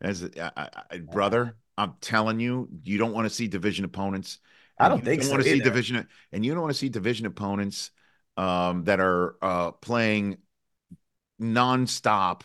As 0.00 0.22
a, 0.22 0.58
I, 0.58 0.68
I, 0.90 0.98
brother, 0.98 1.56
I'm 1.76 1.94
telling 2.00 2.40
you, 2.40 2.68
you 2.84 2.96
don't 2.96 3.12
want 3.12 3.28
to 3.28 3.34
see 3.34 3.48
division 3.48 3.84
opponents. 3.84 4.38
I 4.78 4.88
don't 4.88 5.00
you 5.00 5.04
think 5.04 5.24
so 5.24 5.32
want 5.32 5.42
to 5.42 5.50
see 5.50 5.60
division, 5.60 6.06
and 6.32 6.44
you 6.44 6.52
don't 6.52 6.62
want 6.62 6.72
to 6.72 6.78
see 6.78 6.88
division 6.88 7.26
opponents 7.26 7.90
um, 8.36 8.84
that 8.84 9.00
are 9.00 9.36
uh, 9.42 9.72
playing 9.72 10.38
nonstop 11.40 12.42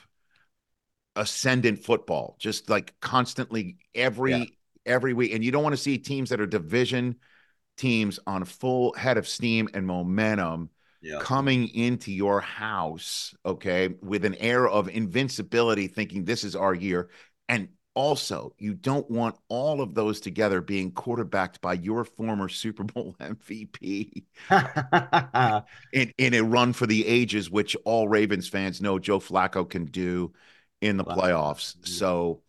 ascendant 1.16 1.80
football, 1.80 2.36
just 2.40 2.70
like 2.70 2.94
constantly 3.00 3.78
every 3.94 4.32
Yeah. 4.32 4.46
every 4.86 5.14
week. 5.14 5.34
And 5.34 5.44
you 5.44 5.52
don't 5.52 5.64
want 5.64 5.74
to 5.74 5.82
see 5.82 5.98
teams 5.98 6.30
that 6.30 6.42
are 6.42 6.46
division 6.46 7.16
teams 7.78 8.20
on 8.28 8.46
full 8.46 8.94
head 8.94 9.18
of 9.18 9.28
steam 9.28 9.68
and 9.74 9.86
momentum 9.86 10.70
Yeah. 11.02 11.20
coming 11.20 11.70
into 11.70 12.12
your 12.12 12.42
house, 12.42 13.34
okay, 13.46 13.96
with 14.02 14.26
an 14.26 14.36
air 14.36 14.68
of 14.68 14.90
invincibility, 14.90 15.88
thinking 15.88 16.24
this 16.24 16.44
is 16.44 16.56
our 16.56 16.74
year. 16.74 17.10
And 17.50 17.70
also, 17.96 18.54
you 18.60 18.74
don't 18.74 19.10
want 19.10 19.38
all 19.48 19.82
of 19.82 19.96
those 19.96 20.20
together 20.20 20.62
being 20.62 20.92
quarterbacked 20.92 21.62
by 21.62 21.74
your 21.74 22.04
former 22.04 22.50
Super 22.50 22.84
Bowl 22.94 23.16
MVP 23.20 24.26
in, 25.94 26.14
in 26.18 26.34
a 26.34 26.42
run 26.44 26.74
for 26.74 26.86
the 26.86 27.08
ages, 27.08 27.50
which 27.50 27.76
all 27.86 28.08
Ravens 28.08 28.48
fans 28.48 28.82
know 28.82 29.00
Joe 29.00 29.20
Flacco 29.20 29.68
can 29.68 29.86
do 29.86 30.34
in 30.82 30.98
the 30.98 31.06
playoffs. 31.06 31.76
So 31.88 32.42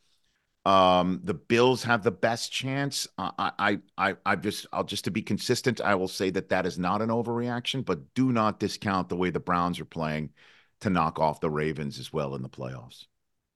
um 0.64 1.20
the 1.22 1.34
Bills 1.34 1.84
have 1.84 2.02
the 2.02 2.10
best 2.10 2.50
chance. 2.50 3.06
I 3.16 3.52
I 3.56 3.78
I 3.96 4.16
I 4.26 4.34
just 4.34 4.66
I'll 4.72 4.82
just 4.82 5.04
to 5.04 5.12
be 5.12 5.22
consistent, 5.22 5.80
I 5.80 5.94
will 5.94 6.08
say 6.08 6.30
that 6.30 6.48
that 6.48 6.66
is 6.66 6.76
not 6.76 7.02
an 7.02 7.08
overreaction, 7.08 7.84
but 7.84 8.14
do 8.14 8.32
not 8.32 8.58
discount 8.58 9.08
the 9.08 9.16
way 9.16 9.30
the 9.30 9.38
Browns 9.38 9.78
are 9.78 9.84
playing 9.84 10.30
to 10.80 10.90
knock 10.90 11.20
off 11.20 11.40
the 11.40 11.50
Ravens 11.50 12.00
as 12.00 12.12
well 12.12 12.34
in 12.34 12.42
the 12.42 12.48
playoffs. 12.48 13.06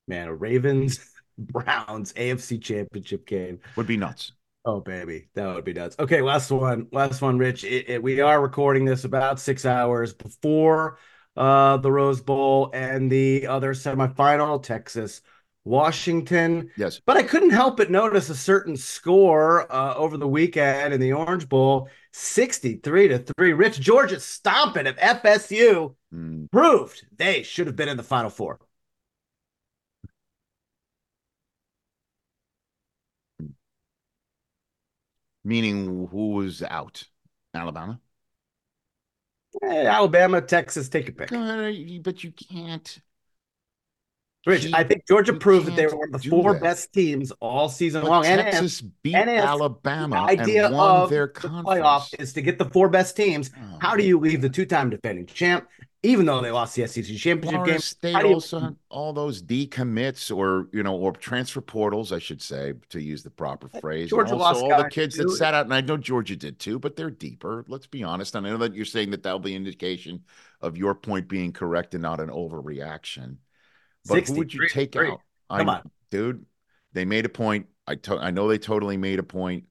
Man, 0.07 0.29
Ravens 0.39 1.01
Browns 1.41 2.13
AFC 2.17 2.61
Championship 2.63 3.27
game. 3.27 3.61
Would 3.77 3.87
be 3.87 3.97
nuts. 3.97 4.33
Oh 4.65 4.81
baby, 4.81 5.29
that 5.35 5.47
would 5.55 5.65
be 5.65 5.73
nuts. 5.73 5.97
Okay, 5.99 6.21
last 6.21 6.51
one, 6.51 6.87
last 6.93 7.23
one, 7.23 7.39
Rich. 7.39 7.65
It, 7.65 7.89
it- 7.89 8.03
we 8.03 8.21
are 8.21 8.41
recording 8.41 8.85
this 8.85 9.05
about 9.05 9.41
six 9.41 9.65
hours 9.65 10.13
before 10.13 10.99
uh, 11.37 11.79
the 11.79 11.91
Rose 11.91 12.21
Bowl 12.21 12.71
and 12.75 13.11
the 13.11 13.47
other 13.47 13.73
semifinal, 13.73 14.63
Texas, 14.63 15.23
Washington. 15.65 16.71
Yes. 16.77 17.01
But 17.07 17.17
I 17.17 17.23
couldn't 17.23 17.51
help 17.51 17.79
but 17.79 17.91
notice 17.91 18.29
a 18.29 18.35
certain 18.35 18.77
score 18.77 19.71
uh, 19.73 19.95
over 19.95 20.19
the 20.19 20.29
weekend 20.29 20.93
in 20.93 21.01
the 21.01 21.13
Orange 21.15 21.49
Bowl, 21.49 21.89
sixty-three 22.13 23.09
to 23.09 23.19
three. 23.39 23.55
Rich 23.55 23.81
Georgia 23.81 24.21
stomping 24.21 24.87
at 24.87 24.99
FSU 24.99 25.95
Mm, 26.15 26.51
proved 26.51 27.07
they 27.17 27.45
should 27.45 27.69
have 27.69 27.77
been 27.77 27.89
in 27.89 27.97
the 27.97 28.03
Final 28.03 28.31
Four. 28.31 28.59
Meaning 35.45 36.09
who 36.11 36.31
was 36.31 36.63
out? 36.63 37.05
Alabama? 37.55 38.01
Eh, 39.63 39.87
Alabama, 39.87 40.41
Texas, 40.41 40.89
take 40.89 41.09
a 41.09 41.13
pick. 41.13 41.33
Uh, 41.33 41.71
But 42.03 42.23
you 42.23 42.33
can't. 42.33 43.01
Rich, 44.47 44.69
I 44.73 44.85
think 44.85 45.07
Georgia 45.07 45.35
proved 45.35 45.67
that 45.67 45.77
they 45.77 45.87
were 45.87 45.97
one 45.97 46.15
of 46.15 46.23
the 46.23 46.31
four 46.31 46.55
that. 46.55 46.63
best 46.63 46.93
teams 46.95 47.31
all 47.41 47.69
season 47.69 48.03
But 48.03 48.09
long. 48.11 48.25
And 48.25 48.41
Texas 48.41 48.81
beat 48.81 49.15
and 49.15 49.29
Alabama 49.29 50.17
the 50.17 50.41
idea 50.41 50.67
and 50.67 50.75
won 50.75 50.97
of 51.03 51.11
their 51.11 51.27
the 51.27 51.33
conference. 51.33 51.69
playoff 51.69 52.15
is 52.19 52.33
to 52.35 52.43
get 52.43 52.57
the 52.59 52.65
four 52.65 52.89
best 52.89 53.17
teams. 53.17 53.51
Oh, 53.57 53.79
How 53.81 53.97
do 53.97 54.03
you 54.03 54.19
leave 54.19 54.41
the 54.41 54.49
two-time 54.49 54.89
defending 54.89 55.27
champ, 55.27 55.69
even 56.03 56.25
though 56.25 56.41
they 56.41 56.51
lost 56.51 56.75
the 56.77 56.87
SEC 56.87 57.17
championship 57.17 57.65
game? 57.65 57.79
State 57.79 58.17
do 58.17 58.29
you- 58.29 58.77
all 58.89 59.13
those 59.13 59.43
decommits 59.43 60.35
or 60.35 60.69
you 60.73 60.83
know 60.83 60.97
or 60.97 61.13
transfer 61.13 61.61
portals, 61.61 62.13
I 62.13 62.19
should 62.19 62.41
say, 62.41 62.75
to 62.91 63.01
use 63.01 63.23
the 63.23 63.31
proper 63.31 63.69
phrase. 63.69 64.03
And 64.03 64.11
Georgia 64.11 64.33
also 64.35 64.37
lost 64.37 64.63
all 64.63 64.83
the 64.83 64.89
kids 64.89 65.17
that 65.17 65.31
sat 65.31 65.55
out, 65.55 65.67
and 65.67 65.75
I 65.75 65.81
know 65.81 65.97
Georgia 65.97 66.37
did 66.37 66.59
too, 66.59 66.79
but 66.79 66.97
they're 66.97 67.11
deeper. 67.11 67.65
Let's 67.69 67.87
be 67.87 68.03
honest. 68.03 68.35
And 68.35 68.47
I 68.47 68.51
know 68.51 68.59
that 68.59 68.75
you're 68.75 68.85
saying 68.85 69.11
that 69.11 69.23
that'll 69.23 69.39
be 69.39 69.55
indication 69.55 70.25
of 70.61 70.77
your 70.77 70.95
point 70.95 71.29
being 71.29 71.53
correct 71.53 71.95
and 71.95 72.03
not 72.03 72.21
an 72.21 72.29
overreaction. 72.29 73.37
But 74.07 74.27
who 74.27 74.35
would 74.37 74.55
you 74.55 74.69
take 74.69 74.93
three. 74.93 75.11
out? 75.11 75.21
Come 75.51 75.69
I, 75.69 75.79
on. 75.79 75.91
dude. 76.11 76.47
They 76.93 77.05
made 77.05 77.25
a 77.25 77.29
point. 77.29 77.67
I 77.87 77.97
to- 77.97 78.19
I 78.19 78.31
know 78.31 78.49
they 78.49 78.59
totally 78.59 78.97
made 78.97 79.19
a 79.19 79.23
point. 79.23 79.65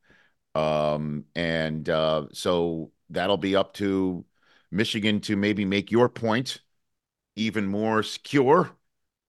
Um, 0.55 1.25
and 1.35 1.87
uh, 1.89 2.27
so 2.33 2.91
that'll 3.09 3.37
be 3.37 3.55
up 3.55 3.73
to 3.75 4.25
Michigan 4.71 5.19
to 5.21 5.35
maybe 5.35 5.65
make 5.65 5.91
your 5.91 6.09
point 6.09 6.61
even 7.35 7.67
more 7.67 8.03
secure 8.03 8.69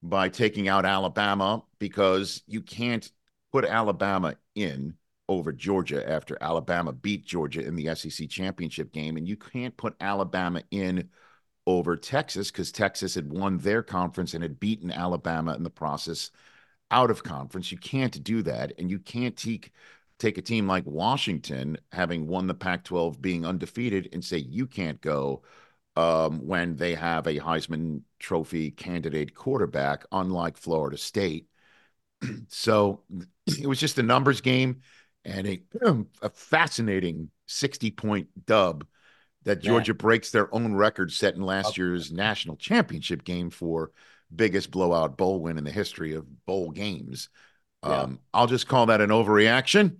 by 0.02 0.28
taking 0.28 0.68
out 0.68 0.84
Alabama 0.84 1.62
because 1.78 2.42
you 2.46 2.60
can't 2.60 3.10
put 3.52 3.64
Alabama 3.64 4.34
in 4.54 4.94
over 5.28 5.52
Georgia 5.52 6.08
after 6.10 6.36
Alabama 6.40 6.92
beat 6.92 7.24
Georgia 7.24 7.64
in 7.64 7.76
the 7.76 7.94
SEC 7.94 8.28
championship 8.28 8.92
game. 8.92 9.16
And 9.16 9.28
you 9.28 9.36
can't 9.36 9.76
put 9.76 9.94
Alabama 10.00 10.62
in 10.70 11.08
over 11.66 11.96
Texas 11.96 12.50
because 12.50 12.72
Texas 12.72 13.14
had 13.14 13.30
won 13.30 13.58
their 13.58 13.82
conference 13.82 14.34
and 14.34 14.42
had 14.42 14.58
beaten 14.58 14.90
Alabama 14.90 15.54
in 15.54 15.62
the 15.62 15.70
process 15.70 16.30
out 16.90 17.10
of 17.10 17.22
conference. 17.22 17.70
You 17.70 17.78
can't 17.78 18.22
do 18.24 18.42
that. 18.42 18.72
And 18.78 18.90
you 18.90 18.98
can't 18.98 19.36
take 19.36 19.72
take 20.20 20.38
a 20.38 20.42
team 20.42 20.68
like 20.68 20.84
Washington, 20.86 21.78
having 21.90 22.26
won 22.26 22.46
the 22.46 22.54
Pac 22.54 22.84
12, 22.84 23.20
being 23.20 23.44
undefeated, 23.44 24.10
and 24.12 24.24
say 24.24 24.36
you 24.36 24.66
can't 24.66 25.00
go 25.00 25.42
um, 25.96 26.46
when 26.46 26.76
they 26.76 26.94
have 26.94 27.26
a 27.26 27.38
Heisman 27.38 28.02
Trophy 28.18 28.70
candidate 28.70 29.34
quarterback, 29.34 30.04
unlike 30.12 30.56
Florida 30.56 30.98
State. 30.98 31.46
so 32.48 33.02
it 33.46 33.66
was 33.66 33.80
just 33.80 33.98
a 33.98 34.02
numbers 34.02 34.40
game 34.40 34.82
and 35.24 35.46
a, 35.48 35.62
a 36.22 36.28
fascinating 36.30 37.30
60 37.46 37.90
point 37.92 38.28
dub 38.46 38.86
that. 39.44 39.62
Georgia 39.62 39.94
breaks 39.94 40.30
their 40.30 40.54
own 40.54 40.74
record 40.74 41.10
set 41.10 41.34
in 41.34 41.42
last 41.42 41.78
year's 41.78 42.12
national 42.12 42.56
championship 42.56 43.24
game 43.24 43.50
for 43.50 43.90
biggest 44.34 44.70
blowout 44.70 45.16
bowl 45.16 45.40
win 45.40 45.58
in 45.58 45.64
the 45.64 45.72
history 45.72 46.14
of 46.14 46.46
bowl 46.46 46.70
games. 46.70 47.30
Yeah. 47.82 48.02
Um, 48.02 48.20
I'll 48.34 48.46
just 48.46 48.68
call 48.68 48.86
that 48.86 49.00
an 49.00 49.10
overreaction. 49.10 49.96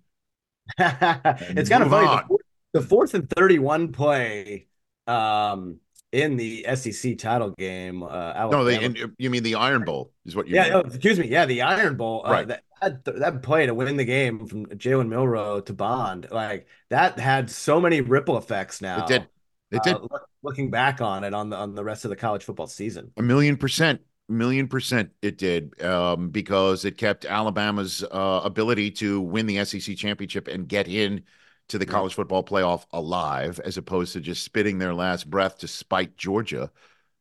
it's 0.78 1.68
kind 1.68 1.83
of 1.83 1.90
funny. 1.90 2.06
The 2.06 2.24
fourth, 2.28 2.40
the 2.72 2.83
fourth 2.83 3.14
and 3.14 3.30
31 3.30 3.92
play 3.92 4.66
um, 5.06 5.78
in 6.12 6.37
the 6.37 6.66
SEC 6.74 7.18
title 7.18 7.50
game. 7.50 8.02
Uh, 8.02 8.48
No, 8.50 8.64
they 8.64 8.94
you 9.18 9.30
mean 9.30 9.42
the 9.42 9.56
Iron 9.56 9.85
Bowl 9.85 10.12
is 10.26 10.35
what 10.37 10.48
you 10.48 10.54
yeah, 10.56 10.64
mean. 10.64 10.72
oh, 10.74 10.78
excuse 10.80 11.18
me. 11.18 11.28
Yeah, 11.28 11.46
the 11.46 11.62
Iron 11.62 11.96
Bowl. 11.96 12.22
Uh, 12.24 12.30
Right. 12.30 12.48
that, 12.48 12.62
that 12.80 13.04
that 13.04 13.42
play 13.42 13.66
to 13.66 13.74
win 13.74 13.96
the 13.96 14.04
game 14.04 14.46
from 14.46 14.66
Jalen 14.66 15.09
Milroe 15.09 15.61
to 15.61 15.72
Bond, 15.74 16.26
like 16.30 16.66
that 16.88 17.18
had 17.18 17.50
so 17.50 17.80
many 17.80 18.00
ripple 18.00 18.38
effects. 18.38 18.80
Now 18.80 19.04
It 19.04 19.09
did. 19.09 19.26
It 19.70 19.76
Uh, 19.76 19.83
did 19.83 19.92
look- 20.00 20.26
looking 20.42 20.70
back 20.70 21.00
on 21.02 21.22
it 21.22 21.35
on 21.35 21.50
the 21.50 21.56
on 21.56 21.74
the 21.74 21.85
rest 21.85 22.04
of 22.06 22.09
the 22.09 22.16
college 22.16 22.42
football 22.44 22.66
season. 22.66 23.12
a 23.18 23.22
million 23.22 23.56
percent, 23.59 24.00
million 24.31 24.69
percent. 24.69 25.11
It 25.23 25.38
did 25.38 25.81
um, 25.83 26.31
because 26.31 26.85
it 26.85 26.97
kept 26.99 27.25
Alabama's 27.25 28.05
uh, 28.11 28.40
ability 28.45 28.90
to 28.93 29.21
win 29.21 29.47
the 29.47 29.59
SEC 29.59 29.95
championship 29.97 30.49
and 30.49 30.69
get 30.69 30.88
in 30.88 31.25
to 31.69 31.79
the 31.79 31.87
college 31.87 32.14
football 32.14 32.43
playoff 32.45 32.85
alive, 32.93 33.61
as 33.64 33.77
opposed 33.77 34.12
to 34.14 34.21
just 34.21 34.43
spitting 34.45 34.79
their 34.79 34.95
last 34.95 35.29
breath 35.31 35.59
to 35.59 35.69
spite 35.69 36.16
Georgia. 36.16 36.71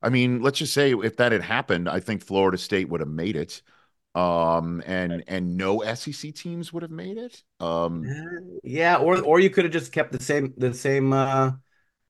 I 0.02 0.10
mean, 0.10 0.42
let's 0.42 0.60
just 0.60 0.74
say 0.74 0.94
if 0.94 1.18
that 1.18 1.32
had 1.32 1.42
happened, 1.42 1.90
I 1.90 2.00
think 2.00 2.24
Florida 2.24 2.58
State 2.58 2.90
would 2.90 3.02
have 3.02 3.10
made 3.10 3.36
it, 3.36 3.62
um, 4.16 4.82
and 4.86 5.24
and 5.28 5.58
no 5.58 5.82
SEC 5.82 6.32
teams 6.32 6.74
would 6.74 6.84
have 6.84 6.92
made 6.92 7.18
it. 7.18 7.44
Um, 7.60 8.14
Yeah, 8.64 8.98
or 8.98 9.22
or 9.22 9.40
you 9.40 9.50
could 9.50 9.66
have 9.66 9.74
just 9.74 9.92
kept 9.92 10.12
the 10.12 10.24
same 10.24 10.54
the 10.58 10.74
same 10.74 11.14
uh 11.14 11.52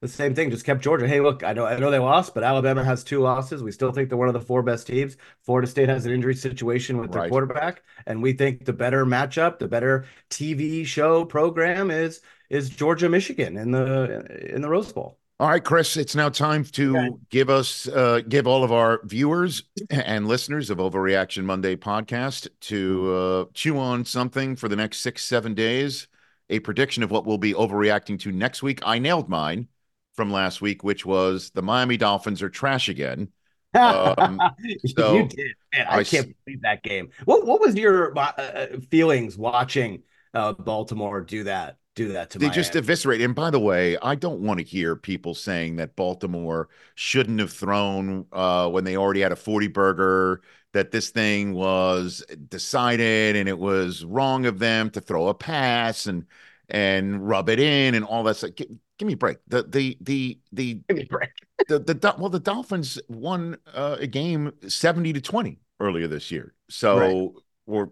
the 0.02 0.08
same 0.08 0.34
thing, 0.34 0.50
just 0.50 0.66
kept 0.66 0.82
Georgia. 0.82 1.08
Hey, 1.08 1.20
look, 1.20 1.44
I 1.44 1.54
know 1.54 1.66
I 1.66 1.78
know 1.78 1.92
they 1.92 2.00
lost, 2.00 2.34
but 2.34 2.44
Alabama 2.44 2.84
has 2.84 3.04
two 3.04 3.20
losses. 3.20 3.62
We 3.62 3.72
still 3.72 3.92
think 3.92 4.10
they're 4.10 4.18
one 4.18 4.30
of 4.30 4.34
the 4.34 4.40
four 4.42 4.64
best 4.64 4.88
teams. 4.88 5.18
Florida 5.44 5.68
State 5.68 5.90
has 5.90 6.06
an 6.06 6.14
injury 6.14 6.36
situation 6.36 6.98
with 6.98 7.12
their 7.12 7.22
Right. 7.22 7.30
quarterback, 7.32 7.84
and 8.06 8.22
we 8.24 8.34
think 8.34 8.64
the 8.66 8.74
better 8.74 9.06
matchup, 9.06 9.60
the 9.60 9.68
better 9.68 10.06
TV 10.30 10.86
show 10.86 11.26
program 11.26 11.92
is 11.92 12.22
is 12.50 12.70
Georgia 12.70 13.10
Michigan 13.10 13.58
in 13.58 13.72
the 13.72 14.54
in 14.56 14.62
the 14.62 14.70
Rose 14.70 14.92
Bowl. 14.94 15.18
All 15.40 15.48
right, 15.50 15.64
Chris, 15.64 15.96
it's 15.96 16.16
now 16.16 16.28
time 16.30 16.66
to 16.66 16.98
Okay. 16.98 17.10
give 17.30 17.50
us, 17.50 17.88
uh, 17.88 18.20
give 18.28 18.46
all 18.46 18.64
of 18.66 18.74
our 18.74 19.00
viewers 19.06 19.64
and 19.90 20.28
listeners 20.28 20.70
of 20.70 20.80
Overreaction 20.80 21.46
Monday 21.46 21.78
podcast 21.78 22.50
to 22.62 23.14
uh, 23.14 23.46
chew 23.54 23.78
on 23.78 24.04
something 24.04 24.58
for 24.58 24.68
the 24.68 24.76
next 24.76 24.98
six, 25.00 25.24
seven 25.24 25.54
days. 25.54 26.08
A 26.50 26.60
prediction 26.60 27.04
of 27.04 27.12
what 27.12 27.26
we'll 27.26 27.38
be 27.38 27.54
overreacting 27.54 28.20
to 28.20 28.32
next 28.34 28.64
week. 28.64 28.80
I 28.84 29.00
nailed 29.00 29.30
mine 29.30 29.68
from 30.16 30.32
last 30.32 30.62
week, 30.62 30.84
which 30.84 31.06
was 31.06 31.52
the 31.52 31.62
Miami 31.62 31.98
Dolphins 31.98 32.42
are 32.42 32.50
trash 32.50 32.90
again. 32.90 33.30
Um, 33.84 34.48
so 34.86 35.14
you 35.14 35.24
did, 35.28 35.52
man. 35.74 35.88
I, 35.90 35.98
I 35.98 36.04
can't 36.04 36.28
s- 36.28 36.28
believe 36.46 36.62
that 36.62 36.84
game. 36.84 37.10
What 37.26 37.46
what 37.46 37.62
was 37.62 37.76
your 37.76 38.18
uh, 38.18 38.32
uh, 38.38 38.68
feelings 38.90 39.38
watching 39.38 40.04
uh, 40.34 40.54
Baltimore 40.54 41.22
do 41.22 41.44
that? 41.46 41.78
Do 41.96 42.14
that 42.14 42.32
to 42.32 42.40
They 42.40 42.48
Miami? 42.48 42.56
just 42.56 42.76
eviscerate. 42.76 43.22
And 43.22 43.36
by 43.36 43.50
the 43.50 43.60
way, 43.60 43.98
I 44.02 44.16
don't 44.16 44.40
want 44.42 44.60
to 44.60 44.66
hear 44.66 44.96
people 44.96 45.36
saying 45.36 45.76
that 45.78 45.96
Baltimore 45.96 46.70
shouldn't 46.96 47.40
have 47.40 47.52
thrown 47.52 48.26
uh, 48.32 48.70
when 48.70 48.84
they 48.86 48.96
already 48.96 49.20
had 49.22 49.32
a 49.34 49.36
40 49.36 49.68
burger 49.68 50.42
that 50.72 50.92
this 50.92 51.10
thing 51.10 51.54
was 51.54 52.24
decided 52.48 53.36
and 53.36 53.50
it 53.50 53.58
was 53.58 54.06
wrong 54.06 54.46
of 54.46 54.60
them 54.60 54.90
to 54.92 55.02
throw 55.02 55.28
a 55.28 55.34
pass 55.34 56.06
and 56.06 56.26
and 56.70 57.28
rub 57.28 57.50
it 57.50 57.60
in 57.60 57.96
and 57.96 58.06
all 58.06 58.24
that 58.24 58.38
stuff. 58.38 58.52
Give, 59.00 59.08
me 59.08 59.14
a 59.14 59.18
break. 59.18 59.38
The 59.48 59.64
the 59.64 59.98
the 60.02 60.40
the 60.52 60.82
Give 60.88 60.98
me 60.98 61.04
a 61.04 61.08
break. 61.08 61.30
the 61.68 61.80
the 61.80 61.94
Dol- 61.94 62.18
well 62.20 62.30
the 62.30 62.40
Dolphins 62.40 63.00
won 63.08 63.58
uh, 63.74 63.98
a 64.00 64.08
game 64.08 64.52
70 64.68 65.14
to 65.14 65.22
20 65.22 65.60
earlier 65.80 66.08
this 66.08 66.30
year. 66.30 66.54
So 66.70 67.34
or 67.66 67.92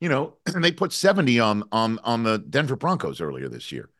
you 0.00 0.08
know, 0.08 0.34
and 0.54 0.64
they 0.64 0.72
put 0.72 0.92
70 0.92 1.40
on 1.40 1.64
on 1.72 1.98
on 2.04 2.24
the 2.24 2.38
Denver 2.38 2.76
Broncos 2.76 3.20
earlier 3.20 3.48
this 3.48 3.72
year. 3.72 3.90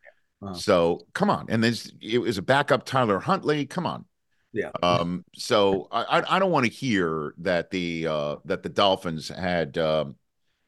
Wow. 0.40 0.54
So 0.54 1.06
come 1.14 1.30
on. 1.30 1.46
And 1.48 1.62
there's 1.62 1.92
it 2.00 2.18
was 2.18 2.38
a 2.38 2.42
backup 2.42 2.84
Tyler 2.84 3.20
Huntley. 3.20 3.66
Come 3.66 3.86
on. 3.86 4.04
Yeah. 4.52 4.70
Um, 4.82 5.24
so 5.36 5.88
I 5.92 6.20
I, 6.20 6.36
I 6.36 6.38
don't 6.38 6.50
want 6.50 6.66
to 6.66 6.72
hear 6.72 7.34
that 7.38 7.70
the 7.70 8.06
uh 8.06 8.36
that 8.46 8.62
the 8.62 8.68
Dolphins 8.68 9.28
had 9.28 9.78
um 9.78 10.16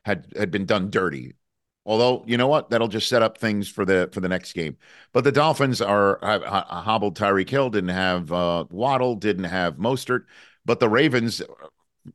had 0.04 0.26
had 0.36 0.50
been 0.50 0.66
done 0.66 0.90
dirty. 0.90 1.34
Although 1.84 2.24
you 2.26 2.36
know 2.36 2.46
what, 2.46 2.70
that'll 2.70 2.88
just 2.88 3.08
set 3.08 3.22
up 3.22 3.38
things 3.38 3.68
for 3.68 3.84
the 3.84 4.08
for 4.12 4.20
the 4.20 4.28
next 4.28 4.52
game. 4.52 4.76
But 5.12 5.24
the 5.24 5.32
Dolphins 5.32 5.80
are 5.80 6.18
hobbled 6.22 7.18
Tyreek 7.18 7.50
Hill, 7.50 7.70
didn't 7.70 7.90
have 7.90 8.32
uh, 8.32 8.64
Waddle, 8.70 9.16
didn't 9.16 9.44
have 9.44 9.76
Mostert, 9.76 10.24
but 10.64 10.78
the 10.78 10.88
Ravens 10.88 11.42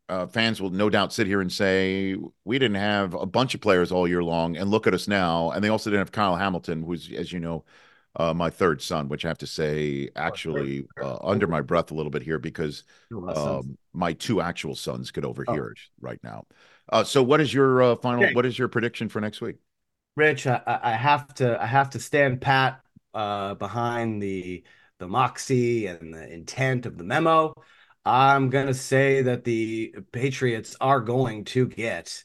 uh, 0.09 0.27
fans 0.27 0.61
will 0.61 0.69
no 0.69 0.89
doubt 0.89 1.13
sit 1.13 1.27
here 1.27 1.41
and 1.41 1.51
say 1.51 2.15
we 2.43 2.59
didn't 2.59 2.75
have 2.75 3.13
a 3.13 3.25
bunch 3.25 3.55
of 3.55 3.61
players 3.61 3.91
all 3.91 4.07
year 4.07 4.23
long, 4.23 4.57
and 4.57 4.69
look 4.69 4.87
at 4.87 4.93
us 4.93 5.07
now. 5.07 5.51
And 5.51 5.63
they 5.63 5.69
also 5.69 5.89
didn't 5.89 6.01
have 6.01 6.11
Kyle 6.11 6.35
Hamilton, 6.35 6.83
who's, 6.83 7.11
as 7.11 7.31
you 7.31 7.39
know, 7.39 7.65
uh, 8.15 8.33
my 8.33 8.49
third 8.49 8.81
son, 8.81 9.09
which 9.09 9.25
I 9.25 9.27
have 9.27 9.37
to 9.39 9.47
say 9.47 10.09
actually 10.15 10.87
uh, 11.01 11.17
under 11.21 11.47
my 11.47 11.61
breath 11.61 11.91
a 11.91 11.93
little 11.93 12.09
bit 12.09 12.23
here 12.23 12.39
because 12.39 12.83
um, 13.11 13.77
my 13.93 14.13
two 14.13 14.41
actual 14.41 14.75
sons 14.75 15.11
could 15.11 15.25
overhear 15.25 15.67
it 15.69 15.79
right 16.01 16.19
now. 16.23 16.45
Uh, 16.89 17.03
so, 17.03 17.21
what 17.21 17.41
is 17.41 17.53
your 17.53 17.81
uh, 17.81 17.95
final? 17.97 18.23
Okay. 18.23 18.33
What 18.33 18.45
is 18.45 18.57
your 18.57 18.67
prediction 18.67 19.09
for 19.09 19.21
next 19.21 19.41
week? 19.41 19.57
Rich, 20.15 20.47
I, 20.47 20.61
I 20.65 20.91
have 20.93 21.33
to 21.35 21.61
I 21.61 21.65
have 21.65 21.91
to 21.91 21.99
stand 21.99 22.41
pat 22.41 22.81
uh, 23.13 23.53
behind 23.55 24.21
the 24.21 24.63
the 24.99 25.07
moxie 25.07 25.87
and 25.87 26.13
the 26.13 26.33
intent 26.33 26.85
of 26.85 26.97
the 26.97 27.03
memo. 27.03 27.53
I'm 28.05 28.49
gonna 28.49 28.73
say 28.73 29.21
that 29.23 29.43
the 29.43 29.93
Patriots 30.11 30.75
are 30.79 31.01
going 31.01 31.45
to 31.45 31.67
get 31.67 32.23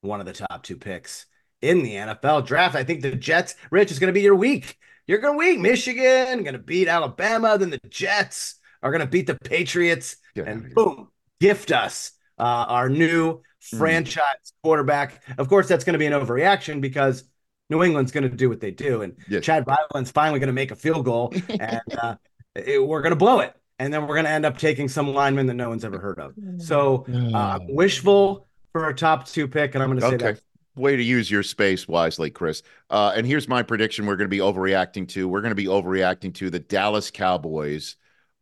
one 0.00 0.20
of 0.20 0.26
the 0.26 0.32
top 0.32 0.62
two 0.64 0.76
picks 0.76 1.26
in 1.60 1.82
the 1.82 1.94
NFL 1.94 2.44
draft. 2.44 2.74
I 2.74 2.84
think 2.84 3.02
the 3.02 3.14
Jets, 3.14 3.54
Rich, 3.70 3.92
is 3.92 3.98
gonna 3.98 4.12
be 4.12 4.22
your 4.22 4.34
week. 4.34 4.76
You're 5.06 5.18
gonna 5.18 5.38
week 5.38 5.60
Michigan, 5.60 6.42
gonna 6.42 6.58
beat 6.58 6.88
Alabama, 6.88 7.56
then 7.56 7.70
the 7.70 7.80
Jets 7.88 8.56
are 8.82 8.90
gonna 8.90 9.06
beat 9.06 9.26
the 9.26 9.36
Patriots, 9.36 10.16
outta 10.36 10.50
and 10.50 10.74
boom, 10.74 11.08
gift 11.40 11.70
us 11.70 12.12
uh, 12.38 12.66
our 12.68 12.88
new 12.88 13.40
Mm. 13.74 13.78
franchise 13.78 14.52
quarterback. 14.62 15.22
Of 15.38 15.48
course, 15.48 15.68
that's 15.68 15.84
going 15.84 15.94
to 15.94 15.98
be 15.98 16.06
an 16.06 16.12
overreaction 16.12 16.80
because 16.80 17.24
New 17.70 17.82
England's 17.82 18.12
going 18.12 18.28
to 18.28 18.36
do 18.36 18.48
what 18.48 18.60
they 18.60 18.70
do, 18.70 19.02
and 19.02 19.16
Yes. 19.28 19.44
Chad 19.44 19.64
Ryland's 19.66 20.10
finally 20.10 20.38
going 20.40 20.48
to 20.48 20.52
make 20.52 20.70
a 20.70 20.76
field 20.76 21.04
goal, 21.04 21.32
and 21.48 21.80
uh, 22.02 22.16
it- 22.54 22.86
we're 22.86 23.02
going 23.02 23.10
to 23.12 23.16
blow 23.16 23.40
it, 23.40 23.54
and 23.78 23.92
then 23.92 24.02
we're 24.02 24.14
going 24.14 24.24
to 24.26 24.30
end 24.30 24.44
up 24.44 24.58
taking 24.58 24.88
some 24.88 25.12
lineman 25.14 25.46
that 25.46 25.54
no 25.54 25.68
one's 25.68 25.84
ever 25.84 25.98
heard 25.98 26.18
of. 26.18 26.34
So, 26.58 27.06
uh, 27.34 27.60
wishful 27.68 28.46
for 28.72 28.88
a 28.88 28.94
top 28.94 29.26
two 29.26 29.48
pick, 29.48 29.74
and 29.74 29.82
I'm 29.82 29.88
going 29.90 30.00
to 30.00 30.06
say 30.08 30.14
Okay. 30.14 30.32
that. 30.32 30.40
Way 30.74 30.96
to 30.96 31.02
use 31.02 31.30
your 31.30 31.42
space 31.42 31.86
wisely, 31.86 32.30
Chris. 32.30 32.62
Uh, 32.88 33.12
and 33.14 33.26
here's 33.26 33.46
my 33.46 33.62
prediction: 33.62 34.06
we're 34.06 34.16
going 34.16 34.30
to 34.30 34.34
be 34.34 34.38
overreacting 34.38 35.06
to. 35.08 35.28
We're 35.28 35.42
going 35.42 35.50
to 35.50 35.54
be 35.54 35.66
overreacting 35.66 36.32
to 36.34 36.48
the 36.48 36.58
Dallas 36.60 37.10
Cowboys 37.10 37.96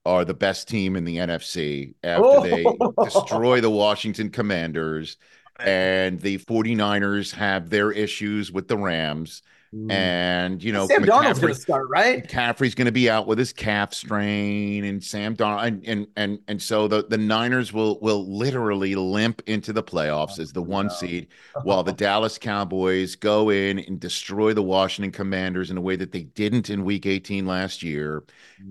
are 0.05 0.25
the 0.25 0.35
best 0.35 0.69
team 0.69 0.97
in 0.97 1.05
the 1.05 1.19
NFC 1.19 1.95
after 2.03 2.25
oh. 2.25 2.43
they 2.43 2.77
Oh. 2.81 2.95
destroy 3.05 3.61
the 3.61 3.71
Washington 3.71 4.31
Commanders, 4.31 5.17
and 5.59 6.21
the 6.21 6.39
49ers 6.39 7.33
have 7.35 7.71
their 7.71 7.93
issues 7.93 8.51
with 8.53 8.69
the 8.69 8.79
Rams. 8.79 9.43
Mm. 9.75 9.93
And 9.93 10.65
you 10.65 10.73
know, 10.73 10.89
Sam 10.89 11.05
McCaffrey- 11.05 11.41
going 11.41 11.55
to 11.55 11.61
start, 11.61 11.89
right? 11.89 12.27
McCaffrey's 12.27 12.75
going 12.75 12.87
to 12.87 12.93
be 12.93 13.09
out 13.09 13.29
with 13.29 13.39
his 13.39 13.53
calf 13.53 13.95
strain, 13.95 14.85
and 14.85 15.03
Sam 15.03 15.37
Darnold, 15.37 15.67
and 15.69 15.87
and 15.87 16.07
and, 16.17 16.39
and 16.49 16.61
so 16.61 16.89
the, 16.89 17.05
the 17.05 17.17
Niners 17.17 17.73
will 17.73 18.01
will 18.01 18.27
literally 18.37 18.97
limp 18.97 19.43
into 19.47 19.73
the 19.73 19.83
playoffs 19.83 20.41
oh, 20.41 20.43
as 20.43 20.53
the 20.53 20.63
one 20.63 20.91
seed, 20.91 21.29
while 21.63 21.85
the 21.85 21.93
Dallas 21.93 22.37
Cowboys 22.37 23.15
go 23.15 23.51
in 23.51 23.79
and 23.79 24.01
destroy 24.01 24.53
the 24.55 24.63
Washington 24.63 25.13
Commanders 25.13 25.71
in 25.71 25.77
a 25.77 25.81
way 25.81 25.95
that 25.95 26.11
they 26.11 26.25
didn't 26.25 26.69
in 26.69 26.85
Week 26.85 27.07
18 27.07 27.47
last 27.47 27.81
year, 27.85 28.25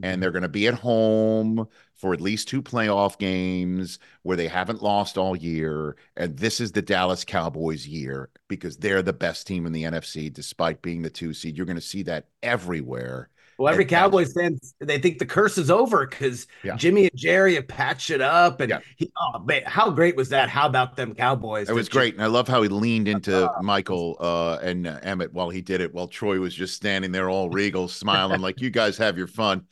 and 0.04 0.18
mm. 0.18 0.22
they're 0.22 0.32
going 0.32 0.42
to 0.42 0.50
be 0.50 0.68
at 0.68 0.74
home 0.74 1.66
for 2.00 2.14
at 2.14 2.22
least 2.22 2.48
two 2.48 2.62
playoff 2.62 3.18
games 3.20 4.00
where 4.24 4.38
they 4.38 4.48
haven't 4.48 4.82
lost 4.82 5.18
all 5.18 5.36
year, 5.36 5.96
and 6.18 6.38
this 6.38 6.60
is 6.62 6.72
the 6.72 6.82
Dallas 6.82 7.26
Cowboys 7.26 7.86
year 7.88 8.30
because 8.48 8.78
they're 8.78 9.02
the 9.02 9.14
best 9.14 9.48
team 9.48 9.66
in 9.66 9.74
the 9.74 9.84
NFC 9.84 10.32
despite 10.34 10.82
being 10.82 11.02
the 11.02 11.10
two 11.10 11.34
seed. 11.34 11.58
You're 11.58 11.66
going 11.66 11.76
to 11.76 11.82
see 11.82 12.04
that 12.04 12.28
everywhere. 12.44 13.30
Well, 13.58 13.68
every 13.70 13.84
And 13.84 13.90
Cowboys 13.90 14.32
fan, 14.34 14.58
they 14.80 15.00
think 15.00 15.20
the 15.20 15.26
curse 15.26 15.58
is 15.58 15.70
over 15.70 16.08
because 16.08 16.48
Yeah. 16.64 16.78
Jimmy 16.78 17.04
and 17.04 17.12
Jerry 17.16 17.56
have 17.56 17.68
patched 17.68 18.10
it 18.10 18.22
up. 18.22 18.62
And 18.62 18.70
Yeah. 18.70 18.80
he, 18.96 19.12
oh, 19.18 19.40
man, 19.40 19.64
how 19.66 19.92
great 19.92 20.16
was 20.16 20.30
that? 20.30 20.50
How 20.50 20.66
about 20.68 20.96
them 20.96 21.14
Cowboys? 21.14 21.70
It 21.70 21.74
was 21.74 21.88
great, 21.90 22.16
and 22.16 22.24
I 22.24 22.28
love 22.28 22.48
how 22.48 22.62
he 22.64 22.70
leaned 22.70 23.08
into 23.10 23.54
Michael 23.60 24.18
uh, 24.20 24.58
and 24.62 24.88
uh, 24.88 25.00
Emmett 25.04 25.34
while 25.34 25.50
he 25.50 25.62
did 25.62 25.82
it, 25.82 25.94
while 25.94 26.08
Troy 26.08 26.40
was 26.40 26.56
just 26.56 26.76
standing 26.76 27.12
there 27.12 27.30
all 27.30 27.50
regal, 27.50 27.88
smiling 27.88 28.42
like 28.42 28.62
you 28.62 28.70
guys 28.72 28.98
have 28.98 29.18
your 29.18 29.28
fun. 29.28 29.68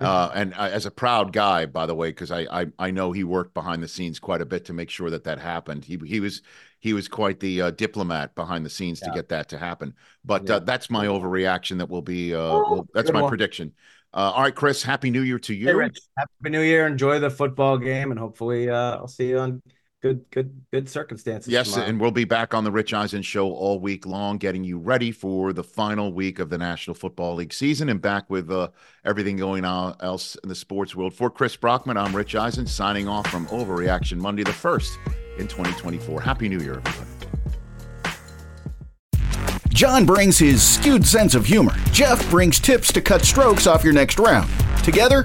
Uh, 0.00 0.30
and 0.34 0.54
I, 0.54 0.70
as 0.70 0.86
a 0.86 0.90
proud 0.90 1.32
guy, 1.32 1.66
by 1.66 1.84
the 1.84 1.94
way, 1.94 2.08
because 2.10 2.30
I, 2.30 2.40
I 2.62 2.66
I 2.78 2.90
know 2.90 3.12
he 3.12 3.22
worked 3.22 3.52
behind 3.52 3.82
the 3.82 3.88
scenes 3.88 4.18
quite 4.18 4.40
a 4.40 4.46
bit 4.46 4.64
to 4.66 4.72
make 4.72 4.88
sure 4.88 5.10
that 5.10 5.24
that 5.24 5.38
happened. 5.38 5.84
He 5.84 5.98
he 6.06 6.20
was 6.20 6.40
he 6.78 6.94
was 6.94 7.06
quite 7.06 7.38
the 7.40 7.60
uh, 7.62 7.70
diplomat 7.72 8.34
behind 8.34 8.64
the 8.64 8.70
scenes 8.70 9.00
to 9.00 9.10
get 9.10 9.28
that 9.28 9.50
to 9.50 9.58
happen. 9.58 9.94
But 10.24 10.48
Yeah. 10.48 10.56
uh, 10.56 10.58
that's 10.60 10.88
my 10.88 11.06
overreaction. 11.06 11.78
That 11.78 11.90
will 11.90 12.00
be 12.02 12.34
uh, 12.34 12.38
Oh, 12.38 12.72
well, 12.72 12.88
that's 12.94 13.12
my 13.12 13.20
one. 13.20 13.28
prediction. 13.28 13.74
Uh, 14.14 14.32
all 14.34 14.42
right, 14.42 14.54
Chris. 14.54 14.82
Happy 14.82 15.10
New 15.10 15.20
Year 15.22 15.38
to 15.40 15.54
you. 15.54 15.66
Hey, 15.78 15.90
happy 16.16 16.50
New 16.50 16.62
Year. 16.62 16.86
Enjoy 16.86 17.18
the 17.18 17.30
football 17.30 17.76
game, 17.78 18.10
and 18.10 18.18
hopefully, 18.18 18.70
uh, 18.70 18.96
I'll 18.96 19.06
see 19.06 19.28
you 19.28 19.38
on 19.38 19.62
good, 20.00 20.24
good, 20.30 20.62
good 20.72 20.88
circumstances. 20.88 21.52
Yes, 21.52 21.72
tomorrow. 21.72 21.88
and 21.88 22.00
we'll 22.00 22.10
be 22.10 22.24
back 22.24 22.54
on 22.54 22.64
the 22.64 22.70
Rich 22.70 22.94
Eisen 22.94 23.22
show 23.22 23.52
all 23.52 23.78
week 23.78 24.06
long, 24.06 24.38
getting 24.38 24.64
you 24.64 24.78
ready 24.78 25.12
for 25.12 25.52
the 25.52 25.64
final 25.64 26.12
week 26.12 26.38
of 26.38 26.50
the 26.50 26.58
National 26.58 26.94
Football 26.94 27.36
League 27.36 27.52
season 27.52 27.88
and 27.88 28.00
back 28.00 28.28
with 28.30 28.50
uh, 28.50 28.68
everything 29.04 29.36
going 29.36 29.64
on 29.64 29.96
else 30.00 30.36
in 30.42 30.48
the 30.48 30.54
sports 30.54 30.94
world. 30.94 31.14
For 31.14 31.30
Chris 31.30 31.56
Brockman, 31.56 31.96
I'm 31.96 32.14
Rich 32.14 32.34
Eisen 32.34 32.66
signing 32.66 33.08
off 33.08 33.26
from 33.28 33.46
Overreaction 33.46 34.18
Monday 34.18 34.42
the 34.42 34.50
1st 34.50 35.38
in 35.38 35.48
2024. 35.48 36.20
Happy 36.20 36.48
New 36.48 36.60
Year, 36.60 36.82
everybody. 36.84 37.06
John 39.68 40.04
brings 40.04 40.38
his 40.38 40.62
skewed 40.62 41.06
sense 41.06 41.34
of 41.34 41.46
humor. 41.46 41.72
Jeff 41.92 42.28
brings 42.28 42.58
tips 42.58 42.92
to 42.92 43.00
cut 43.00 43.22
strokes 43.22 43.66
off 43.66 43.84
your 43.84 43.92
next 43.92 44.18
round. 44.18 44.50
Together, 44.82 45.24